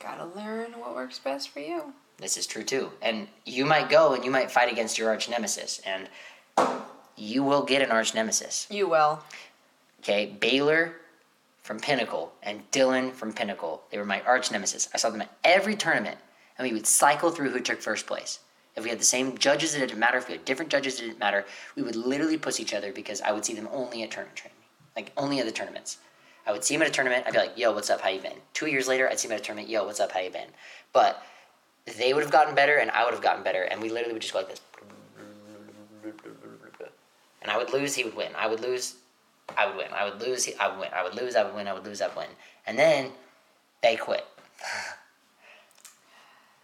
[0.03, 1.93] Gotta learn what works best for you.
[2.17, 2.91] This is true too.
[3.03, 6.09] And you might go and you might fight against your arch nemesis, and
[7.17, 8.67] you will get an arch nemesis.
[8.71, 9.23] You will.
[10.01, 10.95] Okay, Baylor
[11.63, 13.83] from Pinnacle and Dylan from Pinnacle.
[13.91, 14.89] They were my arch nemesis.
[14.95, 16.17] I saw them at every tournament,
[16.57, 18.41] and we would cycle through who took first place.
[18.77, 20.19] If we had the same judges, it didn't matter.
[20.19, 21.45] If we had different judges, it didn't matter.
[21.77, 24.57] We would literally push each other because I would see them only at tournament training,
[24.97, 25.99] like only at the tournaments.
[26.47, 27.25] I would see them at a tournament.
[27.27, 28.01] I'd be like, "Yo, what's up?
[28.01, 29.69] How you been?" Two years later, I'd see them at a tournament.
[29.69, 30.13] "Yo, what's up?
[30.13, 30.49] How you been?"
[30.93, 31.23] But
[31.99, 34.23] they would have gotten better, and I would have gotten better, and we literally would
[34.23, 34.61] just go like this.
[37.43, 38.33] And I would lose, he would win.
[38.37, 38.97] I would lose,
[39.57, 39.87] I would win.
[39.93, 40.91] I would lose, he, I would win.
[40.95, 41.69] I would lose, I would win.
[41.69, 42.29] I would lose, I would win.
[42.67, 43.11] And then
[43.83, 44.27] they quit.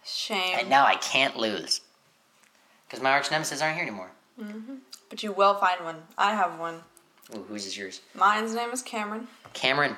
[0.05, 0.57] Shame.
[0.59, 1.81] And now I can't lose
[2.87, 4.11] because my arch nemesis aren't here anymore.
[4.39, 4.79] Mhm.
[5.09, 6.07] But you will find one.
[6.17, 6.83] I have one.
[7.35, 8.01] Ooh, whose is yours?
[8.13, 9.27] Mine's name is Cameron.
[9.53, 9.97] Cameron.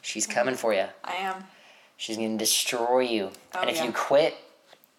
[0.00, 0.86] She's coming for you.
[1.02, 1.46] I am.
[1.96, 3.32] She's gonna destroy you.
[3.54, 3.84] Oh, and if yeah.
[3.84, 4.36] you quit,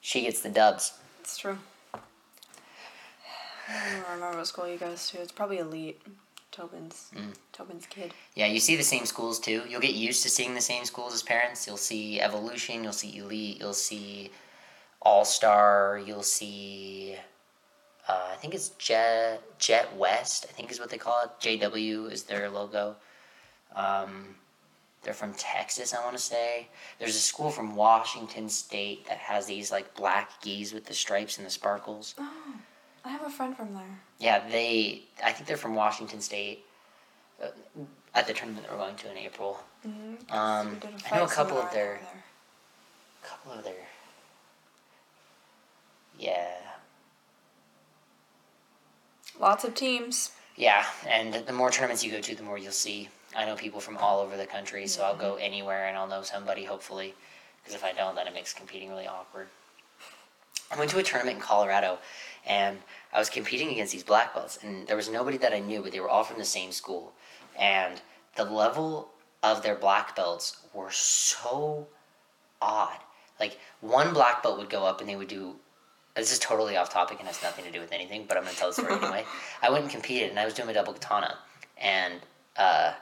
[0.01, 0.93] she gets the dubs.
[1.21, 1.57] It's true.
[1.93, 5.21] I don't remember what school you goes to.
[5.21, 6.01] It's probably elite.
[6.51, 7.09] Tobin's.
[7.13, 7.33] Mm.
[7.51, 8.13] Tobin's kid.
[8.35, 9.63] Yeah, you see the same schools too.
[9.67, 11.67] You'll get used to seeing the same schools as parents.
[11.67, 14.31] You'll see Evolution, you'll see Elite, you'll see
[15.05, 17.15] All Star, you'll see.
[18.07, 20.45] Uh, I think it's Jet Jet West.
[20.49, 21.29] I think is what they call it.
[21.39, 22.97] JW is their logo.
[23.75, 24.35] Um,
[25.03, 26.67] they're from Texas, I want to say.
[26.99, 31.37] There's a school from Washington State that has these like black gis with the stripes
[31.37, 32.15] and the sparkles.
[32.17, 32.55] Oh,
[33.05, 33.99] I have a friend from there.
[34.19, 35.03] Yeah, they.
[35.23, 36.65] I think they're from Washington State.
[37.41, 37.47] Uh,
[38.15, 39.59] at the tournament that we're going to in April.
[39.85, 40.33] Mm-hmm.
[40.33, 41.99] Um, a I know a couple of their,
[43.23, 43.73] couple of their,
[46.19, 46.47] yeah,
[49.39, 50.31] Lots of teams.
[50.55, 50.85] yeah.
[51.07, 53.09] And the more tournaments you go to, the more you'll see.
[53.35, 55.43] I know people from all over the country, so I'll go mm-hmm.
[55.43, 56.63] anywhere and I'll know somebody.
[56.63, 57.13] Hopefully,
[57.61, 59.47] because if I don't, then it makes competing really awkward.
[60.71, 61.99] I went to a tournament in Colorado,
[62.45, 62.77] and
[63.13, 65.91] I was competing against these black belts, and there was nobody that I knew, but
[65.91, 67.13] they were all from the same school,
[67.59, 68.01] and
[68.35, 69.09] the level
[69.43, 71.87] of their black belts were so
[72.61, 72.97] odd.
[73.39, 75.55] Like one black belt would go up and they would do.
[76.15, 78.55] This is totally off topic and has nothing to do with anything, but I'm gonna
[78.55, 79.25] tell the story anyway.
[79.61, 81.37] I went and competed, and I was doing a double katana,
[81.77, 82.21] and
[82.55, 82.93] uh,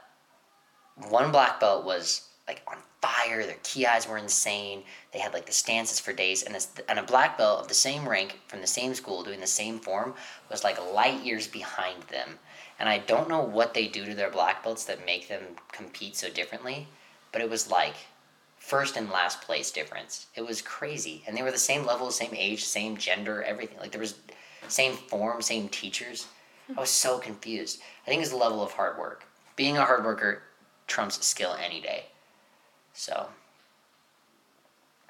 [1.10, 3.46] one black belt was like on fire.
[3.46, 4.84] Their kiais were insane.
[5.12, 7.74] They had like the stances for days, and this, and a black belt of the
[7.76, 10.16] same rank from the same school doing the same form
[10.50, 12.40] was like light years behind them.
[12.80, 16.16] And I don't know what they do to their black belts that make them compete
[16.16, 16.88] so differently,
[17.32, 17.96] but it was like
[18.64, 20.28] first and last place difference.
[20.36, 23.78] It was crazy, and they were the same level, same age, same gender, everything.
[23.78, 24.16] Like there was
[24.70, 26.28] same form, same teachers.
[26.76, 27.82] I was so confused.
[28.08, 29.26] I think it's the level of hard work.
[29.58, 30.44] Being a hard worker
[30.88, 32.06] trumps skill any day.
[32.94, 33.28] So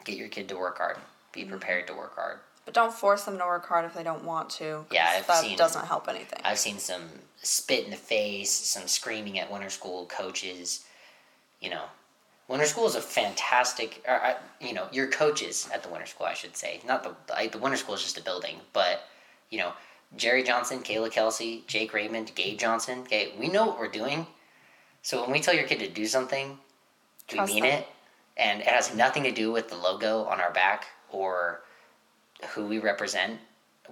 [0.03, 0.97] get your kid to work hard.
[1.31, 1.51] Be mm-hmm.
[1.51, 2.39] prepared to work hard.
[2.65, 4.85] But don't force them to work hard if they don't want to.
[4.91, 6.39] Yeah, I've that seen- doesn't help anything.
[6.43, 7.03] I've seen some
[7.43, 10.85] spit in the face, some screaming at winter school coaches.
[11.59, 11.83] You know,
[12.47, 14.03] winter school is a fantastic.
[14.07, 17.49] Or, uh, you know, your coaches at the winter school, I should say, not the
[17.49, 19.03] the winter school is just a building, but
[19.49, 19.73] you know,
[20.15, 22.99] Jerry Johnson, Kayla Kelsey, Jake Raymond, Gabe Johnson.
[22.99, 24.27] Okay, we know what we're doing.
[25.01, 26.57] So when we tell your kid to do something,
[27.31, 27.79] we Trust mean them.
[27.79, 27.87] it,
[28.37, 31.61] and it has nothing to do with the logo on our back or
[32.49, 33.39] who we represent.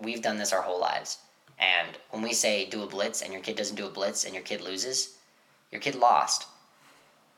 [0.02, 1.18] We've done this our whole lives.
[1.60, 4.34] And when we say do a blitz and your kid doesn't do a blitz and
[4.34, 5.18] your kid loses,
[5.72, 6.48] your kid lost.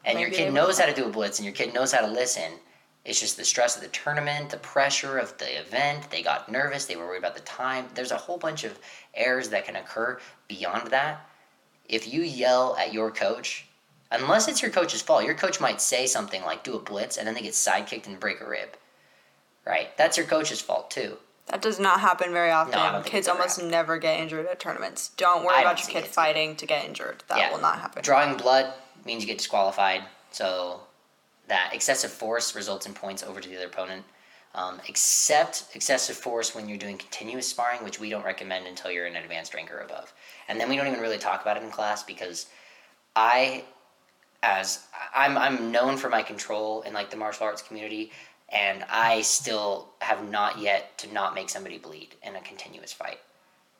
[0.05, 2.11] And your kid knows how to do a blitz and your kid knows how to
[2.11, 2.51] listen.
[3.05, 6.09] It's just the stress of the tournament, the pressure of the event.
[6.09, 6.85] They got nervous.
[6.85, 7.87] They were worried about the time.
[7.95, 8.79] There's a whole bunch of
[9.13, 11.27] errors that can occur beyond that.
[11.89, 13.67] If you yell at your coach,
[14.09, 17.27] unless it's your coach's fault, your coach might say something like do a blitz and
[17.27, 18.69] then they get sidekicked and break a rib.
[19.65, 19.95] Right?
[19.97, 21.17] That's your coach's fault too.
[21.47, 22.71] That does not happen very often.
[22.71, 23.71] No, I don't think Kids almost happened.
[23.71, 25.09] never get injured at tournaments.
[25.17, 27.23] Don't worry I about don't your kid fighting to get injured.
[27.27, 28.01] That will not happen.
[28.01, 28.73] Drawing blood
[29.05, 30.03] means you get disqualified.
[30.31, 30.81] So
[31.47, 34.03] that excessive force results in points over to the other opponent.
[34.55, 39.07] Um, except excessive force when you're doing continuous sparring, which we don't recommend until you're
[39.07, 40.13] an advanced rank or above.
[40.47, 42.45] And then we don't even really talk about it in class because
[43.15, 43.63] I,
[44.43, 44.85] as
[45.15, 48.11] I'm, I'm known for my control in like the martial arts community,
[48.49, 53.17] and I still have not yet to not make somebody bleed in a continuous fight.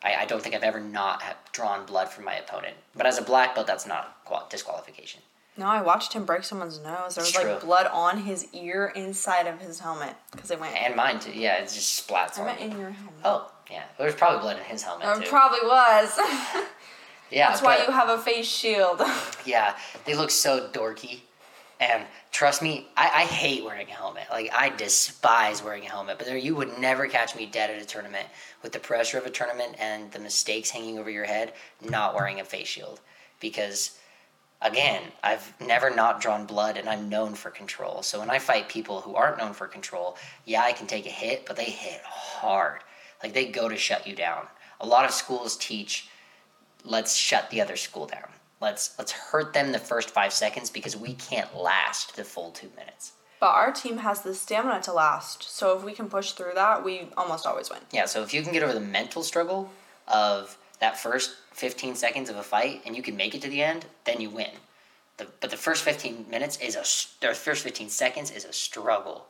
[0.03, 1.21] I, I don't think I've ever not
[1.51, 2.75] drawn blood from my opponent.
[2.95, 5.21] But as a black belt, that's not qual- disqualification.
[5.55, 7.13] No, I watched him break someone's nose.
[7.15, 10.75] There was like blood on his ear inside of his helmet because it went.
[10.75, 11.31] And mine too.
[11.31, 12.65] Yeah, it just splats I on meant me.
[12.71, 13.13] in your helmet.
[13.23, 13.83] Oh, yeah.
[13.99, 15.29] There's probably blood in his helmet It too.
[15.29, 16.17] probably was.
[17.29, 19.01] yeah, That's why you have a face shield.
[19.45, 21.19] Yeah, they look so dorky,
[21.79, 24.23] And trust me, I, I hate wearing a helmet.
[24.31, 26.17] Like I despise wearing a helmet.
[26.17, 28.25] But there, you would never catch me dead at a tournament
[28.63, 32.39] with the pressure of a tournament and the mistakes hanging over your head, not wearing
[32.39, 33.01] a face shield.
[33.39, 33.99] Because
[34.63, 38.01] again, I've never not drawn blood and I'm known for control.
[38.01, 41.09] So when I fight people who aren't known for control, yeah, I can take a
[41.09, 42.79] hit, but they hit hard.
[43.21, 44.47] Like they go to shut you down.
[44.81, 46.09] A lot of schools teach
[46.85, 48.29] let's shut the other school down.
[48.59, 52.69] Let's let's hurt them the first 5 seconds because we can't last the full 2
[52.77, 53.13] minutes.
[53.39, 55.43] But our team has the stamina to last.
[55.43, 57.79] So if we can push through that, we almost always win.
[57.91, 59.69] Yeah, so if you can get over the mental struggle
[60.07, 63.63] of that first 15 seconds of a fight and you can make it to the
[63.63, 64.49] end, then you win.
[65.15, 66.83] The, but the first 15 minutes is a
[67.25, 69.27] the first 15 seconds is a struggle.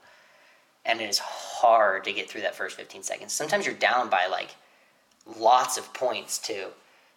[0.84, 3.34] And it is hard to get through that first 15 seconds.
[3.34, 4.55] Sometimes you're down by like
[5.38, 6.69] lots of points too.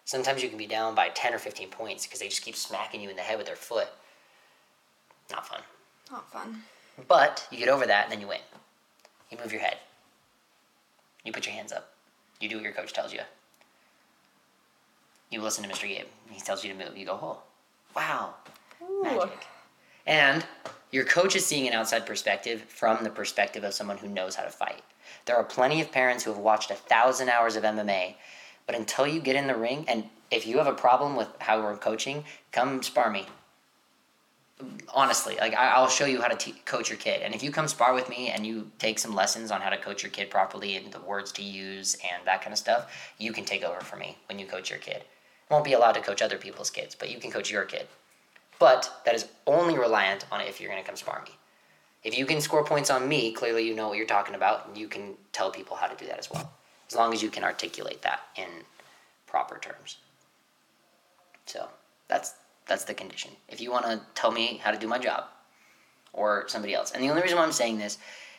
[0.05, 3.01] Sometimes you can be down by 10 or 15 points because they just keep smacking
[3.01, 3.87] you in the head with their foot.
[5.31, 5.61] Not fun.
[6.11, 6.61] Not fun.
[7.07, 8.39] But you get over that and then you win.
[9.31, 9.77] You move your head.
[11.25, 11.89] You put your hands up.
[12.39, 13.21] You do what your coach tells you.
[15.29, 15.87] You listen to Mr.
[15.87, 16.05] Gabe.
[16.29, 16.97] He tells you to move.
[16.97, 17.39] You go, oh,
[17.95, 18.33] wow,
[18.81, 19.03] Ooh.
[19.03, 19.47] magic.
[20.05, 20.45] And
[20.91, 24.43] your coach is seeing an outside perspective from the perspective of someone who knows how
[24.43, 24.83] to fight.
[25.25, 28.15] There are plenty of parents who have watched a thousand hours of MMA,
[28.65, 31.61] but until you get in the ring, and if you have a problem with how
[31.61, 32.23] we're coaching,
[32.53, 33.25] come spar me.
[34.93, 37.51] Honestly, like I, I'll show you how to te- coach your kid, and if you
[37.51, 40.29] come spar with me and you take some lessons on how to coach your kid
[40.29, 43.81] properly and the words to use and that kind of stuff, you can take over
[43.81, 45.03] for me when you coach your kid.
[45.49, 47.87] Won't be allowed to coach other people's kids, but you can coach your kid.
[48.59, 51.31] But that is only reliant on if you're going to come spar me.
[52.03, 54.77] If you can score points on me, clearly you know what you're talking about, and
[54.77, 56.51] you can tell people how to do that as well.
[56.87, 58.47] As long as you can articulate that in
[59.25, 59.97] proper terms.
[61.45, 61.67] So
[62.07, 62.33] that's
[62.65, 63.31] that's the condition.
[63.47, 65.25] If you want to tell me how to do my job,
[66.13, 67.97] or somebody else, and the only reason why I'm saying this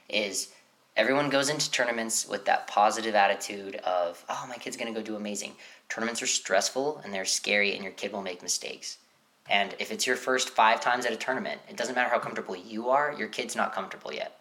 [0.09, 0.53] is
[0.99, 5.05] everyone goes into tournaments with that positive attitude of, oh, my kid's going to go
[5.05, 5.53] do amazing.
[5.89, 8.99] Tournaments are stressful and they're scary, and your kid will make mistakes.
[9.49, 12.57] And if it's your first five times at a tournament, it doesn't matter how comfortable
[12.57, 14.41] you are, your kid's not comfortable yet.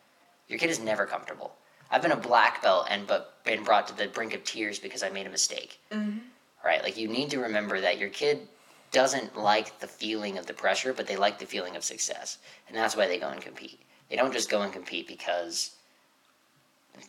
[0.50, 1.54] Your kid is never comfortable.
[1.92, 5.04] I've been a black belt and but been brought to the brink of tears because
[5.04, 5.80] I made a mistake.
[5.92, 6.18] Mm-hmm.
[6.66, 6.84] Right?
[6.84, 8.48] Like you need to remember that your kid
[8.92, 12.40] doesn't like the feeling of the pressure, but they like the feeling of success.
[12.68, 13.80] And that's why they go and compete.
[14.10, 15.77] They don't just go and compete because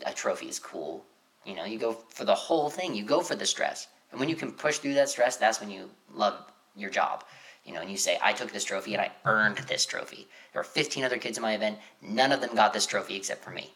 [0.07, 1.05] a trophy is cool.
[1.45, 2.95] You know, you go for the whole thing.
[2.95, 3.89] You go for the stress.
[4.11, 6.35] And when you can push through that stress, that's when you love
[6.77, 7.25] your job.
[7.65, 10.27] You know, and you say, I took this trophy and I earned this trophy.
[10.53, 11.79] There were 15 other kids in my event.
[12.01, 13.73] None of them got this trophy except for me.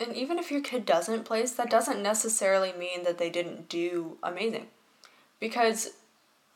[0.00, 4.18] And even if your kid doesn't place, that doesn't necessarily mean that they didn't do
[4.22, 4.66] amazing.
[5.40, 5.90] Because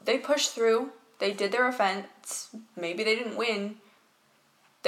[0.04, 3.76] they pushed through, they did their offense, maybe they didn't win.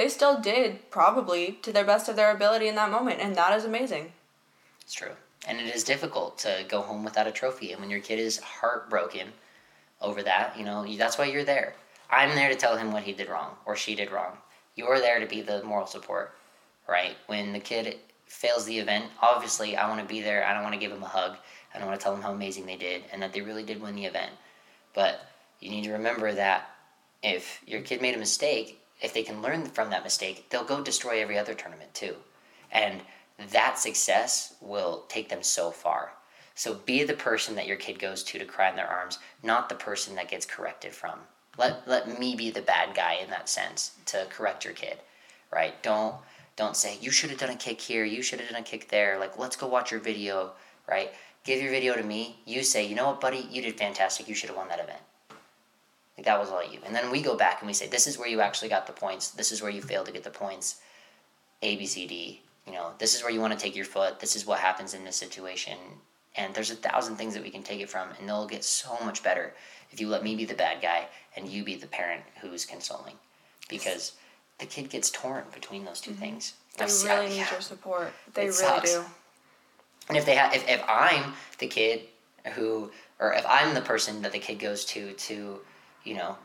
[0.01, 3.55] They still did, probably, to their best of their ability in that moment, and that
[3.55, 4.13] is amazing.
[4.81, 5.11] It's true.
[5.47, 7.71] And it is difficult to go home without a trophy.
[7.71, 9.27] And when your kid is heartbroken
[10.01, 11.75] over that, you know, that's why you're there.
[12.09, 14.37] I'm there to tell him what he did wrong or she did wrong.
[14.75, 16.33] You're there to be the moral support,
[16.89, 17.15] right?
[17.27, 20.43] When the kid fails the event, obviously I want to be there.
[20.43, 21.37] I don't want to give him a hug.
[21.75, 23.79] I don't want to tell him how amazing they did and that they really did
[23.79, 24.31] win the event.
[24.95, 25.29] But
[25.59, 26.71] you need to remember that
[27.21, 30.81] if your kid made a mistake, if they can learn from that mistake, they'll go
[30.81, 32.15] destroy every other tournament too.
[32.71, 33.01] And
[33.49, 36.13] that success will take them so far.
[36.53, 39.69] So be the person that your kid goes to to cry in their arms, not
[39.69, 41.19] the person that gets corrected from.
[41.57, 44.99] Let let me be the bad guy in that sense to correct your kid,
[45.51, 45.81] right?
[45.81, 46.15] Don't
[46.55, 48.89] don't say you should have done a kick here, you should have done a kick
[48.89, 49.17] there.
[49.19, 50.51] Like let's go watch your video,
[50.87, 51.11] right?
[51.43, 52.37] Give your video to me.
[52.45, 54.27] You say, you know what, buddy, you did fantastic.
[54.29, 55.01] You should have won that event.
[56.17, 56.79] Like that was all you.
[56.85, 58.93] And then we go back and we say, this is where you actually got the
[58.93, 59.31] points.
[59.31, 60.81] This is where you failed to get the points.
[61.61, 62.41] A B C D.
[62.67, 64.19] You know, this is where you want to take your foot.
[64.19, 65.77] This is what happens in this situation.
[66.35, 68.97] And there's a thousand things that we can take it from, and they'll get so
[69.03, 69.53] much better
[69.91, 73.15] if you let me be the bad guy and you be the parent who's consoling.
[73.67, 74.13] Because
[74.59, 76.19] the kid gets torn between those 2 mm-hmm.
[76.19, 76.53] things.
[76.77, 77.51] They I've really I- need yeah.
[77.51, 78.13] your support.
[78.33, 78.93] They really sucks.
[78.93, 79.03] do.
[80.07, 82.01] And if they have, if, if I'm the kid
[82.53, 85.59] who, or if I'm the person that the kid goes to to,
[86.03, 86.37] you know,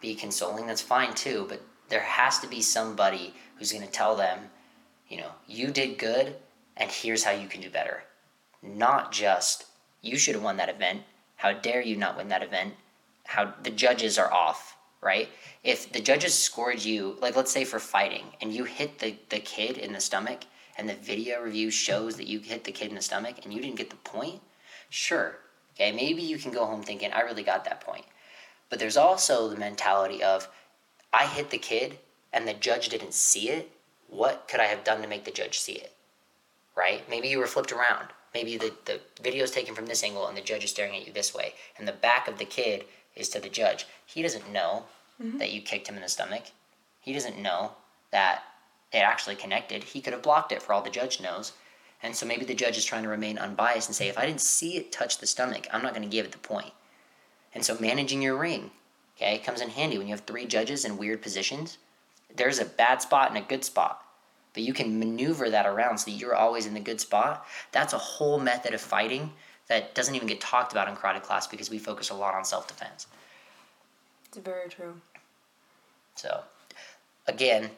[0.00, 1.46] be consoling, that's fine too.
[1.48, 4.50] But there has to be somebody who's going to tell them,
[5.08, 6.36] you know, you did good,
[6.76, 8.04] and here's how you can do better.
[8.62, 9.66] Not just
[10.02, 11.02] you should have won that event.
[11.36, 12.74] How dare you not win that event?
[13.24, 15.28] How the judges are off, right?
[15.62, 19.40] If the judges scored you, like let's say for fighting, and you hit the, the
[19.40, 20.44] kid in the stomach,
[20.76, 23.60] and the video review shows that you hit the kid in the stomach and you
[23.60, 24.40] didn't get the point,
[24.90, 25.38] sure.
[25.74, 28.04] Okay, maybe you can go home thinking, I really got that point.
[28.74, 30.48] But there's also the mentality of,
[31.12, 31.96] I hit the kid
[32.32, 33.70] and the judge didn't see it,
[34.08, 35.92] what could I have done to make the judge see it?
[36.74, 37.08] Right?
[37.08, 38.08] Maybe you were flipped around.
[38.34, 41.06] Maybe the, the video is taken from this angle and the judge is staring at
[41.06, 42.84] you this way, and the back of the kid
[43.14, 43.86] is to the judge.
[44.06, 44.86] He doesn't know
[45.22, 45.38] mm-hmm.
[45.38, 46.42] that you kicked him in the stomach.
[47.00, 47.76] He doesn't know
[48.10, 48.42] that
[48.92, 49.84] it actually connected.
[49.84, 51.52] He could have blocked it for all the judge knows.
[52.02, 54.40] And so maybe the judge is trying to remain unbiased and say, if I didn't
[54.40, 56.72] see it touch the stomach, I'm not going to give it the point.
[57.54, 58.70] And so managing your ring,
[59.16, 61.78] okay, comes in handy when you have three judges in weird positions.
[62.34, 64.04] There's a bad spot and a good spot
[64.54, 67.46] but you can maneuver that around so that you're always in the good spot.
[67.72, 69.32] That's a whole method of fighting
[69.66, 72.44] that doesn't even get talked about in karate class because we focus a lot on
[72.44, 73.08] self defense.
[74.26, 75.00] It's very true.
[76.14, 76.42] So,
[77.26, 77.70] again,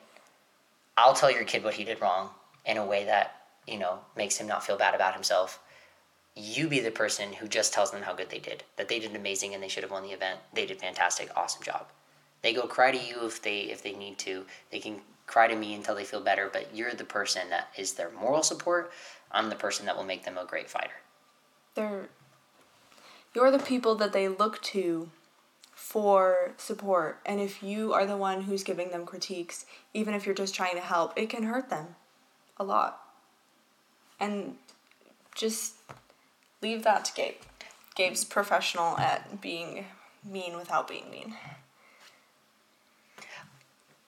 [0.97, 2.29] I'll tell your kid what he did wrong
[2.67, 5.59] in a way that, you know, makes him not feel bad about himself.
[6.37, 9.17] You be the person who just tells them how good they did, that they did
[9.17, 10.39] amazing and they should have won the event.
[10.53, 11.87] They did fantastic, awesome job.
[12.43, 14.45] They go cry to you if they if they need to.
[14.71, 17.95] They can cry to me until they feel better, but you're the person that is
[17.95, 18.93] their moral support.
[19.33, 21.01] I'm the person that will make them a great fighter.
[21.75, 22.09] They're
[23.35, 25.11] you're the people that they look to
[25.75, 27.21] for support.
[27.27, 30.75] And if you are the one who's giving them critiques, even if you're just trying
[30.75, 31.97] to help, it can hurt them
[32.57, 33.01] a lot.
[34.19, 34.57] And
[35.35, 35.75] just
[36.69, 37.35] leave that to Gabe.
[37.95, 39.87] Gabe's professional at being
[40.25, 41.35] mean without being mean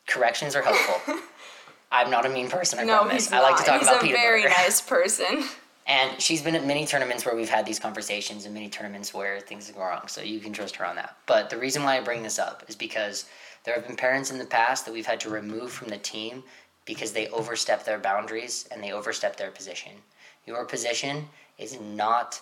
[0.09, 1.15] corrections are helpful.
[1.93, 2.81] I'm not a mean person.
[2.81, 3.27] I no, promise.
[3.27, 5.45] He's I like to talk he's about He's a very nice person.
[5.91, 9.41] And she's been at many tournaments where we've had these conversations, and many tournaments where
[9.41, 10.07] things go wrong.
[10.07, 11.17] So you can trust her on that.
[11.25, 13.25] But the reason why I bring this up is because
[13.65, 16.45] there have been parents in the past that we've had to remove from the team
[16.85, 19.93] because they overstep their boundaries and they overstep their position.
[20.45, 21.27] Your position
[21.57, 22.39] is not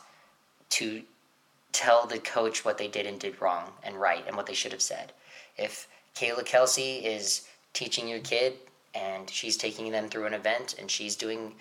[0.70, 1.02] to
[1.72, 4.72] tell the coach what they did and did wrong and right and what they should
[4.72, 5.12] have said.
[5.56, 8.54] If Kayla Kelsey is teaching your kid
[8.94, 11.54] and she's taking them through an event and she's doing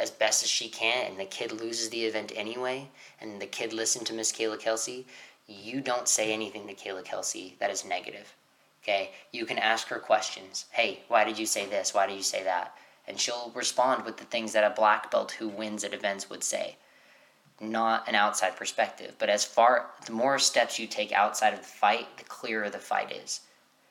[0.00, 2.88] as best as she can and the kid loses the event anyway
[3.20, 5.06] and the kid listened to Miss Kayla Kelsey,
[5.46, 8.34] you don't say anything to Kayla Kelsey that is negative.
[8.82, 9.10] Okay?
[9.30, 10.66] You can ask her questions.
[10.70, 11.94] Hey, why did you say this?
[11.94, 12.74] Why did you say that?
[13.06, 16.42] And she'll respond with the things that a black belt who wins at events would
[16.42, 16.76] say.
[17.60, 19.14] Not an outside perspective.
[19.18, 22.78] But as far the more steps you take outside of the fight, the clearer the
[22.78, 23.40] fight is.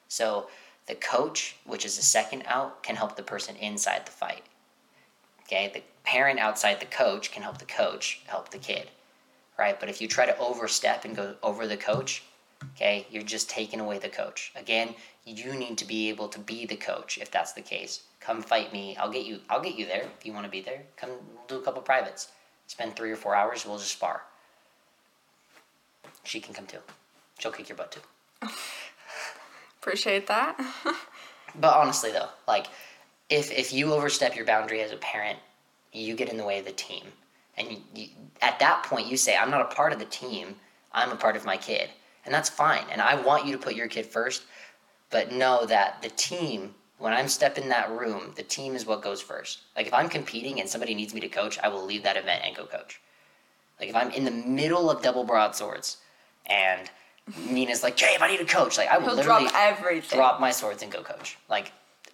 [0.07, 0.49] So
[0.87, 4.43] the coach, which is the second out, can help the person inside the fight.
[5.43, 8.89] Okay, the parent outside the coach can help the coach help the kid,
[9.57, 9.79] right?
[9.79, 12.23] But if you try to overstep and go over the coach,
[12.73, 14.51] okay, you're just taking away the coach.
[14.55, 18.03] Again, you need to be able to be the coach if that's the case.
[18.19, 18.95] Come fight me.
[18.97, 19.39] I'll get you.
[19.49, 20.81] I'll get you there if you want to be there.
[20.97, 21.11] Come
[21.47, 22.29] do a couple privates.
[22.69, 23.65] Spend three or four hours.
[23.65, 24.21] We'll just spar.
[26.23, 26.77] She can come too.
[27.39, 28.47] She'll kick your butt too.
[29.81, 30.55] Appreciate that.
[31.59, 32.67] but honestly, though, like
[33.27, 35.39] if if you overstep your boundary as a parent,
[35.91, 37.05] you get in the way of the team,
[37.57, 38.07] and you, you,
[38.43, 40.55] at that point you say, "I'm not a part of the team.
[40.91, 41.89] I'm a part of my kid,"
[42.23, 42.83] and that's fine.
[42.91, 44.43] And I want you to put your kid first,
[45.09, 46.75] but know that the team.
[46.99, 49.59] When I'm step in that room, the team is what goes first.
[49.75, 52.43] Like if I'm competing and somebody needs me to coach, I will leave that event
[52.45, 52.99] and go coach.
[53.79, 55.97] Like if I'm in the middle of double broadswords
[56.45, 56.89] and
[57.47, 58.77] Nina's like, Gabe, I need a coach.
[58.77, 60.17] Like I will He'll literally drop everything.
[60.17, 61.37] Drop my swords and go coach.
[61.49, 61.71] Like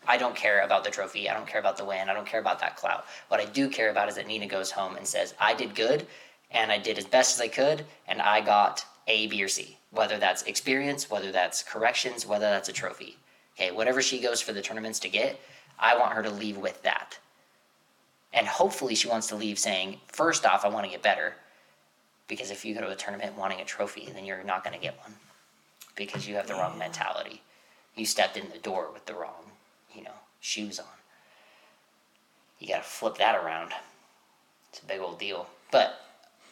[0.07, 1.29] I don't care about the trophy.
[1.29, 2.07] I don't care about the win.
[2.07, 3.05] I don't care about that clout.
[3.29, 6.05] What I do care about is that Nina goes home and says, I did good
[6.51, 9.77] and I did as best as I could and I got A, B, or C.
[9.89, 13.17] Whether that's experience, whether that's corrections, whether that's a trophy.
[13.55, 15.39] Okay, whatever she goes for the tournaments to get,
[15.79, 17.17] I want her to leave with that.
[18.33, 21.35] And hopefully she wants to leave saying, first off, I want to get better.
[22.27, 24.81] Because if you go to a tournament wanting a trophy, then you're not going to
[24.81, 25.13] get one
[25.95, 27.41] because you have the wrong mentality.
[27.95, 29.51] You stepped in the door with the wrong,
[29.93, 30.11] you know,
[30.41, 30.85] shoes on.
[32.59, 33.71] You got to flip that around.
[34.69, 35.47] It's a big old deal.
[35.71, 36.01] But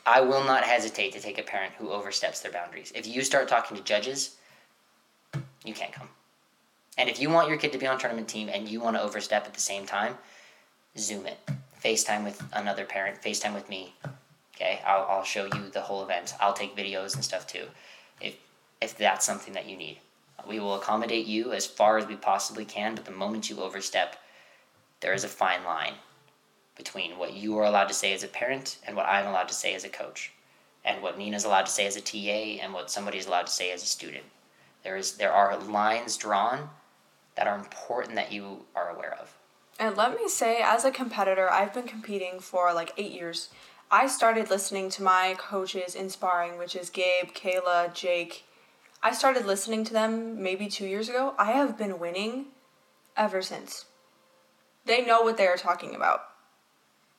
[0.05, 2.93] I will not hesitate to take a parent who oversteps their boundaries.
[2.95, 4.37] If you start talking to judges,
[5.65, 6.09] you can't come.
[6.97, 9.01] And if you want your kid to be on tournament team and you want to
[9.01, 10.17] overstep at the same time,
[10.97, 11.39] Zoom it.
[11.83, 13.93] FaceTime with another parent, FaceTime with me.
[14.55, 16.35] Okay, I'll, I'll show you the whole event.
[16.39, 17.65] I'll take videos and stuff too,
[18.21, 18.37] if
[18.81, 19.97] if that's something that you need.
[20.47, 24.17] We will accommodate you as far as we possibly can, but the moment you overstep,
[24.99, 25.93] there is a fine line
[26.75, 29.53] between what you are allowed to say as a parent and what I'm allowed to
[29.53, 30.31] say as a coach,
[30.85, 33.71] and what Nina's allowed to say as a TA and what somebody's allowed to say
[33.71, 34.25] as a student.
[34.83, 36.69] There is there are lines drawn
[37.35, 39.33] that are important that you are aware of.
[39.79, 43.49] And let me say, as a competitor, I've been competing for like eight years.
[43.89, 48.43] I started listening to my coaches in sparring, which is Gabe, Kayla, Jake.
[49.01, 51.33] I started listening to them maybe two years ago.
[51.37, 52.45] I have been winning
[53.17, 53.85] ever since.
[54.85, 56.21] They know what they are talking about.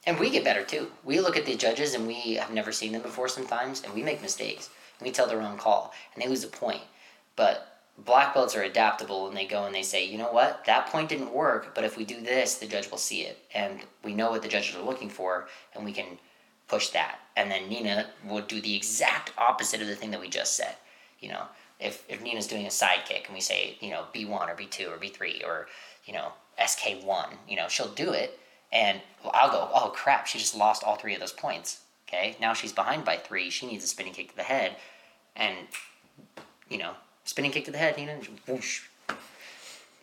[0.07, 0.91] And we get better too.
[1.03, 4.03] We look at the judges and we have never seen them before sometimes, and we
[4.03, 4.71] make mistakes.
[4.99, 6.83] And we tell the wrong call, and they lose a point.
[7.37, 10.87] But black belts are adaptable, and they go and they say, you know what, that
[10.87, 14.15] point didn't work, but if we do this, the judge will see it, and we
[14.15, 16.19] know what the judges are looking for, and we can
[16.69, 17.19] push that.
[17.37, 20.77] And then Nina would do the exact opposite of the thing that we just said.
[21.21, 21.43] You know,
[21.81, 24.55] if if Nina's doing a side kick and we say, you know, B one or
[24.55, 25.67] B two or B three or
[26.05, 26.33] you know
[26.65, 28.39] SK one, you know, she'll do it
[28.75, 29.01] and
[29.33, 31.81] I'll go, oh crap, she just lost all three of those points.
[32.09, 33.49] Okay, now she's behind by three.
[33.49, 34.77] She needs a spinning kick to the head,
[35.37, 35.57] and
[36.69, 36.95] you know,
[37.25, 38.83] spinning kick to the head, you know, whoosh,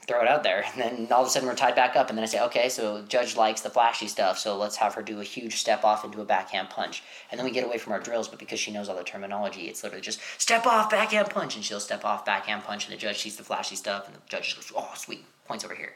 [0.07, 2.09] throw it out there, and then all of a sudden we're tied back up.
[2.09, 5.01] And then I say, okay, so judge likes the flashy stuff, so let's have her
[5.01, 7.93] do a huge step off into a backhand punch, and then we get away from
[7.93, 8.27] our drills.
[8.27, 11.63] But because she knows all the terminology, it's literally just step off backhand punch, and
[11.63, 14.55] she'll step off backhand punch, and the judge sees the flashy stuff, and the judge
[14.55, 15.93] goes, oh sweet, points over here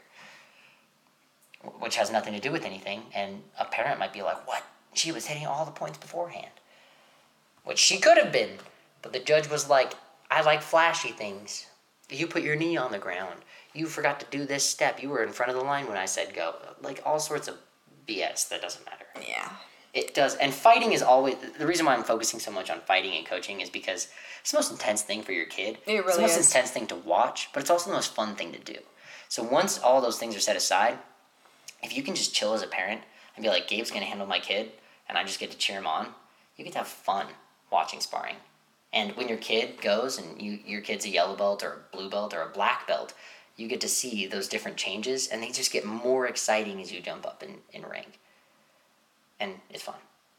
[1.78, 3.02] which has nothing to do with anything.
[3.14, 4.64] And a parent might be like, what?
[4.94, 6.50] She was hitting all the points beforehand.
[7.64, 8.58] Which she could have been.
[9.02, 9.94] But the judge was like,
[10.30, 11.66] I like flashy things.
[12.10, 13.40] You put your knee on the ground.
[13.74, 15.02] You forgot to do this step.
[15.02, 16.54] You were in front of the line when I said go.
[16.82, 17.56] Like all sorts of
[18.06, 19.06] BS that doesn't matter.
[19.26, 19.50] Yeah.
[19.92, 20.36] It does.
[20.36, 23.60] And fighting is always the reason why I'm focusing so much on fighting and coaching
[23.60, 24.08] is because
[24.40, 25.78] it's the most intense thing for your kid.
[25.86, 26.46] It really it's the most is.
[26.48, 28.76] intense thing to watch, but it's also the most fun thing to do.
[29.28, 30.98] So once all those things are set aside,
[31.82, 33.00] if you can just chill as a parent
[33.34, 34.72] and be like, Gabe's gonna handle my kid,
[35.08, 36.08] and I just get to cheer him on,
[36.56, 37.26] you get to have fun
[37.70, 38.36] watching sparring.
[38.92, 42.08] And when your kid goes and you your kid's a yellow belt or a blue
[42.08, 43.12] belt or a black belt,
[43.56, 47.00] you get to see those different changes, and they just get more exciting as you
[47.00, 48.06] jump up in, in ring.
[49.40, 49.96] And it's fun.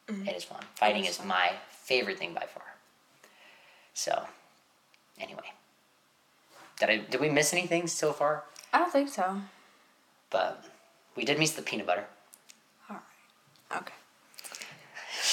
[0.08, 0.28] Mm-hmm.
[0.28, 0.62] It is fun.
[0.76, 1.28] Fighting is is fun.
[1.28, 2.64] my favorite thing by far.
[3.94, 4.26] So,
[5.20, 5.52] anyway,
[6.80, 8.44] did I did we miss anything so far?
[8.72, 9.42] I don't think so.
[10.30, 10.64] But
[11.16, 12.06] we did miss the peanut butter.
[12.90, 13.82] All right.
[13.82, 13.94] Okay.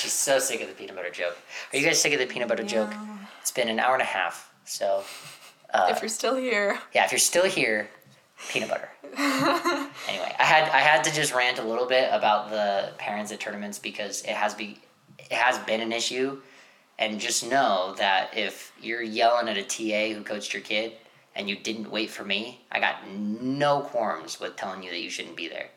[0.05, 1.35] She's so sick of the peanut butter joke.
[1.73, 2.93] Are you guys sick of the peanut butter joke?
[3.41, 4.53] It's been an hour and a half.
[4.67, 5.03] So,
[5.73, 7.89] uh, if you're still here, yeah, if you're still here,
[8.51, 8.91] peanut butter.
[9.03, 13.41] anyway, I had I had to just rant a little bit about the parents at
[13.41, 14.79] tournaments because it has be
[15.19, 16.39] it has been an issue,
[16.99, 20.93] and just know that if you're yelling at a TA who coached your kid
[21.35, 25.09] and you didn't wait for me, I got no qualms with telling you that you
[25.09, 25.71] shouldn't be there.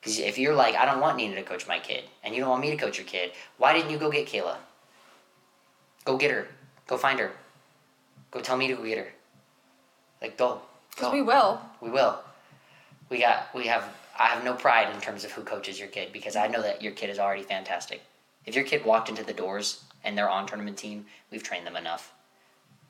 [0.00, 2.50] Because if you're like, I don't want Nina to coach my kid, and you don't
[2.50, 4.56] want me to coach your kid, why didn't you go get Kayla?
[6.04, 6.46] Go get her.
[6.86, 7.32] Go find her.
[8.30, 9.08] Go tell me to go get her.
[10.22, 10.62] Like go.
[10.90, 11.60] because we will.
[11.80, 12.20] We will.
[13.10, 13.48] We got.
[13.54, 13.84] We have.
[14.18, 16.80] I have no pride in terms of who coaches your kid because I know that
[16.80, 18.00] your kid is already fantastic.
[18.46, 21.76] If your kid walked into the doors and they're on tournament team, we've trained them
[21.76, 22.12] enough.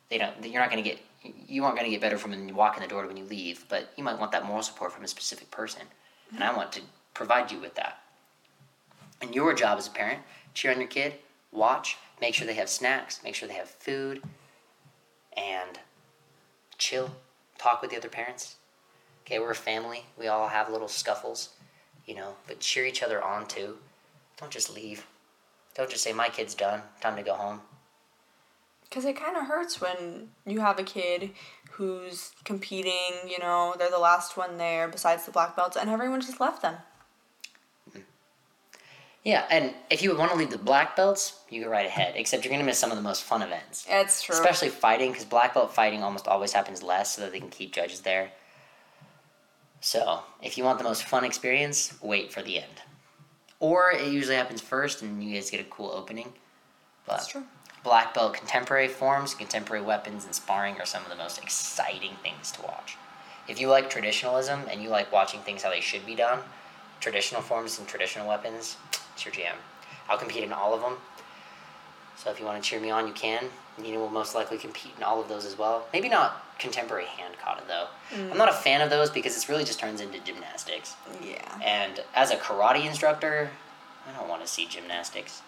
[0.09, 0.35] They don't.
[0.45, 1.01] You're not going to get.
[1.49, 3.17] You aren't going to get better from when you walk in the door to when
[3.17, 5.83] you leave, but you might want that moral support from a specific person,
[6.33, 6.83] and I want to
[7.17, 8.03] provide you with that.
[9.23, 10.21] And your job as a parent,
[10.53, 11.15] cheer on your kid,
[11.51, 14.23] watch, make sure they have snacks, make sure they have food,
[15.37, 15.79] and
[16.77, 17.11] chill,
[17.59, 18.57] talk with the other parents.
[19.25, 20.05] Okay, we're a family.
[20.19, 21.51] We all have little scuffles,
[22.05, 23.79] you know, but cheer each other on too.
[24.39, 25.07] Don't just leave.
[25.75, 27.61] Don't just say, my kid's done, time to go home.
[28.83, 31.31] Because it kind of hurts when you have a kid
[31.73, 36.21] who's competing, you know, they're the last one there besides the black belts, and everyone
[36.21, 36.77] just left them.
[39.27, 42.45] Yeah, and if you want to leave the black belts, you go right ahead, except
[42.45, 43.83] you're going to miss some of the most fun events.
[43.83, 44.37] That's true.
[44.37, 47.73] Especially fighting, because black belt fighting almost always happens less so that they can keep
[47.73, 48.31] judges there.
[49.81, 52.83] So, if you want the most fun experience, wait for the end.
[53.59, 56.33] Or it usually happens first and you guys get a cool opening.
[57.05, 57.43] But That's true.
[57.83, 62.53] black belt contemporary forms, contemporary weapons, and sparring are some of the most exciting things
[62.53, 62.97] to watch.
[63.49, 66.39] If you like traditionalism and you like watching things how they should be done,
[67.01, 68.77] traditional forms and traditional weapons,
[69.17, 69.57] it's your jam.
[70.11, 70.99] I'll compete in all of them.
[72.17, 73.47] So if you want to cheer me on, you can.
[73.81, 75.87] Nina will most likely compete in all of those as well.
[75.93, 77.87] Maybe not contemporary hand kata though.
[78.15, 78.33] Mm.
[78.33, 80.97] I'm not a fan of those because it really just turns into gymnastics.
[81.23, 81.61] Yeah.
[81.65, 83.51] And as a karate instructor,
[84.07, 85.43] I don't want to see gymnastics.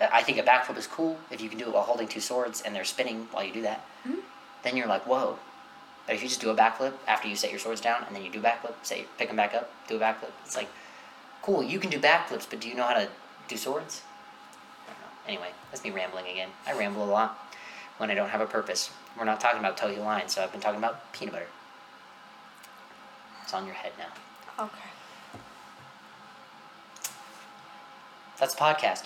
[0.00, 2.60] I think a backflip is cool if you can do it while holding two swords
[2.60, 3.84] and they're spinning while you do that.
[4.04, 4.16] Hmm?
[4.64, 5.38] Then you're like, whoa.
[6.06, 8.24] But if you just do a backflip after you set your swords down and then
[8.24, 10.68] you do a backflip, say pick them back up, do a backflip, it's like,
[11.42, 13.08] cool, you can do backflips, but do you know how to
[13.48, 14.02] do swords?
[15.26, 16.48] Anyway, that's me rambling again.
[16.66, 17.38] I ramble a lot
[17.98, 18.90] when I don't have a purpose.
[19.18, 21.46] We're not talking about Tohi Line, so I've been talking about peanut butter.
[23.42, 24.64] It's on your head now.
[24.64, 24.88] Okay.
[28.38, 29.04] That's a podcast.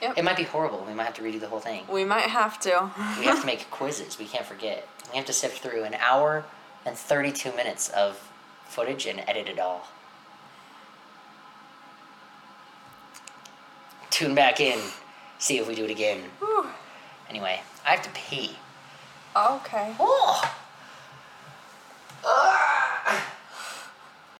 [0.00, 0.18] Yep.
[0.18, 0.84] It might be horrible.
[0.86, 1.84] We might have to redo the whole thing.
[1.90, 2.90] We might have to.
[3.18, 4.18] we have to make quizzes.
[4.18, 4.88] We can't forget.
[5.10, 6.44] We have to sift through an hour
[6.84, 8.30] and 32 minutes of
[8.66, 9.88] footage and edit it all.
[14.16, 14.80] tune back in,
[15.38, 16.22] see if we do it again.
[16.38, 16.66] Whew.
[17.28, 18.56] Anyway, I have to pee.
[19.36, 19.94] Okay.
[20.00, 20.54] Oh.
[22.24, 22.75] Ugh.